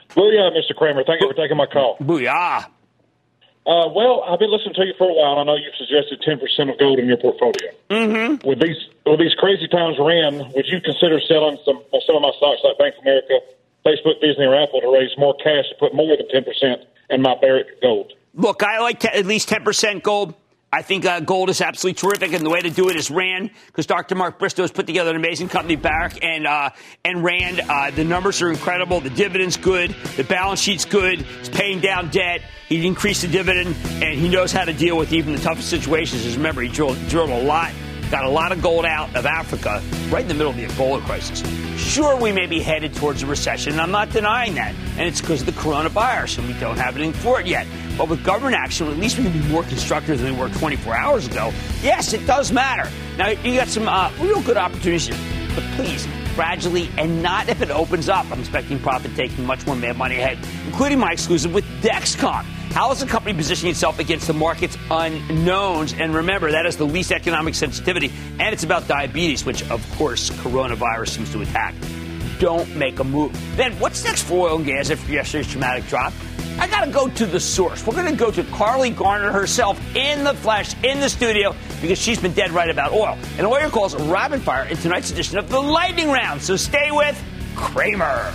Booyah, 0.09 0.51
Mr. 0.51 0.75
Cramer. 0.75 1.03
Thank 1.05 1.21
you 1.21 1.29
for 1.29 1.35
taking 1.35 1.57
my 1.57 1.67
call. 1.67 1.97
Booyah. 1.99 2.65
Uh, 3.65 3.85
well, 3.93 4.25
I've 4.25 4.39
been 4.39 4.51
listening 4.51 4.73
to 4.73 4.85
you 4.85 4.93
for 4.97 5.07
a 5.07 5.13
while. 5.13 5.37
I 5.37 5.43
know 5.43 5.55
you've 5.55 5.77
suggested 5.77 6.19
10% 6.25 6.41
of 6.71 6.79
gold 6.79 6.97
in 6.97 7.05
your 7.05 7.17
portfolio. 7.17 7.69
Mm-hmm. 7.91 8.47
With 8.47 8.59
these 8.59 8.89
with 9.05 9.19
these 9.19 9.35
crazy 9.37 9.67
times 9.67 9.97
we're 9.99 10.17
in, 10.17 10.51
would 10.53 10.65
you 10.65 10.81
consider 10.81 11.19
selling 11.27 11.57
some 11.63 11.81
some 12.05 12.15
of 12.15 12.21
my 12.23 12.31
stocks 12.37 12.61
like 12.63 12.77
Bank 12.79 12.95
of 12.97 13.01
America, 13.03 13.37
Facebook, 13.85 14.21
Disney, 14.21 14.45
or 14.45 14.55
Apple 14.55 14.81
to 14.81 14.91
raise 14.91 15.11
more 15.17 15.35
cash 15.37 15.65
to 15.69 15.75
put 15.79 15.93
more 15.93 16.15
than 16.15 16.27
10% 16.27 16.75
in 17.09 17.21
my 17.21 17.35
Barrick 17.39 17.81
gold? 17.81 18.13
Look, 18.33 18.63
I 18.63 18.79
like 18.79 19.03
at 19.03 19.25
least 19.25 19.49
10% 19.49 20.03
gold. 20.03 20.35
I 20.73 20.83
think 20.83 21.03
uh, 21.03 21.19
gold 21.19 21.49
is 21.49 21.59
absolutely 21.59 21.99
terrific, 21.99 22.31
and 22.31 22.45
the 22.45 22.49
way 22.49 22.61
to 22.61 22.69
do 22.69 22.87
it 22.87 22.95
is 22.95 23.11
Rand, 23.11 23.49
because 23.67 23.85
Dr. 23.87 24.15
Mark 24.15 24.39
Bristow 24.39 24.61
has 24.61 24.71
put 24.71 24.87
together 24.87 25.09
an 25.09 25.17
amazing 25.17 25.49
company, 25.49 25.75
Barrick 25.75 26.23
and 26.23 26.47
uh, 26.47 26.69
and 27.03 27.25
Rand. 27.25 27.59
Uh, 27.59 27.91
the 27.91 28.05
numbers 28.05 28.41
are 28.41 28.49
incredible. 28.49 29.01
The 29.01 29.09
dividend's 29.09 29.57
good. 29.57 29.93
The 30.15 30.23
balance 30.23 30.61
sheet's 30.61 30.85
good. 30.85 31.23
He's 31.23 31.49
paying 31.49 31.81
down 31.81 32.09
debt. 32.09 32.41
He 32.69 32.87
increased 32.87 33.23
the 33.23 33.27
dividend, 33.27 33.75
and 34.01 34.17
he 34.17 34.29
knows 34.29 34.53
how 34.53 34.63
to 34.63 34.71
deal 34.71 34.95
with 34.97 35.11
even 35.11 35.33
the 35.35 35.41
toughest 35.41 35.69
situations. 35.69 36.21
Because 36.21 36.37
remember, 36.37 36.61
he 36.61 36.69
drilled, 36.69 36.97
drilled 37.09 37.31
a 37.31 37.43
lot 37.43 37.73
got 38.11 38.25
a 38.25 38.29
lot 38.29 38.51
of 38.51 38.61
gold 38.61 38.85
out 38.85 39.15
of 39.15 39.25
Africa 39.25 39.81
right 40.09 40.21
in 40.21 40.27
the 40.27 40.33
middle 40.33 40.51
of 40.51 40.57
the 40.57 40.65
Ebola 40.65 41.01
crisis. 41.05 41.41
Sure, 41.79 42.19
we 42.19 42.33
may 42.33 42.45
be 42.45 42.59
headed 42.59 42.93
towards 42.93 43.23
a 43.23 43.25
recession, 43.25 43.71
and 43.71 43.81
I'm 43.81 43.89
not 43.89 44.11
denying 44.11 44.55
that. 44.55 44.75
And 44.97 45.07
it's 45.07 45.21
because 45.21 45.39
of 45.41 45.45
the 45.45 45.53
coronavirus, 45.53 46.39
and 46.39 46.47
we 46.47 46.59
don't 46.59 46.77
have 46.77 46.95
anything 46.97 47.13
for 47.13 47.39
it 47.39 47.47
yet. 47.47 47.65
But 47.97 48.09
with 48.09 48.23
government 48.23 48.55
action, 48.55 48.87
at 48.87 48.97
least 48.97 49.17
we 49.17 49.23
can 49.23 49.31
be 49.31 49.47
more 49.47 49.63
constructive 49.63 50.19
than 50.19 50.35
we 50.35 50.39
were 50.39 50.49
24 50.49 50.93
hours 50.93 51.25
ago. 51.25 51.53
Yes, 51.81 52.11
it 52.11 52.27
does 52.27 52.51
matter. 52.51 52.91
Now, 53.17 53.29
you 53.29 53.55
got 53.55 53.69
some 53.69 53.87
uh, 53.87 54.11
real 54.19 54.41
good 54.41 54.57
opportunities 54.57 55.07
here. 55.07 55.17
But 55.55 55.63
please, 55.75 56.05
gradually 56.35 56.89
and 56.97 57.23
not 57.23 57.49
if 57.49 57.61
it 57.61 57.71
opens 57.71 58.09
up. 58.09 58.29
I'm 58.31 58.39
expecting 58.39 58.79
profit 58.79 59.15
taking 59.15 59.45
much 59.45 59.65
more 59.65 59.75
mad 59.75 59.97
money 59.97 60.17
ahead, 60.17 60.37
including 60.65 60.99
my 60.99 61.11
exclusive 61.11 61.53
with 61.53 61.65
Dexcom. 61.81 62.45
How 62.73 62.89
is 62.91 63.01
the 63.01 63.05
company 63.05 63.35
positioning 63.35 63.71
itself 63.71 63.99
against 63.99 64.27
the 64.27 64.33
market's 64.33 64.77
unknowns? 64.89 65.91
And 65.91 66.15
remember, 66.15 66.51
that 66.51 66.65
is 66.65 66.77
the 66.77 66.85
least 66.85 67.11
economic 67.11 67.53
sensitivity, 67.53 68.13
and 68.39 68.53
it's 68.53 68.63
about 68.63 68.87
diabetes, 68.87 69.43
which, 69.43 69.69
of 69.69 69.85
course, 69.97 70.29
coronavirus 70.29 71.09
seems 71.09 71.31
to 71.33 71.41
attack. 71.41 71.75
Don't 72.39 72.73
make 72.77 72.99
a 72.99 73.03
move. 73.03 73.37
Then, 73.57 73.73
what's 73.73 74.05
next 74.05 74.23
for 74.23 74.47
oil 74.47 74.55
and 74.55 74.65
gas 74.65 74.89
after 74.89 75.11
yesterday's 75.11 75.51
dramatic 75.51 75.85
drop? 75.87 76.13
I 76.59 76.67
got 76.67 76.85
to 76.85 76.91
go 76.91 77.09
to 77.09 77.25
the 77.25 77.41
source. 77.41 77.85
We're 77.85 77.93
going 77.93 78.09
to 78.09 78.15
go 78.15 78.31
to 78.31 78.43
Carley 78.45 78.89
Garner 78.89 79.31
herself 79.31 79.77
in 79.93 80.23
the 80.23 80.33
flesh, 80.33 80.73
in 80.81 81.01
the 81.01 81.09
studio, 81.09 81.53
because 81.81 81.99
she's 81.99 82.21
been 82.21 82.33
dead 82.33 82.51
right 82.51 82.69
about 82.69 82.93
oil. 82.93 83.17
And 83.37 83.45
oil 83.45 83.69
calls 83.69 83.95
rapid 83.95 84.43
fire 84.43 84.63
in 84.63 84.77
tonight's 84.77 85.11
edition 85.11 85.37
of 85.37 85.49
the 85.49 85.59
Lightning 85.59 86.09
Round. 86.09 86.41
So 86.41 86.55
stay 86.55 86.89
with 86.91 87.21
Cramer. 87.53 88.33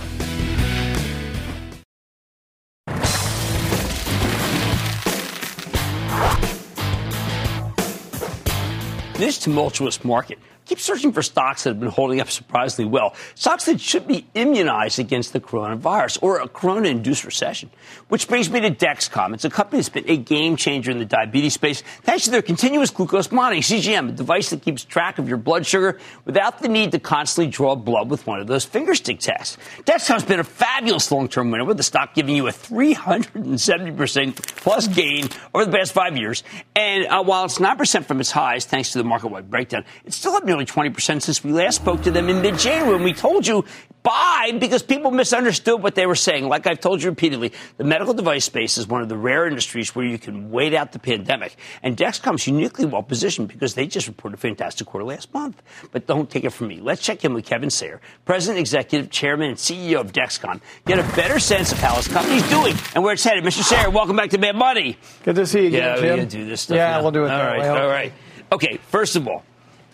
This 9.17 9.39
tumultuous 9.39 10.03
market, 10.03 10.37
keep 10.67 10.79
searching 10.79 11.11
for 11.11 11.21
stocks 11.21 11.63
that 11.63 11.71
have 11.71 11.79
been 11.79 11.89
holding 11.89 12.19
up 12.19 12.29
surprisingly 12.29 12.89
well. 12.89 13.15
Stocks 13.35 13.65
that 13.65 13.79
should 13.79 14.07
be 14.07 14.25
immunized 14.33 14.99
against 14.99 15.33
the 15.33 15.39
coronavirus 15.39 16.19
or 16.21 16.39
a 16.39 16.47
corona 16.47 16.89
induced 16.89 17.23
recession. 17.23 17.69
Which 18.09 18.27
brings 18.27 18.49
me 18.49 18.59
to 18.61 18.71
Dexcom. 18.71 19.33
It's 19.33 19.45
a 19.45 19.49
company 19.49 19.79
that's 19.79 19.89
been 19.89 20.09
a 20.09 20.17
game 20.17 20.57
changer 20.57 20.91
in 20.91 20.99
the 20.99 21.05
diabetes 21.05 21.53
space 21.53 21.81
thanks 22.03 22.25
to 22.25 22.31
their 22.31 22.41
continuous 22.41 22.89
glucose 22.89 23.31
monitoring, 23.31 23.61
CGM, 23.61 24.09
a 24.09 24.11
device 24.11 24.49
that 24.49 24.61
keeps 24.61 24.83
track 24.83 25.19
of 25.19 25.29
your 25.29 25.37
blood 25.37 25.65
sugar 25.65 25.99
without 26.25 26.59
the 26.59 26.67
need 26.67 26.91
to 26.91 26.99
constantly 26.99 27.49
draw 27.49 27.75
blood 27.75 28.09
with 28.09 28.27
one 28.27 28.39
of 28.39 28.47
those 28.47 28.65
fingerstick 28.65 29.19
tests. 29.19 29.57
Dexcom's 29.85 30.23
been 30.23 30.39
a 30.39 30.43
fabulous 30.43 31.11
long 31.11 31.29
term 31.29 31.51
winner 31.51 31.65
with 31.65 31.77
the 31.77 31.83
stock 31.83 32.13
giving 32.13 32.35
you 32.35 32.47
a 32.47 32.51
370% 32.51 34.57
plus 34.57 34.87
gain 34.87 35.29
over 35.53 35.65
the 35.65 35.71
past 35.71 35.93
five 35.93 36.17
years. 36.17 36.43
And 36.75 37.05
uh, 37.05 37.23
while 37.23 37.45
it's 37.45 37.59
9% 37.59 38.05
from 38.05 38.19
its 38.19 38.31
highs, 38.31 38.65
thanks 38.65 38.91
to 38.91 38.97
the 38.97 39.03
market 39.03 39.29
wide 39.29 39.49
breakdown, 39.49 39.85
it's 40.05 40.15
still 40.15 40.33
up 40.33 40.43
nearly 40.43 40.56
20% 40.65 41.21
since 41.21 41.43
we 41.43 41.51
last 41.51 41.75
spoke 41.75 42.03
to 42.03 42.11
them 42.11 42.29
in 42.29 42.41
mid 42.41 42.57
January 42.57 42.95
when 42.95 43.03
we 43.03 43.13
told 43.13 43.45
you 43.45 43.65
buy 44.07 44.53
because 44.57 44.83
people 44.83 45.11
misunderstood 45.11 45.83
what 45.83 45.95
they 45.95 46.05
were 46.05 46.15
saying. 46.15 46.47
Like 46.47 46.65
I've 46.65 46.79
told 46.79 47.03
you 47.03 47.09
repeatedly, 47.09 47.51
the 47.75 47.83
medical 47.83 48.13
device 48.13 48.45
space 48.45 48.77
is 48.77 48.87
one 48.87 49.01
of 49.01 49.09
the 49.09 49.17
rare 49.17 49.45
industries 49.45 49.93
where 49.93 50.05
you 50.05 50.17
can 50.17 50.49
wait 50.49 50.73
out 50.73 50.93
the 50.93 50.99
pandemic. 50.99 51.55
And 51.83 51.97
Dexcom's 51.97 52.47
uniquely 52.47 52.85
well 52.85 53.03
positioned 53.03 53.49
because 53.49 53.73
they 53.73 53.85
just 53.85 54.07
reported 54.07 54.35
a 54.35 54.39
fantastic 54.39 54.87
quarter 54.87 55.05
last 55.05 55.33
month. 55.33 55.61
But 55.91 56.07
don't 56.07 56.29
take 56.29 56.45
it 56.45 56.51
from 56.51 56.67
me. 56.67 56.79
Let's 56.79 57.01
check 57.01 57.25
in 57.25 57.33
with 57.33 57.45
Kevin 57.45 57.69
Sayer, 57.69 57.99
President, 58.23 58.59
Executive 58.59 59.09
Chairman, 59.09 59.49
and 59.49 59.57
CEO 59.57 59.99
of 59.99 60.13
Dexcom, 60.13 60.61
get 60.85 60.99
a 60.99 61.15
better 61.15 61.39
sense 61.39 61.73
of 61.73 61.79
how 61.79 61.95
his 61.95 62.07
company's 62.07 62.47
doing 62.49 62.75
and 62.95 63.03
where 63.03 63.13
it's 63.13 63.23
headed. 63.23 63.43
Mr. 63.43 63.63
Sayer, 63.63 63.89
welcome 63.89 64.15
back 64.15 64.29
to 64.29 64.37
Mad 64.37 64.55
Money. 64.55 64.97
Good 65.23 65.35
to 65.35 65.45
see 65.45 65.61
you 65.61 65.67
again, 65.67 65.95
yeah, 65.95 66.01
Jim. 66.01 66.19
we're 66.19 66.25
do 66.25 66.45
this 66.45 66.61
stuff. 66.61 66.77
Yeah, 66.77 66.91
now. 66.91 67.01
we'll 67.01 67.11
do 67.11 67.25
it. 67.25 67.31
All 67.31 67.43
right, 67.43 67.59
way, 67.59 67.67
all 67.67 67.87
right. 67.87 68.13
Okay, 68.51 68.77
first 68.87 69.15
of 69.17 69.27
all, 69.27 69.43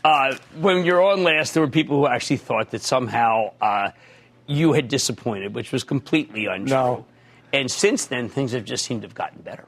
uh, 0.04 0.36
when 0.60 0.86
you're 0.86 1.02
on 1.02 1.24
last, 1.24 1.54
there 1.54 1.64
were 1.64 1.70
people 1.70 1.98
who 1.98 2.08
actually 2.08 2.38
thought 2.38 2.72
that 2.72 2.82
somehow 2.82 3.54
uh, 3.62 3.92
you 4.48 4.74
had 4.74 4.88
disappointed, 4.88 5.56
which 5.56 5.72
was 5.72 5.84
completely 5.84 6.46
untrue. 6.46 6.76
No. 6.76 7.06
And 7.54 7.70
since 7.70 8.08
then, 8.08 8.30
things 8.30 8.52
have 8.52 8.66
just 8.66 8.86
seemed 8.86 9.04
to 9.04 9.08
have 9.08 9.16
gotten 9.16 9.42
better. 9.42 9.66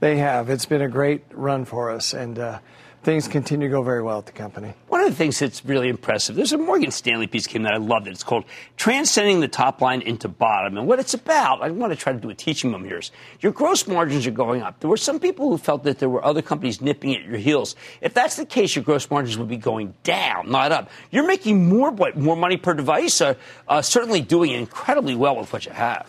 They 0.00 0.18
have. 0.18 0.50
It's 0.50 0.66
been 0.66 0.82
a 0.82 0.88
great 0.88 1.24
run 1.30 1.64
for 1.64 1.90
us, 1.90 2.12
and 2.12 2.38
uh, 2.38 2.58
things 3.02 3.26
continue 3.26 3.68
to 3.68 3.72
go 3.72 3.82
very 3.82 4.02
well 4.02 4.18
at 4.18 4.26
the 4.26 4.32
company. 4.32 4.74
One 4.88 5.00
of 5.00 5.10
the 5.10 5.16
things 5.16 5.38
that's 5.38 5.64
really 5.64 5.88
impressive, 5.88 6.36
there's 6.36 6.52
a 6.52 6.58
Morgan 6.58 6.92
Stanley 6.92 7.26
piece 7.26 7.46
came 7.48 7.64
that 7.64 7.74
I 7.74 7.78
loved 7.78 8.06
it. 8.06 8.10
It's 8.10 8.22
called 8.22 8.44
Transcending 8.76 9.40
the 9.40 9.48
Top 9.48 9.80
Line 9.80 10.02
into 10.02 10.28
Bottom. 10.28 10.78
And 10.78 10.86
what 10.86 11.00
it's 11.00 11.12
about, 11.12 11.62
I 11.62 11.70
want 11.70 11.92
to 11.92 11.96
try 11.96 12.12
to 12.12 12.18
do 12.18 12.30
a 12.30 12.34
teaching 12.34 12.70
moment 12.70 12.90
here, 12.90 12.98
is 12.98 13.10
your 13.40 13.50
gross 13.50 13.88
margins 13.88 14.26
are 14.26 14.30
going 14.30 14.62
up. 14.62 14.78
There 14.78 14.90
were 14.90 14.96
some 14.96 15.18
people 15.18 15.48
who 15.48 15.58
felt 15.58 15.82
that 15.84 15.98
there 15.98 16.08
were 16.08 16.24
other 16.24 16.42
companies 16.42 16.80
nipping 16.80 17.14
at 17.16 17.24
your 17.24 17.38
heels. 17.38 17.74
If 18.00 18.14
that's 18.14 18.36
the 18.36 18.46
case, 18.46 18.76
your 18.76 18.84
gross 18.84 19.10
margins 19.10 19.36
would 19.36 19.48
be 19.48 19.56
going 19.56 19.94
down, 20.04 20.50
not 20.50 20.70
up. 20.70 20.88
You're 21.10 21.26
making 21.26 21.68
more, 21.68 21.90
more 22.14 22.36
money 22.36 22.56
per 22.56 22.74
device, 22.74 23.20
uh, 23.20 23.34
uh, 23.66 23.82
certainly 23.82 24.20
doing 24.20 24.52
incredibly 24.52 25.16
well 25.16 25.36
with 25.36 25.52
what 25.52 25.66
you 25.66 25.72
have. 25.72 26.08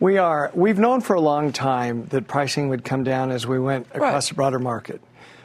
We 0.00 0.18
are. 0.18 0.50
We've 0.52 0.80
known 0.80 1.00
for 1.00 1.14
a 1.14 1.20
long 1.20 1.52
time 1.52 2.06
that 2.06 2.26
pricing 2.26 2.68
would 2.70 2.82
come 2.82 3.04
down 3.04 3.30
as 3.30 3.46
we 3.46 3.60
went 3.60 3.86
across 3.94 4.12
right. 4.12 4.28
the 4.30 4.34
broader 4.34 4.58
market. 4.58 5.00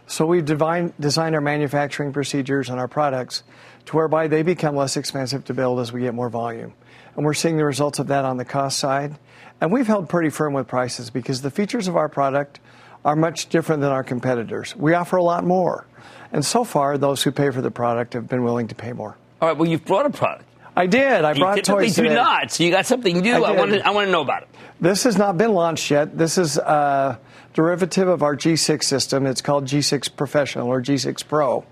So 0.07 0.25
we've 0.25 0.45
divine, 0.45 0.93
designed 0.99 1.35
our 1.35 1.41
manufacturing 1.41 2.13
procedures 2.13 2.69
and 2.69 2.79
our 2.79 2.87
products 2.87 3.43
to 3.85 3.95
whereby 3.95 4.27
they 4.27 4.41
become 4.41 4.75
less 4.75 4.97
expensive 4.97 5.45
to 5.45 5.53
build 5.53 5.79
as 5.79 5.91
we 5.91 6.01
get 6.01 6.13
more 6.13 6.29
volume. 6.29 6.73
And 7.15 7.25
we're 7.25 7.33
seeing 7.33 7.57
the 7.57 7.65
results 7.65 7.99
of 7.99 8.07
that 8.07 8.25
on 8.25 8.37
the 8.37 8.45
cost 8.45 8.79
side. 8.79 9.17
And 9.59 9.71
we've 9.71 9.87
held 9.87 10.07
pretty 10.07 10.29
firm 10.29 10.53
with 10.53 10.67
prices 10.67 11.09
because 11.09 11.41
the 11.41 11.51
features 11.51 11.87
of 11.87 11.97
our 11.97 12.07
product 12.07 12.59
are 13.03 13.15
much 13.15 13.49
different 13.49 13.81
than 13.81 13.91
our 13.91 14.03
competitors. 14.03 14.75
We 14.75 14.93
offer 14.93 15.17
a 15.17 15.23
lot 15.23 15.43
more. 15.43 15.85
And 16.31 16.45
so 16.45 16.63
far, 16.63 16.97
those 16.97 17.23
who 17.23 17.31
pay 17.31 17.49
for 17.51 17.61
the 17.61 17.71
product 17.71 18.13
have 18.13 18.27
been 18.27 18.43
willing 18.43 18.67
to 18.69 18.75
pay 18.75 18.93
more. 18.93 19.17
All 19.41 19.49
right, 19.49 19.57
well, 19.57 19.67
you've 19.69 19.85
brought 19.85 20.05
a 20.05 20.09
product. 20.09 20.45
I 20.75 20.85
did. 20.85 21.25
I 21.25 21.33
brought 21.33 21.63
toys 21.63 21.97
you 21.97 22.03
toys 22.03 22.09
do 22.09 22.15
not. 22.15 22.51
So 22.51 22.63
you 22.63 22.71
got 22.71 22.85
something 22.85 23.19
new. 23.19 23.33
I, 23.43 23.49
I, 23.49 23.51
want 23.57 23.71
to, 23.71 23.87
I 23.87 23.89
want 23.89 24.07
to 24.07 24.11
know 24.11 24.21
about 24.21 24.43
it. 24.43 24.49
This 24.79 25.05
has 25.05 25.17
not 25.17 25.37
been 25.37 25.53
launched 25.53 25.89
yet. 25.89 26.15
This 26.15 26.37
is 26.37 26.57
a 26.57 27.19
derivative 27.57 28.07
of 28.07 28.21
our 28.21 28.35
G6 28.35 28.83
system. 28.83 29.25
It's 29.25 29.41
called 29.41 29.65
G6 29.65 30.15
Professional 30.15 30.67
or 30.67 30.79
G6 30.79 31.27
Pro. 31.27 31.65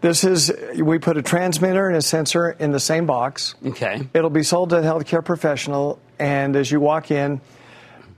This 0.00 0.22
is, 0.22 0.52
we 0.76 1.00
put 1.00 1.16
a 1.16 1.22
transmitter 1.22 1.88
and 1.88 1.96
a 1.96 2.02
sensor 2.02 2.50
in 2.50 2.70
the 2.70 2.78
same 2.78 3.04
box. 3.04 3.56
Okay. 3.66 4.08
It'll 4.14 4.30
be 4.30 4.44
sold 4.44 4.70
to 4.70 4.78
a 4.78 4.82
healthcare 4.82 5.24
professional, 5.24 5.98
and 6.20 6.54
as 6.54 6.70
you 6.70 6.78
walk 6.78 7.10
in, 7.10 7.40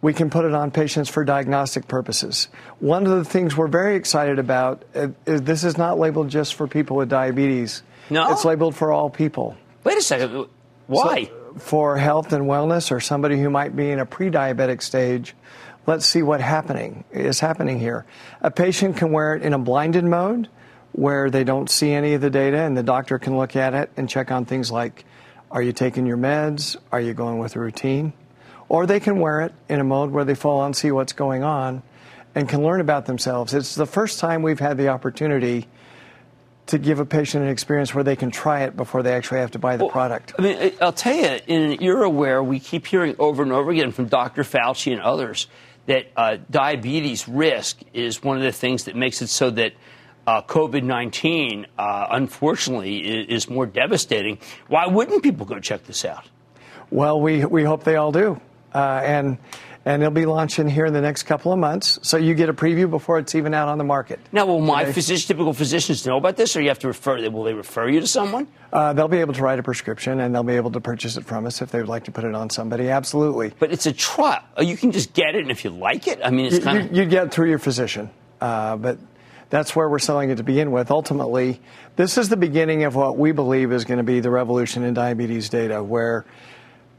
we 0.02 0.12
can 0.12 0.28
put 0.28 0.44
it 0.44 0.52
on 0.52 0.70
patients 0.70 1.08
for 1.08 1.24
diagnostic 1.24 1.88
purposes. 1.88 2.48
One 2.80 3.06
of 3.06 3.12
the 3.16 3.24
things 3.24 3.56
we're 3.56 3.66
very 3.66 3.96
excited 3.96 4.38
about 4.38 4.84
uh, 4.94 5.08
is 5.24 5.40
this 5.40 5.64
is 5.64 5.78
not 5.78 5.98
labeled 5.98 6.28
just 6.28 6.54
for 6.54 6.66
people 6.66 6.98
with 6.98 7.08
diabetes. 7.08 7.82
No. 8.10 8.30
It's 8.30 8.44
labeled 8.44 8.76
for 8.76 8.92
all 8.92 9.08
people. 9.08 9.56
Wait 9.84 9.96
a 9.96 10.02
second. 10.02 10.48
Why? 10.86 11.24
So, 11.24 11.54
for 11.60 11.96
health 11.96 12.34
and 12.34 12.44
wellness 12.44 12.90
or 12.90 13.00
somebody 13.00 13.40
who 13.40 13.48
might 13.48 13.74
be 13.74 13.90
in 13.90 14.00
a 14.00 14.04
pre 14.04 14.30
diabetic 14.30 14.82
stage, 14.82 15.34
let's 15.87 16.07
see 16.07 16.22
what 16.22 16.41
happening 16.41 17.05
is 17.11 17.41
happening 17.41 17.78
here. 17.78 18.05
A 18.41 18.51
patient 18.51 18.97
can 18.97 19.12
wear 19.12 19.34
it 19.34 19.43
in 19.43 19.53
a 19.53 19.59
blinded 19.59 20.05
mode 20.05 20.49
where 20.93 21.30
they 21.30 21.45
don't 21.45 21.68
see 21.70 21.93
any 21.93 22.14
of 22.14 22.20
the 22.20 22.30
data 22.30 22.59
and 22.59 22.76
the 22.76 22.82
doctor 22.82 23.18
can 23.18 23.37
look 23.37 23.55
at 23.55 23.74
it 23.74 23.91
and 23.97 24.09
check 24.09 24.30
on 24.30 24.45
things 24.45 24.70
like 24.70 25.05
are 25.51 25.62
you 25.62 25.72
taking 25.72 26.07
your 26.07 26.16
meds? 26.16 26.76
Are 26.91 27.01
you 27.01 27.14
going 27.14 27.39
with 27.39 27.55
a 27.55 27.61
routine? 27.61 28.12
Or 28.68 28.84
they 28.84 28.99
can 28.99 29.20
wear 29.20 29.43
it 29.43 29.53
in 29.68 29.78
a 29.78 29.84
mode 29.84 30.11
where 30.11 30.24
they 30.24 30.34
fall 30.34 30.61
on 30.61 30.74
see 30.74 30.91
what's 30.91 31.12
going 31.12 31.45
on 31.45 31.82
and 32.34 32.49
can 32.49 32.62
learn 32.62 32.80
about 32.80 33.07
themselves. 33.07 33.55
It's 33.55 33.76
the 33.76 33.87
first 33.87 34.18
time 34.18 34.43
we've 34.43 34.59
had 34.59 34.76
the 34.76 34.89
opportunity 34.89 35.68
to 36.66 36.78
give 36.78 36.99
a 36.99 37.07
patient 37.07 37.45
an 37.45 37.51
experience 37.51 37.95
where 37.95 38.03
they 38.03 38.16
can 38.16 38.32
try 38.32 38.64
it 38.64 38.76
before 38.76 39.05
they 39.05 39.12
actually 39.12 39.39
have 39.39 39.53
to 39.53 39.59
buy 39.59 39.76
the 39.76 39.84
well, 39.84 39.93
product. 39.93 40.34
I 40.37 40.43
mean, 40.43 40.72
I'll 40.80 40.93
tell 40.93 41.14
you, 41.14 41.39
in 41.47 41.62
an 41.62 41.82
era 41.82 42.11
where 42.11 42.43
we 42.43 42.59
keep 42.59 42.89
hearing 42.89 43.14
over 43.20 43.45
and 43.45 43.53
over 43.53 43.70
again 43.70 43.93
from 43.93 44.07
Dr. 44.07 44.43
Fauci 44.43 44.93
and 44.93 45.01
others 45.01 45.47
that 45.87 46.07
uh, 46.16 46.37
diabetes 46.51 47.28
risk 47.28 47.80
is 47.93 48.22
one 48.22 48.37
of 48.37 48.43
the 48.43 48.53
things 48.53 48.84
that 48.84 48.97
makes 48.97 49.22
it 49.22 49.28
so 49.28 49.51
that 49.51 49.72
uh, 50.26 50.43
COVID 50.43 50.82
19, 50.82 51.66
uh, 51.78 52.07
unfortunately, 52.11 52.99
is, 52.99 53.45
is, 53.45 53.51
more 53.51 53.64
devastating. 53.64 54.39
Why 54.66 54.87
wouldn't 54.87 55.22
people 55.22 55.47
go 55.47 55.61
check 55.61 55.84
this 55.84 56.05
out? 56.05 56.28
Well, 56.91 57.20
we, 57.20 57.45
we 57.45 57.62
hope 57.62 57.84
they 57.84 57.97
all 57.97 58.12
do. 58.12 58.41
Uh, 58.74 59.01
and 59.05 59.39
and 59.87 60.03
it'll 60.03 60.12
be 60.12 60.26
launching 60.26 60.68
here 60.68 60.84
in 60.84 60.93
the 60.93 61.01
next 61.01 61.22
couple 61.22 61.53
of 61.53 61.61
months. 61.61 62.01
So 62.03 62.16
you 62.16 62.34
get 62.34 62.49
a 62.49 62.53
preview 62.53 62.91
before 62.91 63.20
it's 63.20 63.37
even 63.37 63.55
out 63.55 63.68
on 63.68 63.78
the 63.78 63.84
market. 63.84 64.18
Now, 64.32 64.45
will 64.45 64.61
my 64.61 64.82
okay? 64.82 64.93
physician, 64.93 65.28
typical 65.28 65.53
physicians 65.53 66.05
know 66.05 66.16
about 66.16 66.37
this, 66.37 66.57
or 66.57 66.61
you 66.61 66.68
have 66.68 66.80
to 66.80 66.89
refer? 66.89 67.30
Will 67.30 67.45
they 67.45 67.55
refer 67.55 67.89
you 67.89 68.01
to 68.01 68.07
someone? 68.07 68.49
Uh, 68.72 68.93
they'll 68.93 69.07
be 69.07 69.18
able 69.18 69.32
to 69.34 69.43
write 69.43 69.61
a 69.61 69.62
prescription, 69.62 70.18
and 70.18 70.34
they'll 70.34 70.43
be 70.43 70.57
able 70.57 70.72
to 70.72 70.80
purchase 70.80 71.16
it 71.16 71.24
from 71.24 71.47
us 71.47 71.62
if 71.62 71.70
they 71.70 71.78
would 71.78 71.89
like 71.89 72.05
to 72.05 72.11
put 72.11 72.24
it 72.24 72.34
on 72.34 72.51
somebody. 72.51 72.91
Absolutely. 72.91 73.53
But 73.57 73.70
it's 73.70 73.87
a 73.87 73.93
trial. 73.93 74.43
Uh, 74.59 74.62
you 74.62 74.76
can 74.76 74.91
just 74.91 75.14
get 75.14 75.37
it, 75.37 75.43
and 75.43 75.53
if 75.53 75.64
you 75.64 75.70
like 75.70 76.09
it, 76.09 76.18
I 76.22 76.30
mean, 76.30 76.47
it's 76.47 76.59
kind 76.59 76.78
of 76.78 76.93
you, 76.93 77.05
you 77.05 77.09
get 77.09 77.32
through 77.32 77.49
your 77.49 77.61
physician, 77.61 78.11
uh, 78.41 78.76
but. 78.76 78.99
That's 79.49 79.76
where 79.76 79.89
we're 79.89 80.01
selling 80.01 80.30
it 80.30 80.39
to 80.39 80.43
begin 80.43 80.72
with. 80.72 80.91
Ultimately, 80.91 81.61
this 81.95 82.18
is 82.18 82.28
the 82.28 82.37
beginning 82.37 82.82
of 82.82 82.97
what 82.97 83.16
we 83.16 83.30
believe 83.30 83.70
is 83.70 83.84
going 83.84 83.99
to 83.99 84.05
be 84.05 84.18
the 84.18 84.28
revolution 84.28 84.82
in 84.82 84.93
diabetes 84.93 85.49
data, 85.49 85.84
where 85.84 86.24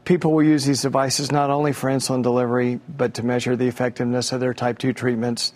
people 0.08 0.32
will 0.32 0.42
use 0.42 0.64
these 0.64 0.80
devices 0.80 1.30
not 1.30 1.50
only 1.50 1.70
for 1.70 1.90
insulin 1.90 2.22
delivery, 2.22 2.80
but 2.88 3.12
to 3.12 3.22
measure 3.22 3.56
the 3.56 3.66
effectiveness 3.66 4.32
of 4.32 4.40
their 4.40 4.54
type 4.54 4.78
2 4.78 4.94
treatments, 4.94 5.52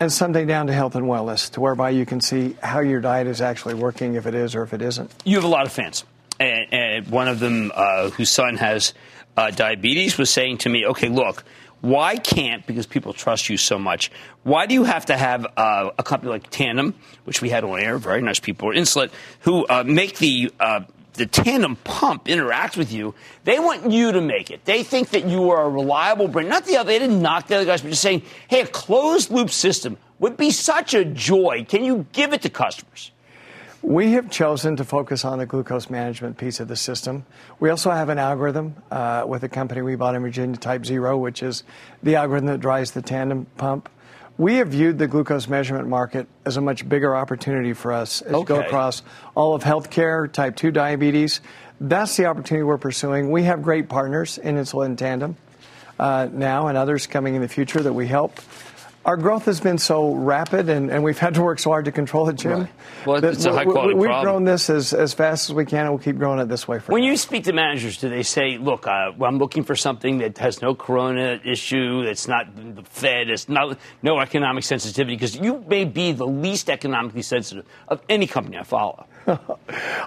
and 0.00 0.12
someday 0.12 0.44
down 0.44 0.66
to 0.66 0.72
health 0.72 0.96
and 0.96 1.06
wellness, 1.06 1.48
to 1.52 1.60
whereby 1.60 1.90
you 1.90 2.04
can 2.04 2.20
see 2.20 2.56
how 2.60 2.80
your 2.80 3.00
diet 3.00 3.28
is 3.28 3.40
actually 3.40 3.74
working, 3.74 4.14
if 4.14 4.26
it 4.26 4.34
is 4.34 4.56
or 4.56 4.64
if 4.64 4.74
it 4.74 4.82
isn't. 4.82 5.14
You 5.24 5.36
have 5.36 5.44
a 5.44 5.48
lot 5.48 5.66
of 5.66 5.72
fans. 5.72 6.04
And, 6.40 6.74
and 6.74 7.08
one 7.08 7.28
of 7.28 7.38
them, 7.38 7.70
uh, 7.72 8.10
whose 8.10 8.28
son 8.28 8.56
has 8.56 8.92
uh, 9.36 9.52
diabetes, 9.52 10.18
was 10.18 10.30
saying 10.30 10.58
to 10.58 10.68
me, 10.68 10.84
okay, 10.86 11.08
look, 11.08 11.44
why 11.80 12.16
can't, 12.16 12.66
because 12.66 12.86
people 12.86 13.12
trust 13.12 13.48
you 13.48 13.56
so 13.56 13.78
much, 13.78 14.10
why 14.42 14.66
do 14.66 14.74
you 14.74 14.82
have 14.82 15.06
to 15.06 15.16
have 15.16 15.46
uh, 15.56 15.90
a 15.96 16.02
company 16.02 16.32
like 16.32 16.50
Tandem, 16.50 16.92
which 17.22 17.40
we 17.40 17.50
had 17.50 17.62
on 17.62 17.78
air, 17.78 17.98
very 17.98 18.20
nice 18.20 18.40
people, 18.40 18.68
or 18.68 18.74
Insulet, 18.74 19.12
who 19.40 19.64
uh, 19.68 19.84
make 19.86 20.18
the 20.18 20.50
uh, 20.58 20.80
the 21.16 21.26
tandem 21.26 21.76
pump 21.76 22.26
interacts 22.26 22.76
with 22.76 22.92
you, 22.92 23.14
they 23.44 23.58
want 23.58 23.90
you 23.90 24.12
to 24.12 24.20
make 24.20 24.50
it. 24.50 24.64
They 24.64 24.82
think 24.82 25.10
that 25.10 25.26
you 25.26 25.50
are 25.50 25.64
a 25.64 25.68
reliable 25.68 26.28
brand. 26.28 26.48
Not 26.48 26.64
the 26.64 26.76
other, 26.76 26.88
they 26.88 26.98
didn't 26.98 27.20
knock 27.20 27.48
the 27.48 27.56
other 27.56 27.64
guys, 27.64 27.82
but 27.82 27.90
just 27.90 28.02
saying, 28.02 28.22
hey, 28.48 28.60
a 28.60 28.66
closed 28.66 29.30
loop 29.30 29.50
system 29.50 29.96
would 30.18 30.36
be 30.36 30.50
such 30.50 30.94
a 30.94 31.04
joy. 31.04 31.66
Can 31.68 31.84
you 31.84 32.06
give 32.12 32.32
it 32.32 32.42
to 32.42 32.50
customers? 32.50 33.10
We 33.82 34.12
have 34.12 34.30
chosen 34.30 34.76
to 34.76 34.84
focus 34.84 35.24
on 35.24 35.38
the 35.38 35.46
glucose 35.46 35.88
management 35.90 36.38
piece 36.38 36.58
of 36.58 36.66
the 36.66 36.74
system. 36.74 37.24
We 37.60 37.70
also 37.70 37.90
have 37.90 38.08
an 38.08 38.18
algorithm 38.18 38.74
uh, 38.90 39.24
with 39.28 39.44
a 39.44 39.48
company 39.48 39.82
we 39.82 39.94
bought 39.94 40.16
in 40.16 40.22
Virginia, 40.22 40.56
TypeZero, 40.56 41.20
which 41.20 41.42
is 41.42 41.62
the 42.02 42.16
algorithm 42.16 42.48
that 42.48 42.58
drives 42.58 42.92
the 42.92 43.02
tandem 43.02 43.46
pump. 43.56 43.88
We 44.38 44.56
have 44.56 44.68
viewed 44.68 44.98
the 44.98 45.08
glucose 45.08 45.48
measurement 45.48 45.88
market 45.88 46.28
as 46.44 46.58
a 46.58 46.60
much 46.60 46.86
bigger 46.86 47.16
opportunity 47.16 47.72
for 47.72 47.92
us 47.92 48.20
as 48.20 48.34
okay. 48.34 48.38
you 48.38 48.44
go 48.44 48.60
across 48.60 49.02
all 49.34 49.54
of 49.54 49.62
healthcare, 49.62 50.30
type 50.30 50.56
2 50.56 50.70
diabetes. 50.70 51.40
That's 51.80 52.16
the 52.16 52.26
opportunity 52.26 52.62
we're 52.62 52.76
pursuing. 52.76 53.30
We 53.30 53.44
have 53.44 53.62
great 53.62 53.88
partners 53.88 54.36
in 54.36 54.56
Insulet 54.56 54.98
Tandem 54.98 55.36
uh, 55.98 56.28
now 56.30 56.66
and 56.66 56.76
others 56.76 57.06
coming 57.06 57.34
in 57.34 57.40
the 57.40 57.48
future 57.48 57.80
that 57.80 57.94
we 57.94 58.06
help 58.06 58.38
our 59.06 59.16
growth 59.16 59.44
has 59.44 59.60
been 59.60 59.78
so 59.78 60.12
rapid, 60.12 60.68
and, 60.68 60.90
and 60.90 61.04
we've 61.04 61.18
had 61.18 61.34
to 61.34 61.42
work 61.42 61.60
so 61.60 61.70
hard 61.70 61.84
to 61.84 61.92
control 61.92 62.28
it, 62.28 62.34
Jim. 62.34 62.62
Right. 62.62 62.70
Well, 63.06 63.24
it's 63.24 63.44
a 63.44 63.52
high 63.52 63.64
quality 63.64 63.94
we, 63.94 64.00
We've 64.00 64.08
problem. 64.08 64.24
grown 64.24 64.44
this 64.44 64.68
as, 64.68 64.92
as 64.92 65.14
fast 65.14 65.48
as 65.48 65.54
we 65.54 65.64
can, 65.64 65.82
and 65.82 65.90
we'll 65.90 66.02
keep 66.02 66.18
growing 66.18 66.40
it 66.40 66.48
this 66.48 66.66
way. 66.66 66.78
when 66.88 67.02
now. 67.02 67.10
you 67.10 67.16
speak 67.16 67.44
to 67.44 67.52
managers, 67.52 67.98
do 67.98 68.08
they 68.08 68.24
say, 68.24 68.58
"Look, 68.58 68.88
uh, 68.88 69.12
I'm 69.22 69.38
looking 69.38 69.62
for 69.62 69.76
something 69.76 70.18
that 70.18 70.38
has 70.38 70.60
no 70.60 70.74
corona 70.74 71.40
issue, 71.44 72.04
that's 72.04 72.26
not 72.26 72.46
the 72.56 72.82
Fed, 72.82 73.30
it's 73.30 73.48
not 73.48 73.78
no 74.02 74.18
economic 74.18 74.64
sensitivity"? 74.64 75.14
Because 75.14 75.36
you 75.36 75.64
may 75.68 75.84
be 75.84 76.10
the 76.10 76.26
least 76.26 76.68
economically 76.68 77.22
sensitive 77.22 77.64
of 77.86 78.02
any 78.08 78.26
company 78.26 78.58
I 78.58 78.64
follow. 78.64 79.06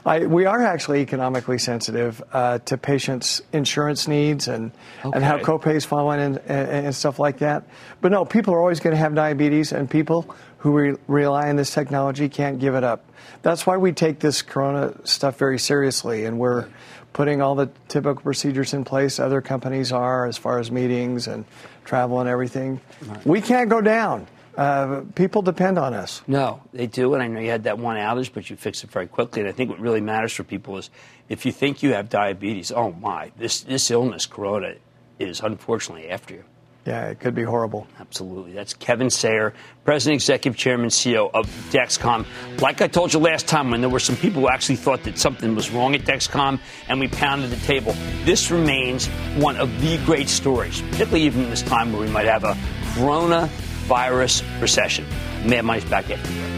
I, 0.05 0.25
we 0.25 0.45
are 0.45 0.63
actually 0.63 1.01
economically 1.01 1.57
sensitive 1.57 2.21
uh, 2.31 2.59
to 2.59 2.77
patients' 2.77 3.41
insurance 3.51 4.07
needs 4.07 4.47
and, 4.47 4.71
okay. 5.03 5.11
and 5.13 5.23
how 5.23 5.39
copays 5.39 5.85
fall 5.85 6.11
in 6.11 6.19
and, 6.19 6.37
and, 6.37 6.85
and, 6.85 6.95
stuff 6.95 7.19
like 7.19 7.39
that. 7.39 7.63
But 8.01 8.11
no, 8.11 8.23
people 8.25 8.53
are 8.53 8.59
always 8.59 8.79
going 8.79 8.93
to 8.93 8.97
have 8.97 9.15
diabetes, 9.15 9.71
and 9.71 9.89
people 9.89 10.33
who 10.59 10.71
re- 10.71 10.97
rely 11.07 11.49
on 11.49 11.57
this 11.57 11.73
technology 11.73 12.29
can't 12.29 12.59
give 12.59 12.75
it 12.75 12.83
up. 12.83 13.03
That's 13.41 13.65
why 13.65 13.77
we 13.77 13.91
take 13.91 14.19
this 14.19 14.41
corona 14.41 14.93
stuff 15.05 15.37
very 15.37 15.59
seriously, 15.59 16.25
and 16.25 16.39
we're 16.39 16.67
putting 17.13 17.41
all 17.41 17.55
the 17.55 17.69
typical 17.87 18.21
procedures 18.21 18.73
in 18.73 18.85
place. 18.85 19.19
Other 19.19 19.41
companies 19.41 19.91
are, 19.91 20.25
as 20.25 20.37
far 20.37 20.59
as 20.59 20.71
meetings 20.71 21.27
and 21.27 21.45
travel 21.83 22.19
and 22.19 22.29
everything. 22.29 22.79
Right. 23.01 23.25
We 23.25 23.41
can't 23.41 23.69
go 23.69 23.81
down. 23.81 24.27
Uh, 24.59 25.03
people 25.15 25.41
depend 25.41 25.79
on 25.79 25.93
us. 25.93 26.21
No, 26.27 26.61
they 26.73 26.85
do, 26.85 27.13
and 27.13 27.23
I 27.23 27.27
know 27.27 27.39
you 27.39 27.49
had 27.49 27.63
that 27.63 27.79
one 27.79 27.95
outage, 27.95 28.33
but 28.33 28.49
you 28.49 28.57
fixed 28.57 28.83
it 28.83 28.91
very 28.91 29.07
quickly. 29.07 29.39
And 29.39 29.47
I 29.47 29.53
think 29.53 29.69
what 29.69 29.79
really 29.79 30.01
matters 30.01 30.33
for 30.33 30.43
people 30.43 30.77
is 30.77 30.89
if 31.29 31.45
you 31.45 31.53
think 31.53 31.81
you 31.81 31.93
have 31.93 32.09
diabetes, 32.09 32.69
oh 32.69 32.91
my, 32.91 33.31
this 33.37 33.61
this 33.61 33.89
illness, 33.89 34.25
corona, 34.25 34.73
is 35.17 35.39
unfortunately 35.39 36.09
after 36.09 36.33
you. 36.33 36.43
Yeah, 36.85 37.05
it 37.05 37.21
could 37.21 37.35
be 37.35 37.43
horrible. 37.43 37.87
Absolutely. 38.01 38.51
That's 38.51 38.73
Kevin 38.73 39.09
Sayer, 39.09 39.53
President, 39.85 40.15
Executive 40.15 40.57
Chairman, 40.57 40.89
CEO 40.89 41.31
of 41.33 41.45
Dexcom. 41.71 42.25
Like 42.59 42.81
I 42.81 42.89
told 42.89 43.13
you 43.13 43.19
last 43.19 43.47
time, 43.47 43.71
when 43.71 43.79
there 43.79 43.89
were 43.89 43.99
some 43.99 44.17
people 44.17 44.41
who 44.41 44.49
actually 44.49 44.75
thought 44.75 45.03
that 45.03 45.17
something 45.17 45.55
was 45.55 45.71
wrong 45.71 45.95
at 45.95 46.01
Dexcom 46.01 46.59
and 46.89 46.99
we 46.99 47.07
pounded 47.07 47.49
the 47.49 47.65
table, 47.65 47.93
this 48.25 48.51
remains 48.51 49.07
one 49.37 49.55
of 49.55 49.69
the 49.79 49.97
great 50.03 50.27
stories, 50.27 50.81
particularly 50.81 51.23
even 51.23 51.45
in 51.45 51.49
this 51.49 51.61
time 51.61 51.93
where 51.93 52.01
we 52.01 52.09
might 52.09 52.25
have 52.25 52.43
a 52.43 52.57
corona 52.95 53.49
virus 53.89 54.43
recession. 54.61 55.03
Mad 55.45 55.65
Money's 55.65 55.83
back 55.85 56.07
after 56.11 56.31
the 56.31 56.33
break. 56.39 56.49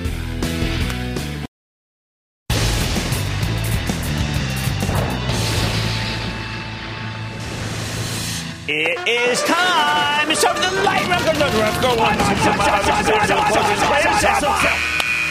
It 8.67 9.07
is 9.07 9.41
time. 9.43 10.27
for 10.27 10.53
the 10.59 10.83
light 10.83 11.07
round. 11.09 11.27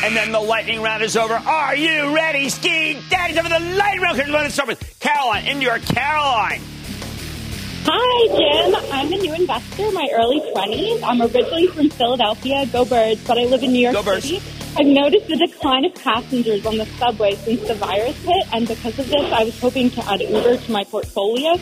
And 0.02 0.16
then 0.16 0.32
the 0.32 0.40
lightning 0.40 0.80
round 0.80 1.02
is 1.02 1.16
over. 1.16 1.34
Are 1.34 1.76
you 1.76 2.14
ready, 2.14 2.48
Ski 2.48 2.98
Daddy? 3.10 3.34
Time 3.34 3.44
for 3.44 3.50
the 3.50 3.76
lightning 3.76 4.00
round. 4.00 4.18
Let's 4.18 4.54
start 4.54 4.68
with 4.68 4.98
Caroline 5.00 5.46
in 5.46 5.58
New 5.58 5.66
York. 5.66 5.82
Caroline. 5.82 6.62
Hi, 7.84 8.26
Jim. 8.36 8.74
I'm 8.92 9.12
a 9.12 9.16
new 9.16 9.32
investor, 9.34 9.90
my 9.92 10.08
early 10.12 10.40
20s. 10.40 11.02
I'm 11.02 11.22
originally 11.22 11.66
from 11.68 11.88
Philadelphia, 11.90 12.66
go 12.66 12.84
birds, 12.84 13.24
but 13.26 13.38
I 13.38 13.44
live 13.44 13.62
in 13.62 13.72
New 13.72 13.78
York 13.78 13.94
Go 13.94 14.02
Birds. 14.02 14.24
City. 14.24 14.42
I've 14.76 14.86
noticed 14.86 15.26
the 15.26 15.36
decline 15.36 15.84
of 15.84 15.94
passengers 15.94 16.64
on 16.66 16.76
the 16.76 16.86
subway 16.98 17.34
since 17.36 17.66
the 17.66 17.74
virus 17.74 18.16
hit, 18.22 18.54
and 18.54 18.68
because 18.68 18.98
of 18.98 19.08
this, 19.08 19.32
I 19.32 19.44
was 19.44 19.58
hoping 19.58 19.90
to 19.90 20.04
add 20.10 20.20
Uber 20.20 20.58
to 20.58 20.72
my 20.72 20.84
portfolio. 20.84 21.58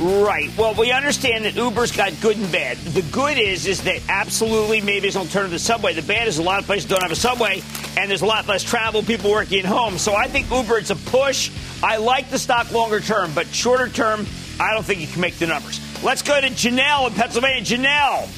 Right. 0.00 0.50
Well, 0.58 0.74
we 0.74 0.90
understand 0.90 1.44
that 1.44 1.54
Uber's 1.54 1.92
got 1.92 2.12
good 2.20 2.36
and 2.36 2.50
bad. 2.50 2.76
The 2.78 3.02
good 3.02 3.38
is, 3.38 3.66
is 3.66 3.82
that 3.84 4.00
absolutely 4.08 4.80
maybe 4.80 5.06
it's 5.06 5.16
an 5.16 5.22
alternative 5.22 5.50
to 5.50 5.54
the 5.54 5.58
subway. 5.60 5.94
The 5.94 6.02
bad 6.02 6.26
is 6.26 6.38
a 6.38 6.42
lot 6.42 6.58
of 6.58 6.66
places 6.66 6.90
don't 6.90 7.02
have 7.02 7.12
a 7.12 7.16
subway, 7.16 7.62
and 7.96 8.10
there's 8.10 8.22
a 8.22 8.26
lot 8.26 8.48
less 8.48 8.64
travel, 8.64 9.02
people 9.02 9.30
working 9.30 9.60
at 9.60 9.64
home. 9.64 9.98
So 9.98 10.14
I 10.14 10.26
think 10.26 10.50
Uber, 10.50 10.78
it's 10.78 10.90
a 10.90 10.96
push. 10.96 11.50
I 11.82 11.98
like 11.98 12.30
the 12.30 12.38
stock 12.38 12.72
longer 12.72 13.00
term, 13.00 13.32
but 13.32 13.46
shorter 13.48 13.88
term, 13.88 14.26
I 14.60 14.74
don't 14.74 14.84
think 14.84 15.00
you 15.00 15.06
can 15.06 15.20
make 15.20 15.38
the 15.38 15.46
numbers. 15.46 15.80
Let's 16.02 16.22
go 16.22 16.40
to 16.40 16.48
Janelle 16.48 17.08
in 17.08 17.14
Pennsylvania. 17.14 17.62
Janelle. 17.62 18.28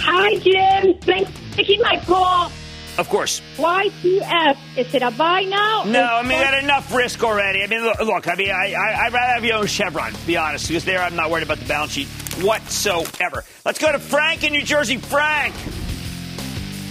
Hi, 0.00 0.38
Jim. 0.38 0.98
Thanks 1.00 1.30
for 1.30 1.56
taking 1.56 1.80
my 1.80 2.00
call. 2.04 2.52
Of 2.98 3.08
course. 3.08 3.40
YPF. 3.56 4.58
Is 4.76 4.92
it 4.92 5.02
a 5.02 5.12
buy 5.12 5.42
now? 5.42 5.84
No, 5.84 6.02
I 6.02 6.22
mean, 6.22 6.38
I 6.38 6.44
got 6.44 6.62
enough 6.64 6.92
risk 6.92 7.22
already. 7.22 7.62
I 7.62 7.68
mean, 7.68 7.82
look, 7.82 8.00
look 8.00 8.28
I 8.28 8.34
mean, 8.34 8.50
I, 8.50 8.74
I, 8.74 9.06
I'd 9.06 9.12
rather 9.12 9.34
have 9.34 9.44
you 9.44 9.52
own 9.52 9.66
Chevron, 9.66 10.12
to 10.12 10.26
be 10.26 10.36
honest, 10.36 10.66
because 10.66 10.84
there 10.84 11.00
I'm 11.00 11.14
not 11.14 11.30
worried 11.30 11.44
about 11.44 11.58
the 11.58 11.66
balance 11.66 11.92
sheet 11.92 12.08
whatsoever. 12.42 13.44
Let's 13.64 13.78
go 13.78 13.92
to 13.92 14.00
Frank 14.00 14.42
in 14.42 14.52
New 14.52 14.62
Jersey. 14.62 14.96
Frank. 14.96 15.54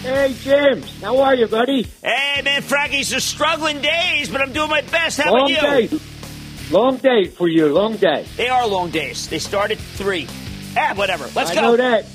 Hey, 0.01 0.33
James. 0.39 1.01
How 1.01 1.19
are 1.19 1.35
you, 1.35 1.47
buddy? 1.47 1.83
Hey, 2.01 2.41
man, 2.41 2.61
Frankie's 2.61 3.13
are 3.13 3.19
struggling 3.19 3.81
days, 3.81 4.29
but 4.29 4.41
I'm 4.41 4.53
doing 4.53 4.69
my 4.69 4.81
best. 4.81 5.19
How 5.19 5.33
long 5.33 5.51
about 5.51 5.81
you? 5.81 5.87
day. 5.87 5.99
Long 6.71 6.97
day 6.97 7.25
for 7.25 7.47
you. 7.47 7.67
Long 7.73 7.95
day. 7.95 8.25
They 8.35 8.49
are 8.49 8.67
long 8.67 8.89
days. 8.89 9.27
They 9.29 9.39
start 9.39 9.71
at 9.71 9.77
3. 9.77 10.27
Ah, 10.75 10.93
whatever. 10.95 11.29
Let's 11.35 11.51
I 11.51 11.55
go. 11.55 11.59
I 11.59 11.63
know 11.63 11.77
that. 11.77 12.05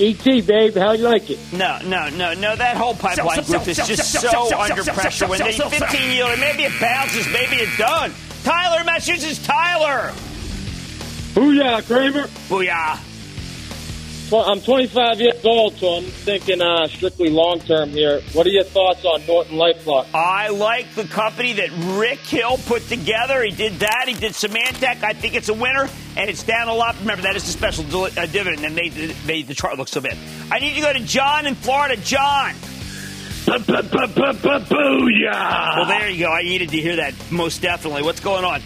ET, 0.00 0.46
babe. 0.46 0.76
How 0.76 0.92
you 0.92 1.04
like 1.04 1.28
it? 1.30 1.38
No, 1.52 1.78
no, 1.84 2.08
no, 2.10 2.32
no. 2.34 2.54
That 2.54 2.76
whole 2.76 2.94
pipeline 2.94 3.42
Sell, 3.42 3.44
group 3.44 3.62
sell, 3.62 3.68
is 3.68 3.76
sell, 3.76 3.86
just 3.86 4.12
sell, 4.12 4.22
so 4.22 4.28
sell, 4.30 4.46
sell, 4.48 4.60
under 4.60 4.82
sell, 4.84 4.94
pressure. 4.94 5.10
sell, 5.10 5.28
When 5.28 5.38
sell, 5.38 5.46
they 5.48 5.52
sell, 5.54 5.70
sell. 5.70 5.88
15 5.88 6.10
yield, 6.12 6.38
maybe 6.38 6.62
it 6.64 6.72
bounces, 6.80 7.26
maybe 7.32 7.56
it's 7.56 7.76
done. 7.78 8.12
Tyler, 8.44 8.84
Massachusetts, 8.84 9.44
Tyler. 9.44 10.12
Booyah, 11.34 11.84
Cramer. 11.86 12.28
Booyah. 12.48 12.98
Well, 14.30 14.44
I'm 14.44 14.60
25 14.60 15.20
years 15.22 15.42
old, 15.42 15.78
so 15.78 15.94
I'm 15.94 16.04
thinking 16.04 16.60
uh, 16.60 16.86
strictly 16.88 17.30
long 17.30 17.60
term 17.60 17.88
here. 17.88 18.20
What 18.34 18.46
are 18.46 18.50
your 18.50 18.64
thoughts 18.64 19.02
on 19.06 19.24
Norton 19.26 19.56
LifeLock? 19.56 20.08
I 20.12 20.48
like 20.48 20.94
the 20.94 21.04
company 21.04 21.54
that 21.54 21.70
Rick 21.98 22.18
Hill 22.18 22.58
put 22.66 22.86
together. 22.88 23.42
He 23.42 23.52
did 23.52 23.72
that. 23.80 24.04
He 24.06 24.12
did 24.12 24.32
Symantec. 24.32 25.02
I 25.02 25.14
think 25.14 25.34
it's 25.34 25.48
a 25.48 25.54
winner, 25.54 25.88
and 26.14 26.28
it's 26.28 26.42
down 26.42 26.68
a 26.68 26.74
lot. 26.74 26.98
Remember, 27.00 27.22
that 27.22 27.36
is 27.36 27.44
the 27.44 27.52
special 27.52 27.84
dil- 27.84 28.04
uh, 28.04 28.26
dividend 28.26 28.64
that 28.64 28.72
made 28.72 28.92
the, 28.92 29.14
made 29.26 29.46
the 29.46 29.54
chart 29.54 29.78
look 29.78 29.88
so 29.88 30.02
bad. 30.02 30.18
I 30.52 30.58
need 30.58 30.74
to 30.74 30.80
go 30.82 30.92
to 30.92 31.00
John 31.00 31.46
in 31.46 31.54
Florida. 31.54 31.96
John. 31.96 32.52
Booyah! 34.68 35.76
Well, 35.78 35.86
there 35.86 36.10
you 36.10 36.26
go. 36.26 36.30
I 36.30 36.42
needed 36.42 36.68
to 36.68 36.76
hear 36.76 36.96
that 36.96 37.14
most 37.30 37.62
definitely. 37.62 38.02
What's 38.02 38.20
going 38.20 38.44
on? 38.44 38.60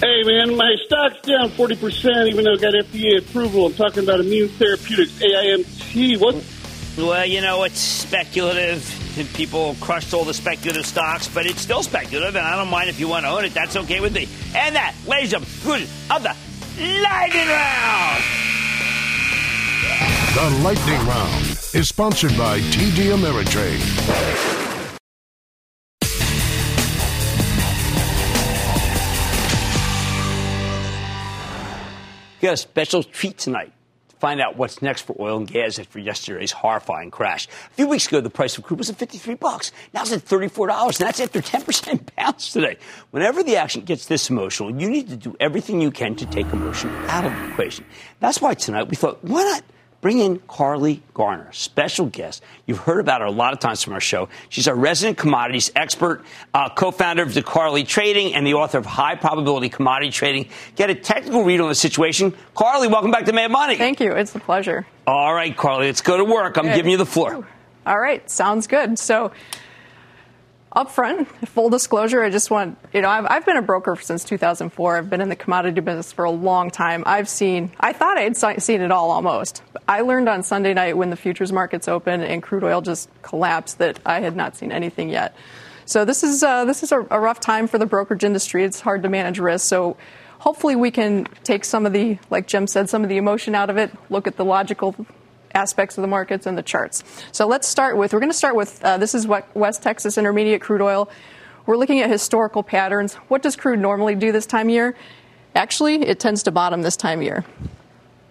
Hey, 0.00 0.22
man, 0.22 0.56
my 0.56 0.76
stock's 0.86 1.20
down 1.22 1.50
40%, 1.50 2.28
even 2.28 2.44
though 2.44 2.52
it 2.52 2.60
got 2.60 2.72
FDA 2.72 3.18
approval. 3.18 3.66
I'm 3.66 3.74
talking 3.74 4.04
about 4.04 4.20
Aimmune 4.20 4.48
Therapeutics, 4.50 5.10
AIMT. 5.20 6.20
What? 6.20 6.36
Well, 6.96 7.26
you 7.26 7.40
know, 7.40 7.64
it's 7.64 7.80
speculative. 7.80 9.18
and 9.18 9.28
People 9.34 9.74
crushed 9.80 10.14
all 10.14 10.24
the 10.24 10.34
speculative 10.34 10.86
stocks, 10.86 11.26
but 11.26 11.46
it's 11.46 11.60
still 11.60 11.82
speculative, 11.82 12.36
and 12.36 12.46
I 12.46 12.54
don't 12.54 12.70
mind 12.70 12.88
if 12.88 13.00
you 13.00 13.08
want 13.08 13.24
to 13.24 13.30
own 13.30 13.44
it. 13.44 13.54
That's 13.54 13.74
okay 13.74 13.98
with 13.98 14.14
me. 14.14 14.28
And 14.54 14.76
that, 14.76 14.94
ladies 15.08 15.32
and 15.32 15.44
gentlemen, 15.44 15.88
good 16.08 16.16
of 16.16 16.22
the 16.22 16.34
lightning 17.02 17.48
round. 17.48 18.22
The 20.34 20.50
Lightning 20.62 21.06
Round 21.08 21.44
is 21.74 21.88
sponsored 21.88 22.36
by 22.38 22.60
TD 22.60 23.10
Ameritrade. 23.16 24.77
Got 32.40 32.54
a 32.54 32.56
special 32.56 33.02
treat 33.02 33.38
tonight 33.38 33.72
to 34.08 34.16
find 34.16 34.40
out 34.40 34.56
what's 34.56 34.80
next 34.82 35.02
for 35.02 35.16
oil 35.20 35.38
and 35.38 35.48
gas 35.48 35.78
after 35.78 35.98
yesterday's 35.98 36.52
horrifying 36.52 37.10
crash. 37.10 37.46
A 37.48 37.74
few 37.74 37.88
weeks 37.88 38.06
ago, 38.06 38.20
the 38.20 38.30
price 38.30 38.56
of 38.58 38.64
crude 38.64 38.78
was 38.78 38.90
at 38.90 38.96
53 38.96 39.34
bucks. 39.34 39.72
Now 39.92 40.02
it's 40.02 40.12
at 40.12 40.24
$34, 40.24 41.00
and 41.00 41.06
that's 41.06 41.20
after 41.20 41.40
10% 41.40 42.08
bounce 42.16 42.52
today. 42.52 42.76
Whenever 43.10 43.42
the 43.42 43.56
action 43.56 43.82
gets 43.82 44.06
this 44.06 44.30
emotional, 44.30 44.70
you 44.80 44.88
need 44.88 45.08
to 45.08 45.16
do 45.16 45.36
everything 45.40 45.80
you 45.80 45.90
can 45.90 46.14
to 46.16 46.26
take 46.26 46.46
emotion 46.52 46.90
out 47.06 47.24
of 47.24 47.32
the 47.32 47.50
equation. 47.50 47.84
That's 48.20 48.40
why 48.40 48.54
tonight 48.54 48.88
we 48.88 48.96
thought, 48.96 49.22
why 49.22 49.42
not 49.42 49.62
bring 50.00 50.18
in 50.18 50.38
Carley 50.46 51.02
Garner, 51.14 51.52
special 51.52 52.06
guest. 52.06 52.42
You've 52.66 52.78
heard 52.78 53.00
about 53.00 53.20
her 53.20 53.26
a 53.26 53.30
lot 53.30 53.52
of 53.52 53.58
times 53.58 53.82
from 53.82 53.94
our 53.94 54.00
show. 54.00 54.28
She's 54.48 54.68
our 54.68 54.74
resident 54.74 55.18
commodities 55.18 55.70
expert, 55.74 56.24
uh, 56.54 56.68
co-founder 56.70 57.22
of 57.22 57.30
DeCarley 57.30 57.86
Trading, 57.86 58.34
and 58.34 58.46
the 58.46 58.54
author 58.54 58.78
of 58.78 58.86
High 58.86 59.16
Probability 59.16 59.68
Commodity 59.68 60.10
Trading. 60.12 60.48
Get 60.76 60.90
a 60.90 60.94
technical 60.94 61.44
read 61.44 61.60
on 61.60 61.68
the 61.68 61.74
situation. 61.74 62.34
Carley, 62.54 62.88
welcome 62.88 63.10
back 63.10 63.24
to 63.24 63.32
Mad 63.32 63.50
Money. 63.50 63.76
Thank 63.76 64.00
you. 64.00 64.12
It's 64.12 64.34
a 64.34 64.40
pleasure. 64.40 64.86
All 65.06 65.34
right, 65.34 65.56
Carley, 65.56 65.86
let's 65.86 66.02
go 66.02 66.16
to 66.16 66.24
work. 66.24 66.56
I'm 66.56 66.66
Good. 66.66 66.76
giving 66.76 66.92
you 66.92 66.98
the 66.98 67.06
floor. 67.06 67.46
All 67.86 67.98
right, 67.98 68.28
sounds 68.30 68.66
good. 68.66 68.98
So, 68.98 69.32
up 70.78 70.92
front, 70.92 71.26
full 71.48 71.70
disclosure, 71.70 72.22
I 72.22 72.30
just 72.30 72.52
want, 72.52 72.78
you 72.92 73.02
know, 73.02 73.08
I've, 73.08 73.26
I've 73.28 73.44
been 73.44 73.56
a 73.56 73.62
broker 73.62 73.96
since 73.96 74.22
2004. 74.22 74.96
I've 74.96 75.10
been 75.10 75.20
in 75.20 75.28
the 75.28 75.34
commodity 75.34 75.80
business 75.80 76.12
for 76.12 76.24
a 76.24 76.30
long 76.30 76.70
time. 76.70 77.02
I've 77.04 77.28
seen, 77.28 77.72
I 77.80 77.92
thought 77.92 78.16
I 78.16 78.20
had 78.20 78.36
seen 78.62 78.80
it 78.80 78.92
all 78.92 79.10
almost. 79.10 79.62
I 79.88 80.02
learned 80.02 80.28
on 80.28 80.44
Sunday 80.44 80.72
night 80.74 80.96
when 80.96 81.10
the 81.10 81.16
futures 81.16 81.52
markets 81.52 81.88
opened 81.88 82.22
and 82.22 82.40
crude 82.40 82.62
oil 82.62 82.80
just 82.80 83.10
collapsed 83.22 83.78
that 83.78 83.98
I 84.06 84.20
had 84.20 84.36
not 84.36 84.56
seen 84.56 84.70
anything 84.70 85.08
yet. 85.08 85.34
So 85.84 86.04
this 86.04 86.22
is 86.22 86.44
uh, 86.44 86.64
this 86.64 86.84
is 86.84 86.92
a, 86.92 87.00
a 87.10 87.18
rough 87.18 87.40
time 87.40 87.66
for 87.66 87.78
the 87.78 87.86
brokerage 87.86 88.22
industry. 88.22 88.62
It's 88.62 88.78
hard 88.78 89.02
to 89.02 89.08
manage 89.08 89.40
risk. 89.40 89.66
So 89.66 89.96
hopefully 90.38 90.76
we 90.76 90.92
can 90.92 91.26
take 91.42 91.64
some 91.64 91.86
of 91.86 91.92
the, 91.92 92.18
like 92.30 92.46
Jim 92.46 92.68
said, 92.68 92.88
some 92.88 93.02
of 93.02 93.08
the 93.08 93.16
emotion 93.16 93.54
out 93.56 93.68
of 93.68 93.78
it. 93.78 93.90
Look 94.10 94.28
at 94.28 94.36
the 94.36 94.44
logical 94.44 94.94
aspects 95.54 95.98
of 95.98 96.02
the 96.02 96.08
markets 96.08 96.46
and 96.46 96.56
the 96.56 96.62
charts. 96.62 97.04
So 97.32 97.46
let's 97.46 97.66
start 97.66 97.96
with, 97.96 98.12
we're 98.12 98.20
going 98.20 98.30
to 98.30 98.36
start 98.36 98.56
with, 98.56 98.82
uh, 98.84 98.98
this 98.98 99.14
is 99.14 99.26
what 99.26 99.54
West 99.56 99.82
Texas 99.82 100.18
Intermediate 100.18 100.60
crude 100.60 100.82
oil. 100.82 101.10
We're 101.66 101.76
looking 101.76 102.00
at 102.00 102.10
historical 102.10 102.62
patterns. 102.62 103.14
What 103.28 103.42
does 103.42 103.56
crude 103.56 103.78
normally 103.78 104.14
do 104.14 104.32
this 104.32 104.46
time 104.46 104.68
of 104.68 104.72
year? 104.72 104.96
Actually, 105.54 106.06
it 106.06 106.20
tends 106.20 106.42
to 106.44 106.50
bottom 106.50 106.82
this 106.82 106.96
time 106.96 107.18
of 107.18 107.24
year. 107.24 107.44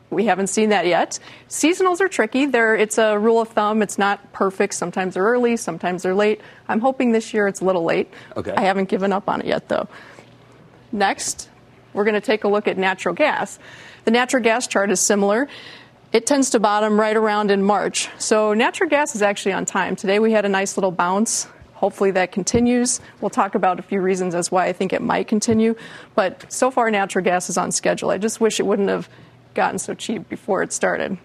We 0.10 0.26
haven't 0.26 0.48
seen 0.48 0.70
that 0.70 0.88
yet. 0.88 1.20
Seasonals 1.50 2.00
are 2.00 2.08
tricky. 2.08 2.46
They're, 2.46 2.76
it's 2.76 2.98
a 2.98 3.20
rule 3.20 3.42
of 3.42 3.50
thumb. 3.50 3.82
It's 3.82 3.98
not 3.98 4.32
perfect. 4.32 4.74
Sometimes 4.74 5.16
they're 5.16 5.24
early, 5.24 5.58
sometimes 5.58 6.04
they're 6.04 6.16
late. 6.16 6.40
I'm 6.70 6.80
hoping 6.80 7.12
this 7.12 7.34
year 7.34 7.48
it's 7.48 7.60
a 7.60 7.66
little 7.66 7.84
late. 7.84 8.12
Okay. 8.38 8.54
I 8.56 8.62
haven't 8.62 8.88
given 8.88 9.12
up 9.12 9.28
on 9.28 9.42
it 9.42 9.48
yet, 9.48 9.68
though. 9.68 9.90
Next, 10.94 11.50
we're 11.94 12.06
going 12.06 12.14
to 12.14 12.22
take 12.22 12.46
a 12.46 12.48
look 12.48 12.68
at 12.70 12.78
natural 12.78 13.14
gas. 13.14 13.60
The 14.06 14.12
natural 14.12 14.42
gas 14.42 14.68
chart 14.68 14.90
is 14.90 15.02
similar. 15.02 15.50
It 16.18 16.26
tends 16.26 16.50
to 16.50 16.60
bottom 16.60 17.00
right 17.00 17.16
around 17.16 17.52
in 17.52 17.62
March. 17.62 18.10
So 18.18 18.56
natural 18.56 18.90
gas 18.90 19.14
is 19.14 19.22
actually 19.22 19.54
on 19.54 19.66
time. 19.66 19.96
Today 19.96 20.18
we 20.18 20.32
had 20.32 20.46
a 20.46 20.50
nice 20.50 20.76
little 20.76 20.90
bounce. 20.90 21.48
Hopefully 21.74 22.10
that 22.10 22.32
continues. 22.32 23.02
We'll 23.22 23.30
talk 23.30 23.54
about 23.54 23.78
a 23.78 23.84
few 23.84 24.02
reasons 24.02 24.34
as 24.34 24.52
why 24.52 24.66
I 24.66 24.74
think 24.74 24.94
it 24.94 25.04
might 25.04 25.28
continue. 25.28 25.76
But 26.16 26.52
so 26.52 26.72
far, 26.72 26.90
natural 26.90 27.24
gas 27.24 27.52
is 27.52 27.58
on 27.60 27.72
schedule. 27.72 28.10
I 28.10 28.18
just 28.18 28.42
wish 28.42 28.60
it 28.60 28.64
wouldn't 28.64 28.90
have 28.90 29.08
gotten 29.54 29.78
so 29.78 29.94
cheap 29.94 30.28
before 30.28 30.64
it 30.64 30.74
started. 30.74 31.20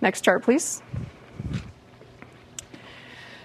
Next 0.00 0.20
chart, 0.20 0.44
please. 0.44 0.80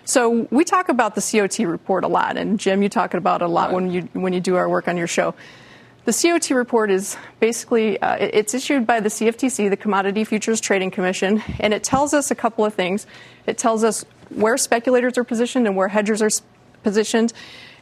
So 0.03 0.47
we 0.51 0.65
talk 0.65 0.89
about 0.89 1.15
the 1.15 1.21
COT 1.21 1.67
report 1.67 2.03
a 2.03 2.07
lot, 2.07 2.37
and 2.37 2.59
Jim, 2.59 2.83
you 2.83 2.89
talk 2.89 3.15
about 3.15 3.41
it 3.41 3.45
a 3.45 3.47
lot 3.47 3.73
when 3.73 3.89
you 3.89 4.01
when 4.13 4.33
you 4.33 4.39
do 4.39 4.55
our 4.55 4.69
work 4.69 4.87
on 4.87 4.97
your 4.97 5.07
show. 5.07 5.33
The 6.05 6.13
COT 6.13 6.51
report 6.51 6.91
is 6.91 7.17
basically 7.39 7.99
uh, 7.99 8.15
it's 8.17 8.53
issued 8.53 8.85
by 8.85 8.99
the 8.99 9.09
CFTC, 9.09 9.71
the 9.71 9.77
Commodity 9.77 10.23
Futures 10.23 10.61
Trading 10.61 10.91
Commission, 10.91 11.41
and 11.59 11.73
it 11.73 11.83
tells 11.83 12.13
us 12.13 12.29
a 12.29 12.35
couple 12.35 12.63
of 12.63 12.75
things. 12.75 13.07
It 13.47 13.57
tells 13.57 13.83
us 13.83 14.05
where 14.29 14.55
speculators 14.55 15.17
are 15.17 15.23
positioned 15.23 15.65
and 15.65 15.75
where 15.75 15.87
hedgers 15.87 16.21
are 16.21 16.29
positioned, 16.83 17.33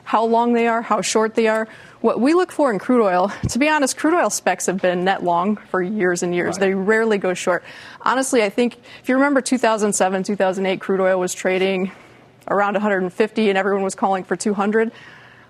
how 0.05 0.23
long 0.23 0.53
they 0.53 0.67
are, 0.67 0.81
how 0.81 1.01
short 1.01 1.35
they 1.35 1.49
are. 1.49 1.67
What 1.99 2.21
we 2.21 2.33
look 2.33 2.53
for 2.53 2.71
in 2.71 2.79
crude 2.79 3.03
oil, 3.03 3.29
to 3.49 3.59
be 3.59 3.67
honest, 3.67 3.97
crude 3.97 4.13
oil 4.13 4.29
specs 4.29 4.67
have 4.67 4.81
been 4.81 5.03
net 5.03 5.21
long 5.21 5.57
for 5.57 5.81
years 5.81 6.23
and 6.23 6.33
years. 6.33 6.57
They 6.57 6.73
rarely 6.73 7.17
go 7.17 7.33
short. 7.33 7.61
Honestly, 8.03 8.41
I 8.41 8.49
think 8.49 8.77
if 9.01 9.09
you 9.09 9.15
remember 9.15 9.41
2007, 9.41 10.23
2008, 10.23 10.79
crude 10.79 11.01
oil 11.01 11.19
was 11.19 11.33
trading 11.33 11.91
around 12.47 12.75
150 12.75 13.49
and 13.49 13.57
everyone 13.57 13.83
was 13.83 13.95
calling 13.95 14.23
for 14.23 14.37
200. 14.37 14.93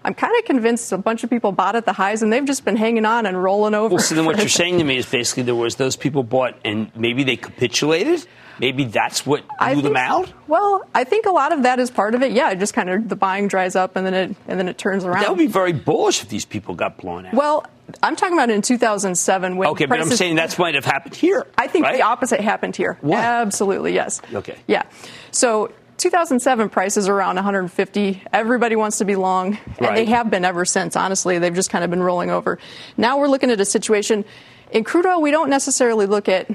I'm 0.05 0.13
kind 0.13 0.33
of 0.37 0.45
convinced 0.45 0.91
a 0.91 0.97
bunch 0.97 1.23
of 1.23 1.29
people 1.29 1.51
bought 1.51 1.75
at 1.75 1.85
the 1.85 1.93
highs 1.93 2.21
and 2.23 2.31
they've 2.31 2.45
just 2.45 2.65
been 2.65 2.75
hanging 2.75 3.05
on 3.05 3.25
and 3.25 3.41
rolling 3.41 3.73
over. 3.73 3.95
Well, 3.95 4.03
so 4.03 4.15
then 4.15 4.25
what 4.25 4.37
you're 4.37 4.49
saying 4.49 4.77
to 4.79 4.83
me 4.83 4.97
is 4.97 5.09
basically 5.09 5.43
there 5.43 5.55
was 5.55 5.75
those 5.75 5.95
people 5.95 6.23
bought 6.23 6.57
and 6.65 6.91
maybe 6.95 7.23
they 7.23 7.37
capitulated. 7.37 8.25
Maybe 8.59 8.85
that's 8.85 9.25
what 9.25 9.43
blew 9.59 9.81
them 9.81 9.95
out. 9.95 10.31
Well, 10.47 10.83
I 10.93 11.05
think 11.05 11.25
a 11.25 11.31
lot 11.31 11.53
of 11.53 11.63
that 11.63 11.79
is 11.79 11.89
part 11.89 12.13
of 12.13 12.21
it. 12.21 12.33
Yeah, 12.33 12.51
it 12.51 12.59
just 12.59 12.73
kind 12.73 12.89
of 12.89 13.09
the 13.09 13.15
buying 13.15 13.47
dries 13.47 13.75
up 13.75 13.95
and 13.95 14.05
then 14.05 14.13
it 14.13 14.35
and 14.47 14.59
then 14.59 14.67
it 14.67 14.77
turns 14.77 15.05
around. 15.05 15.21
That 15.21 15.29
would 15.29 15.39
be 15.39 15.47
very 15.47 15.73
bullish 15.73 16.21
if 16.21 16.29
these 16.29 16.45
people 16.45 16.75
got 16.75 16.97
blown 16.97 17.25
out. 17.25 17.33
Well, 17.33 17.65
I'm 18.01 18.15
talking 18.15 18.37
about 18.37 18.49
in 18.49 18.61
2007 18.61 19.57
when 19.57 19.69
okay, 19.69 19.85
but 19.85 19.99
I'm 19.99 20.09
saying 20.09 20.35
that's 20.35 20.59
might 20.59 20.75
have 20.75 20.85
happened 20.85 21.15
here. 21.15 21.47
I 21.57 21.67
think 21.67 21.85
right? 21.85 21.95
the 21.95 22.03
opposite 22.03 22.41
happened 22.41 22.75
here. 22.75 22.97
What? 23.01 23.19
Absolutely, 23.19 23.93
yes. 23.93 24.21
Okay. 24.33 24.57
Yeah. 24.67 24.83
So 25.31 25.71
2007 25.97 26.69
prices 26.69 27.07
are 27.07 27.13
around 27.15 27.35
150. 27.35 28.23
Everybody 28.33 28.75
wants 28.75 28.97
to 28.97 29.05
be 29.05 29.15
long, 29.15 29.57
and 29.77 29.81
Right. 29.81 29.95
they 29.95 30.05
have 30.05 30.29
been 30.29 30.43
ever 30.45 30.65
since. 30.65 30.95
Honestly, 30.95 31.39
they've 31.39 31.53
just 31.53 31.69
kind 31.69 31.83
of 31.83 31.89
been 31.89 32.03
rolling 32.03 32.29
over. 32.29 32.57
Now 32.97 33.17
we're 33.19 33.27
looking 33.27 33.51
at 33.51 33.59
a 33.61 33.65
situation 33.65 34.25
in 34.71 34.83
crude 34.83 35.05
oil. 35.05 35.21
We 35.21 35.31
don't 35.31 35.49
necessarily 35.49 36.05
look 36.05 36.27
at 36.27 36.47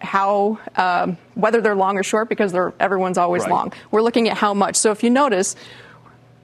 how 0.00 0.58
um, 0.76 1.16
whether 1.34 1.60
they're 1.60 1.74
long 1.76 1.96
or 1.96 2.02
short 2.02 2.28
because 2.28 2.50
they're 2.52 2.72
everyone's 2.80 3.18
always 3.18 3.42
Right. 3.42 3.50
long. 3.52 3.72
We're 3.90 4.02
looking 4.02 4.28
at 4.28 4.36
how 4.36 4.54
much. 4.54 4.76
So 4.76 4.90
if 4.90 5.02
you 5.02 5.10
notice. 5.10 5.54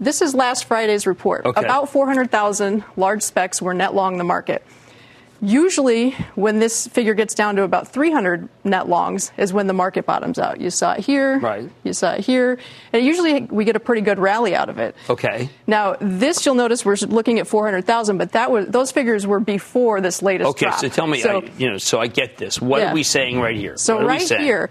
This 0.00 0.22
is 0.22 0.32
last 0.32 0.66
Friday's 0.66 1.08
report. 1.08 1.44
Okay. 1.44 1.60
About 1.60 1.88
400,000 1.88 2.84
large 2.96 3.20
specs 3.20 3.60
were 3.60 3.74
net 3.74 3.94
long 3.96 4.16
the 4.16 4.22
market. 4.22 4.64
Usually, 5.40 6.10
when 6.34 6.58
this 6.58 6.88
figure 6.88 7.14
gets 7.14 7.32
down 7.32 7.54
to 7.56 7.62
about 7.62 7.86
300 7.92 8.48
net 8.64 8.88
longs, 8.88 9.30
is 9.36 9.52
when 9.52 9.68
the 9.68 9.72
market 9.72 10.04
bottoms 10.04 10.36
out. 10.36 10.60
You 10.60 10.68
saw 10.70 10.94
it 10.94 11.00
here, 11.00 11.38
Right. 11.38 11.70
you 11.84 11.92
saw 11.92 12.14
it 12.14 12.20
here, 12.24 12.58
and 12.92 13.04
usually 13.04 13.42
we 13.42 13.64
get 13.64 13.76
a 13.76 13.80
pretty 13.80 14.00
good 14.02 14.18
rally 14.18 14.56
out 14.56 14.68
of 14.68 14.78
it. 14.78 14.96
Okay. 15.08 15.48
Now, 15.64 15.94
this 16.00 16.44
you'll 16.44 16.56
notice 16.56 16.84
we're 16.84 16.96
looking 17.06 17.38
at 17.38 17.46
400,000, 17.46 18.18
but 18.18 18.32
that 18.32 18.50
was 18.50 18.66
those 18.66 18.90
figures 18.90 19.28
were 19.28 19.38
before 19.38 20.00
this 20.00 20.22
latest 20.22 20.50
Okay, 20.50 20.66
drop. 20.66 20.80
so 20.80 20.88
tell 20.88 21.06
me, 21.06 21.20
So- 21.20 21.42
I, 21.42 21.50
you 21.56 21.70
know, 21.70 21.78
so 21.78 22.00
I 22.00 22.08
get 22.08 22.36
this. 22.36 22.60
What 22.60 22.80
Yeah. 22.80 22.90
are 22.90 22.94
we 22.94 23.04
saying 23.04 23.40
right 23.40 23.56
here? 23.56 23.76
so 23.76 24.02
right 24.04 24.20
here, 24.28 24.70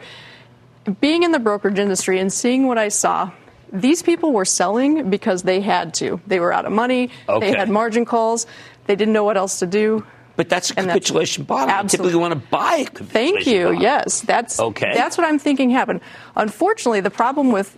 being 1.00 1.24
in 1.24 1.32
the 1.32 1.40
brokerage 1.40 1.80
industry 1.80 2.20
and 2.20 2.32
seeing 2.32 2.68
what 2.68 2.78
I 2.78 2.90
saw, 2.90 3.32
these 3.72 4.02
people 4.02 4.34
were 4.34 4.46
selling 4.46 5.10
because 5.10 5.44
they 5.44 5.62
had 5.62 5.94
to. 5.96 6.20
They 6.28 6.42
were 6.42 6.52
out 6.52 6.66
of 6.66 6.74
money. 6.74 7.10
Okay. 7.30 7.52
They 7.52 7.58
had 7.58 7.70
margin 7.70 8.04
calls. 8.04 8.48
They 8.86 8.96
didn't 8.98 9.14
know 9.14 9.24
what 9.24 9.38
else 9.38 9.60
to 9.60 9.66
do. 9.66 10.04
But 10.38 10.48
that's 10.50 10.70
a 10.72 10.78
And 10.80 10.88
that's- 10.88 10.96
capitulation 11.04 11.44
bottom. 11.44 11.70
I 11.70 11.80
Absolutely. 11.80 12.12
typically 12.14 12.22
want 12.22 12.34
to 12.42 12.50
buy 12.50 12.76
a 12.76 12.86
capitulation 12.86 13.12
Thank 13.12 13.48
you. 13.48 13.72
Yes, 13.78 14.22
that's 14.22 14.60
Okay. 14.60 14.94
That's 14.94 15.18
what 15.18 15.28
I'm 15.28 15.40
thinking 15.40 15.72
happened. 15.72 16.00
Unfortunately, 16.36 17.02
the 17.02 17.10
problem 17.10 17.52
with 17.52 17.76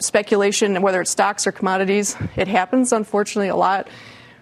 speculation, 0.00 0.82
whether 0.82 1.00
it's 1.00 1.10
stocks 1.12 1.46
or 1.46 1.52
commodities, 1.52 2.16
it 2.36 2.48
happens 2.48 2.92
unfortunately 2.92 3.48
a 3.48 3.56
lot. 3.56 3.88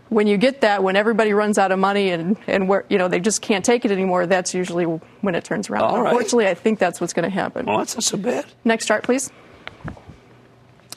When 0.09 0.27
you 0.27 0.39
get 0.39 0.63
that, 0.63 0.83
when 0.83 0.97
everybody 0.97 1.33
runs 1.35 1.57
out 1.59 1.71
of 1.71 1.79
money 1.79 2.11
and 2.11 2.37
and 2.49 2.67
where 2.69 2.85
you 2.89 2.99
know 2.99 3.07
they 3.07 3.21
just 3.21 3.43
can't 3.43 3.65
take 3.65 3.85
it 3.85 3.93
anymore, 3.93 4.27
that's 4.27 4.55
usually 4.55 4.85
when 4.85 5.35
it 5.37 5.45
turns 5.45 5.71
around. 5.71 5.83
All 5.85 6.01
right. 6.03 6.11
Unfortunately, 6.11 6.49
I 6.49 6.55
think 6.55 6.79
that's 6.81 7.01
what's 7.01 7.13
going 7.13 7.29
to 7.31 7.35
happen. 7.35 7.67
Well, 7.67 7.79
that's 7.79 7.95
not 7.95 8.03
so 8.03 8.17
bad. 8.17 8.47
Next 8.65 8.87
chart, 8.87 9.05
please. 9.05 9.31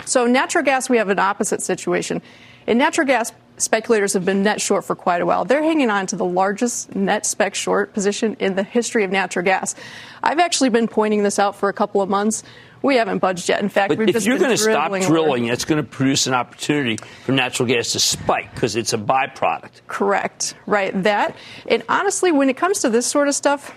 So, 0.05 0.25
natural 0.25 0.63
gas, 0.63 0.89
we 0.89 0.97
have 0.97 1.09
an 1.09 1.19
opposite 1.19 1.61
situation. 1.61 2.21
In 2.65 2.77
natural 2.77 3.05
gas, 3.05 3.31
speculators 3.63 4.13
have 4.13 4.25
been 4.25 4.43
net 4.43 4.61
short 4.61 4.85
for 4.85 4.95
quite 4.95 5.21
a 5.21 5.25
while. 5.25 5.45
They're 5.45 5.63
hanging 5.63 5.89
on 5.89 6.05
to 6.07 6.15
the 6.15 6.25
largest 6.25 6.95
net 6.95 7.25
spec 7.25 7.55
short 7.55 7.93
position 7.93 8.35
in 8.39 8.55
the 8.55 8.63
history 8.63 9.03
of 9.03 9.11
natural 9.11 9.45
gas. 9.45 9.75
I've 10.21 10.39
actually 10.39 10.69
been 10.69 10.87
pointing 10.87 11.23
this 11.23 11.39
out 11.39 11.55
for 11.55 11.69
a 11.69 11.73
couple 11.73 12.01
of 12.01 12.09
months. 12.09 12.43
We 12.81 12.97
haven't 12.97 13.19
budged 13.19 13.47
yet. 13.47 13.61
In 13.61 13.69
fact, 13.69 13.89
But 13.89 13.97
we've 13.97 14.09
if 14.09 14.15
just 14.15 14.27
you're 14.27 14.37
going 14.37 14.51
to 14.51 14.57
stop 14.57 14.91
drilling, 15.01 15.45
it's 15.45 15.63
going 15.63 15.81
to 15.81 15.89
produce 15.89 16.27
an 16.27 16.33
opportunity 16.33 16.97
for 17.23 17.31
natural 17.31 17.67
gas 17.67 17.93
to 17.93 17.99
spike 17.99 18.53
because 18.53 18.75
it's 18.75 18.91
a 18.91 18.97
byproduct. 18.97 19.81
Correct. 19.87 20.55
Right. 20.65 20.91
That. 21.03 21.35
And 21.67 21.83
honestly, 21.87 22.33
when 22.33 22.49
it 22.49 22.57
comes 22.57 22.79
to 22.79 22.89
this 22.89 23.07
sort 23.07 23.29
of 23.29 23.35
stuff, 23.35 23.73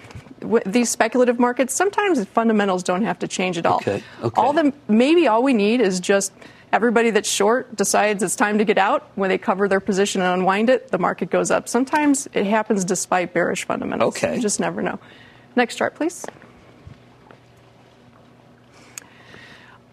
these 0.66 0.90
speculative 0.90 1.38
markets, 1.38 1.72
sometimes 1.72 2.18
the 2.18 2.26
fundamentals 2.26 2.82
don't 2.82 3.02
have 3.02 3.20
to 3.20 3.28
change 3.28 3.58
at 3.58 3.66
all. 3.66 3.76
Okay, 3.76 4.02
okay. 4.22 4.40
All 4.40 4.52
them, 4.52 4.72
maybe 4.88 5.28
all 5.28 5.42
we 5.42 5.52
need 5.52 5.80
is 5.80 6.00
just 6.00 6.32
everybody 6.72 7.10
that's 7.10 7.28
short 7.28 7.74
decides 7.76 8.22
it's 8.22 8.36
time 8.36 8.58
to 8.58 8.64
get 8.64 8.78
out. 8.78 9.10
When 9.14 9.28
they 9.28 9.38
cover 9.38 9.68
their 9.68 9.80
position 9.80 10.20
and 10.20 10.40
unwind 10.40 10.70
it, 10.70 10.88
the 10.88 10.98
market 10.98 11.30
goes 11.30 11.50
up. 11.50 11.68
Sometimes 11.68 12.28
it 12.32 12.46
happens 12.46 12.84
despite 12.84 13.32
bearish 13.32 13.64
fundamentals. 13.64 14.16
Okay. 14.16 14.36
You 14.36 14.42
just 14.42 14.60
never 14.60 14.82
know. 14.82 14.98
Next 15.54 15.76
chart, 15.76 15.94
please. 15.94 16.24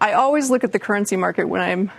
I 0.00 0.12
always 0.12 0.50
look 0.50 0.64
at 0.64 0.72
the 0.72 0.78
currency 0.78 1.16
market 1.16 1.44
when 1.44 1.62
I'm 1.62 1.90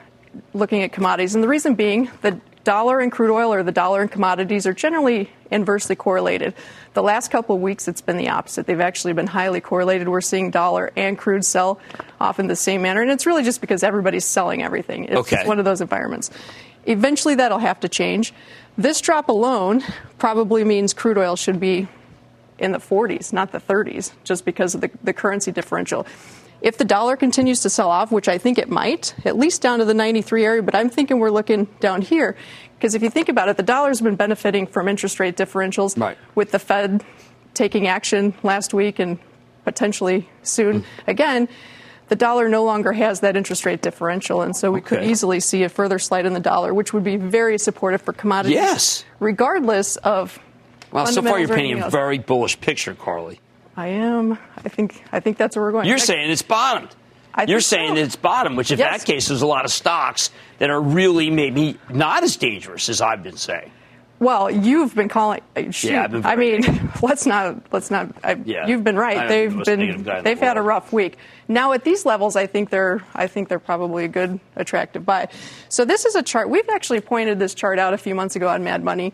looking 0.53 0.83
at 0.83 0.91
commodities, 0.91 1.33
and 1.33 1.43
the 1.43 1.47
reason 1.47 1.75
being 1.75 2.11
the 2.21 2.39
dollar 2.65 2.99
and 2.99 3.11
crude 3.11 3.31
oil 3.31 3.53
or 3.53 3.63
the 3.63 3.71
dollar 3.71 4.01
and 4.01 4.11
commodities 4.11 4.67
are 4.67 4.73
generally 4.73 5.29
inversely 5.49 5.95
correlated. 5.95 6.53
The 6.93 7.03
last 7.03 7.29
couple 7.31 7.55
of 7.55 7.61
weeks, 7.61 7.87
it's 7.87 8.01
been 8.01 8.17
the 8.17 8.29
opposite. 8.29 8.65
They've 8.65 8.81
actually 8.81 9.13
been 9.13 9.27
highly 9.27 9.61
correlated. 9.61 10.09
We're 10.09 10.19
seeing 10.19 10.51
dollar 10.51 10.91
and 10.97 11.17
crude 11.17 11.45
sell 11.45 11.79
off 12.19 12.39
in 12.39 12.47
the 12.47 12.55
same 12.55 12.81
manner, 12.81 13.01
and 13.01 13.11
it's 13.11 13.25
really 13.25 13.43
just 13.43 13.61
because 13.61 13.83
everybody's 13.83 14.25
selling 14.25 14.61
everything. 14.63 15.05
It's 15.05 15.15
Okay. 15.15 15.37
just 15.37 15.47
one 15.47 15.59
of 15.59 15.65
those 15.65 15.79
environments. 15.79 16.29
Eventually, 16.85 17.35
that'll 17.35 17.59
have 17.59 17.79
to 17.81 17.89
change. 17.89 18.33
This 18.77 18.99
drop 18.99 19.29
alone 19.29 19.81
probably 20.17 20.63
means 20.63 20.93
crude 20.93 21.17
oil 21.17 21.35
should 21.35 21.59
be 21.59 21.87
in 22.57 22.71
the 22.71 22.79
40s, 22.79 23.31
not 23.31 23.51
the 23.51 23.59
30s, 23.59 24.11
just 24.23 24.43
because 24.43 24.75
of 24.75 24.81
the, 24.81 24.89
the 25.03 25.13
currency 25.13 25.51
differential. 25.51 26.05
If 26.65 26.79
the 26.79 26.83
dollar 26.83 27.15
continues 27.15 27.59
to 27.61 27.69
sell 27.69 27.91
off, 27.91 28.11
which 28.11 28.27
I 28.27 28.39
think 28.39 28.57
it 28.57 28.69
might, 28.69 29.13
at 29.23 29.37
least 29.37 29.61
down 29.61 29.77
to 29.79 29.85
the 29.85 29.93
93 29.93 30.43
area, 30.43 30.63
but 30.63 30.73
I'm 30.73 30.89
thinking 30.89 31.19
we're 31.19 31.29
looking 31.29 31.65
down 31.79 32.01
here. 32.01 32.35
Because 32.75 32.95
if 32.95 33.03
you 33.03 33.11
think 33.11 33.29
about 33.29 33.49
it, 33.49 33.55
the 33.57 33.61
dollar's 33.63 34.01
been 34.01 34.15
benefiting 34.15 34.65
from 34.65 34.87
interest 34.87 35.19
rate 35.19 35.37
differentials 35.37 35.95
Right. 35.95 36.17
with 36.33 36.49
the 36.49 36.57
Fed 36.57 37.03
taking 37.53 37.85
action 37.87 38.33
last 38.41 38.73
week 38.73 38.97
and 38.97 39.19
potentially 39.63 40.27
soon 40.41 40.81
Mm. 40.81 40.85
again. 41.05 41.47
The 42.07 42.15
dollar 42.15 42.49
no 42.49 42.63
longer 42.63 42.93
has 42.93 43.19
that 43.19 43.37
interest 43.37 43.63
rate 43.67 43.83
differential, 43.83 44.41
and 44.41 44.55
so 44.55 44.71
we 44.71 44.81
could 44.81 45.03
easily 45.03 45.39
see 45.41 45.61
a 45.63 45.69
further 45.69 45.99
slide 45.99 46.25
in 46.25 46.33
the 46.33 46.39
dollar, 46.39 46.73
which 46.73 46.93
would 46.93 47.03
be 47.03 47.15
very 47.15 47.59
supportive 47.59 48.01
for 48.01 48.11
commodities. 48.13 48.55
Yes. 48.55 49.05
Regardless 49.19 49.97
of 49.97 50.39
Well, 50.91 51.05
so 51.05 51.21
far 51.21 51.37
you're 51.39 51.47
painting 51.47 51.81
a 51.83 51.89
very 51.91 52.17
bullish 52.17 52.59
picture, 52.59 52.95
Carley. 52.95 53.39
I 53.77 53.87
am. 53.87 54.33
I 54.57 54.69
think. 54.69 55.03
I 55.11 55.19
think 55.19 55.37
that's 55.37 55.55
where 55.55 55.65
we're 55.65 55.71
going. 55.71 55.87
You're 55.87 55.97
saying 55.97 56.29
it's 56.31 56.41
bottomed. 56.41 56.89
I 57.37 57.43
You're 57.43 57.59
saying 57.59 57.89
so. 57.89 57.95
that 57.95 58.01
it's 58.01 58.15
bottom, 58.15 58.55
which 58.55 58.71
in 58.71 58.79
Yes. 58.79 58.99
that 59.01 59.05
case, 59.11 59.27
there's 59.27 59.41
a 59.41 59.45
lot 59.47 59.65
of 59.65 59.71
stocks 59.71 60.29
that 60.59 60.69
are 60.69 60.79
really 60.79 61.29
maybe 61.29 61.77
not 61.89 62.23
as 62.23 62.37
dangerous 62.37 62.87
as 62.87 63.01
I've 63.01 63.23
been 63.23 63.35
saying. 63.35 63.71
Well, 64.17 64.49
you've 64.49 64.95
been 64.95 65.09
calling. 65.09 65.41
uh, 65.57 65.69
Shoot, 65.71 65.91
Yeah, 65.91 66.03
I've 66.05 66.11
been 66.13 66.25
I 66.25 66.37
mean, 66.37 66.61
let's 67.01 67.25
not. 67.25 67.57
Let's 67.73 67.91
not. 67.91 68.07
I, 68.23 68.37
Yeah. 68.45 68.65
You've 68.67 68.85
been 68.85 68.95
right. 68.95 69.27
They've 69.27 69.53
the 69.53 69.63
been. 69.65 69.81
in 69.81 70.03
the 70.03 70.21
They've 70.23 70.39
had 70.39 70.55
a 70.55 70.61
rough 70.61 70.93
week. 70.93 71.17
Now 71.49 71.73
at 71.73 71.83
these 71.83 72.05
levels, 72.05 72.37
I 72.37 72.47
think 72.47 72.69
they're. 72.69 73.03
I 73.13 73.27
think 73.27 73.49
they're 73.49 73.59
probably 73.59 74.05
a 74.05 74.07
good, 74.07 74.39
attractive 74.55 75.05
buy. 75.05 75.27
So 75.67 75.83
this 75.83 76.05
is 76.05 76.15
a 76.15 76.23
chart. 76.23 76.49
We've 76.49 76.69
actually 76.69 77.01
pointed 77.01 77.39
this 77.39 77.53
chart 77.53 77.77
out 77.79 77.93
a 77.93 77.97
few 77.97 78.15
months 78.15 78.37
ago 78.37 78.47
on 78.47 78.63
Mad 78.63 78.81
Money. 78.81 79.11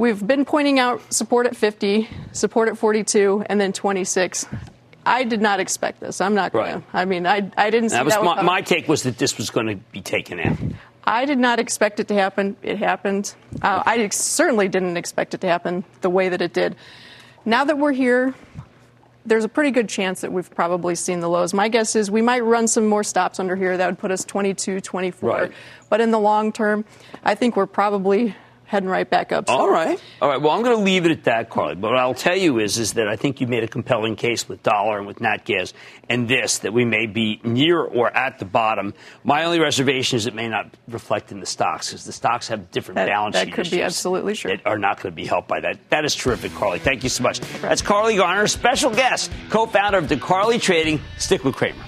We've 0.00 0.26
been 0.26 0.46
pointing 0.46 0.78
out 0.78 1.12
support 1.12 1.46
at 1.46 1.54
50, 1.54 2.08
support 2.32 2.70
at 2.70 2.78
42, 2.78 3.44
and 3.50 3.60
then 3.60 3.74
26. 3.74 4.46
I 5.04 5.24
did 5.24 5.42
not 5.42 5.60
expect 5.60 6.00
this. 6.00 6.22
I'm 6.22 6.34
not 6.34 6.54
going 6.54 6.80
to. 6.80 6.86
I 6.94 7.04
mean, 7.04 7.26
I, 7.26 7.50
I 7.54 7.68
didn't 7.68 7.90
see 7.90 7.96
That 7.96 8.06
was 8.06 8.14
that. 8.14 8.24
my, 8.24 8.40
my 8.40 8.62
take 8.62 8.88
was 8.88 9.02
that 9.02 9.18
this 9.18 9.36
was 9.36 9.50
going 9.50 9.66
to 9.66 9.76
be 9.76 10.00
taken 10.00 10.40
out. 10.40 10.56
I 11.04 11.26
did 11.26 11.38
not 11.38 11.58
expect 11.58 12.00
it 12.00 12.08
to 12.08 12.14
happen. 12.14 12.56
It 12.62 12.78
happened. 12.78 13.34
Uh, 13.60 13.82
I 13.84 14.08
certainly 14.08 14.68
didn't 14.68 14.96
expect 14.96 15.34
it 15.34 15.42
to 15.42 15.48
happen 15.48 15.84
the 16.00 16.08
way 16.08 16.30
that 16.30 16.40
it 16.40 16.54
did. 16.54 16.76
Now 17.44 17.64
that 17.64 17.76
we're 17.76 17.92
here, 17.92 18.32
there's 19.26 19.44
a 19.44 19.50
pretty 19.50 19.70
good 19.70 19.90
chance 19.90 20.22
that 20.22 20.32
we've 20.32 20.50
probably 20.54 20.94
seen 20.94 21.20
the 21.20 21.28
lows. 21.28 21.52
My 21.52 21.68
guess 21.68 21.94
is 21.94 22.10
we 22.10 22.22
might 22.22 22.40
run 22.40 22.68
some 22.68 22.86
more 22.86 23.04
stops 23.04 23.38
under 23.38 23.54
here. 23.54 23.76
That 23.76 23.86
would 23.86 23.98
put 23.98 24.12
us 24.12 24.24
22, 24.24 24.80
24. 24.80 25.28
Right. 25.28 25.52
But 25.90 26.00
in 26.00 26.10
the 26.10 26.18
long 26.18 26.52
term, 26.52 26.86
I 27.22 27.34
think 27.34 27.54
we're 27.54 27.66
probably 27.66 28.34
heading 28.70 28.88
right 28.88 29.08
back 29.10 29.32
up. 29.32 29.48
So- 29.48 29.54
All 29.54 29.68
right. 29.68 30.00
All 30.22 30.28
right. 30.28 30.40
Well, 30.40 30.52
I'm 30.52 30.62
going 30.62 30.76
to 30.76 30.82
leave 30.82 31.04
it 31.04 31.10
at 31.10 31.24
that, 31.24 31.50
Carley. 31.50 31.74
But 31.74 31.90
what 31.90 31.98
I'll 31.98 32.14
tell 32.14 32.36
you 32.36 32.60
is, 32.60 32.78
is 32.78 32.92
that 32.94 33.08
I 33.08 33.16
think 33.16 33.40
you 33.40 33.48
made 33.48 33.64
a 33.64 33.68
compelling 33.68 34.14
case 34.14 34.48
with 34.48 34.62
dollar 34.62 34.98
and 34.98 35.08
with 35.08 35.20
nat 35.20 35.44
gas 35.44 35.72
and 36.08 36.28
this 36.28 36.58
that 36.60 36.72
we 36.72 36.84
may 36.84 37.06
be 37.06 37.40
near 37.42 37.80
or 37.80 38.16
at 38.16 38.38
the 38.38 38.44
bottom. 38.44 38.94
My 39.24 39.42
only 39.44 39.58
reservation 39.58 40.16
is 40.18 40.26
it 40.26 40.34
may 40.36 40.48
not 40.48 40.72
reflect 40.86 41.32
in 41.32 41.40
the 41.40 41.46
stocks 41.46 41.88
because 41.88 42.04
the 42.04 42.12
stocks 42.12 42.46
have 42.48 42.70
different 42.70 42.94
That- 42.96 43.08
balance 43.08 43.34
that 43.34 43.46
sheet 43.46 43.54
could 43.54 43.70
be 43.70 43.82
absolutely 43.82 44.34
sure. 44.34 44.52
That 44.56 44.64
are 44.66 44.78
not 44.78 44.98
going 45.02 45.12
to 45.12 45.16
be 45.16 45.26
helped 45.26 45.48
by 45.48 45.58
that. 45.60 45.78
That 45.90 46.04
is 46.04 46.14
terrific, 46.14 46.54
Carley. 46.54 46.78
Thank 46.78 47.02
you 47.02 47.08
so 47.08 47.24
much. 47.24 47.40
That's 47.60 47.82
Carley 47.82 48.16
Garner, 48.16 48.46
special 48.46 48.90
guest, 48.90 49.32
co-founder 49.50 49.98
of 49.98 50.04
DeCarley 50.06 50.60
Trading. 50.62 51.00
Stick 51.18 51.42
with 51.44 51.56
Cramer. 51.56 51.82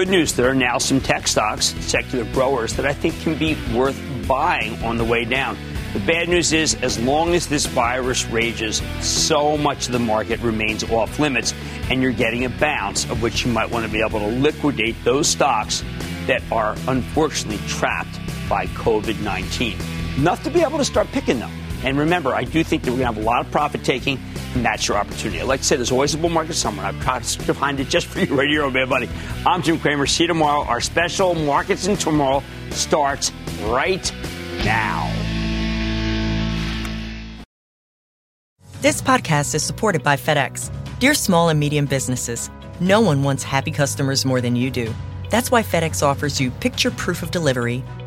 Good 0.00 0.08
news, 0.08 0.32
there 0.32 0.48
are 0.48 0.54
now 0.54 0.78
some 0.78 0.98
tech 0.98 1.28
stocks, 1.28 1.74
secular 1.84 2.24
growers, 2.32 2.72
that 2.72 2.86
I 2.86 2.94
think 2.94 3.20
can 3.20 3.34
be 3.36 3.54
worth 3.74 4.00
buying 4.26 4.82
on 4.82 4.96
the 4.96 5.04
way 5.04 5.26
down. 5.26 5.58
The 5.92 6.00
bad 6.00 6.26
news 6.30 6.54
is, 6.54 6.74
as 6.76 6.98
long 6.98 7.34
as 7.34 7.46
this 7.46 7.66
virus 7.66 8.24
rages, 8.24 8.80
so 9.02 9.58
much 9.58 9.88
of 9.88 9.92
the 9.92 9.98
market 9.98 10.40
remains 10.40 10.84
off 10.84 11.18
limits. 11.18 11.52
and 11.90 12.00
you're 12.00 12.12
getting 12.12 12.46
a 12.46 12.48
bounce 12.48 13.04
of 13.10 13.20
which 13.20 13.44
you 13.44 13.52
might 13.52 13.70
want 13.70 13.84
to 13.84 13.92
be 13.92 14.00
able 14.00 14.20
to 14.20 14.28
liquidate 14.28 14.96
those 15.04 15.28
stocks 15.28 15.84
that 16.26 16.42
are 16.50 16.76
unfortunately 16.88 17.60
trapped 17.68 18.18
by 18.48 18.68
COVID 18.68 19.20
19. 19.20 19.76
Enough 20.16 20.42
to 20.44 20.50
be 20.50 20.62
able 20.62 20.78
to 20.78 20.84
start 20.84 21.08
picking 21.08 21.38
them. 21.38 21.59
And 21.82 21.98
remember, 21.98 22.34
I 22.34 22.44
do 22.44 22.62
think 22.62 22.82
that 22.82 22.90
we're 22.90 22.98
going 22.98 23.14
to 23.14 23.14
have 23.14 23.24
a 23.24 23.26
lot 23.26 23.44
of 23.44 23.50
profit 23.50 23.84
taking, 23.84 24.18
and 24.54 24.64
that's 24.64 24.86
your 24.86 24.98
opportunity. 24.98 25.42
Like 25.42 25.60
I 25.60 25.62
said, 25.62 25.78
there's 25.78 25.90
always 25.90 26.14
a 26.14 26.18
bull 26.18 26.28
market 26.28 26.54
somewhere. 26.54 26.86
I've 26.86 27.00
tried 27.02 27.24
to 27.24 27.54
find 27.54 27.80
it 27.80 27.88
just 27.88 28.06
for 28.06 28.20
you 28.20 28.34
right 28.34 28.48
here, 28.48 28.62
oh, 28.62 28.70
man, 28.70 28.88
buddy. 28.88 29.08
I'm 29.46 29.62
Jim 29.62 29.78
Cramer. 29.78 30.06
See 30.06 30.24
you 30.24 30.28
tomorrow. 30.28 30.64
Our 30.64 30.80
special 30.80 31.34
Markets 31.34 31.86
in 31.86 31.96
Turmoil 31.96 32.42
starts 32.70 33.32
right 33.62 34.12
now. 34.64 35.10
This 38.82 39.02
podcast 39.02 39.54
is 39.54 39.62
supported 39.62 40.02
by 40.02 40.16
FedEx. 40.16 40.70
Dear 41.00 41.14
small 41.14 41.48
and 41.50 41.60
medium 41.60 41.86
businesses, 41.86 42.50
no 42.80 43.00
one 43.00 43.22
wants 43.22 43.42
happy 43.42 43.70
customers 43.70 44.24
more 44.24 44.40
than 44.40 44.56
you 44.56 44.70
do. 44.70 44.94
That's 45.30 45.50
why 45.50 45.62
FedEx 45.62 46.02
offers 46.02 46.40
you 46.40 46.50
picture 46.50 46.90
proof 46.90 47.22
of 47.22 47.30
delivery, 47.30 47.84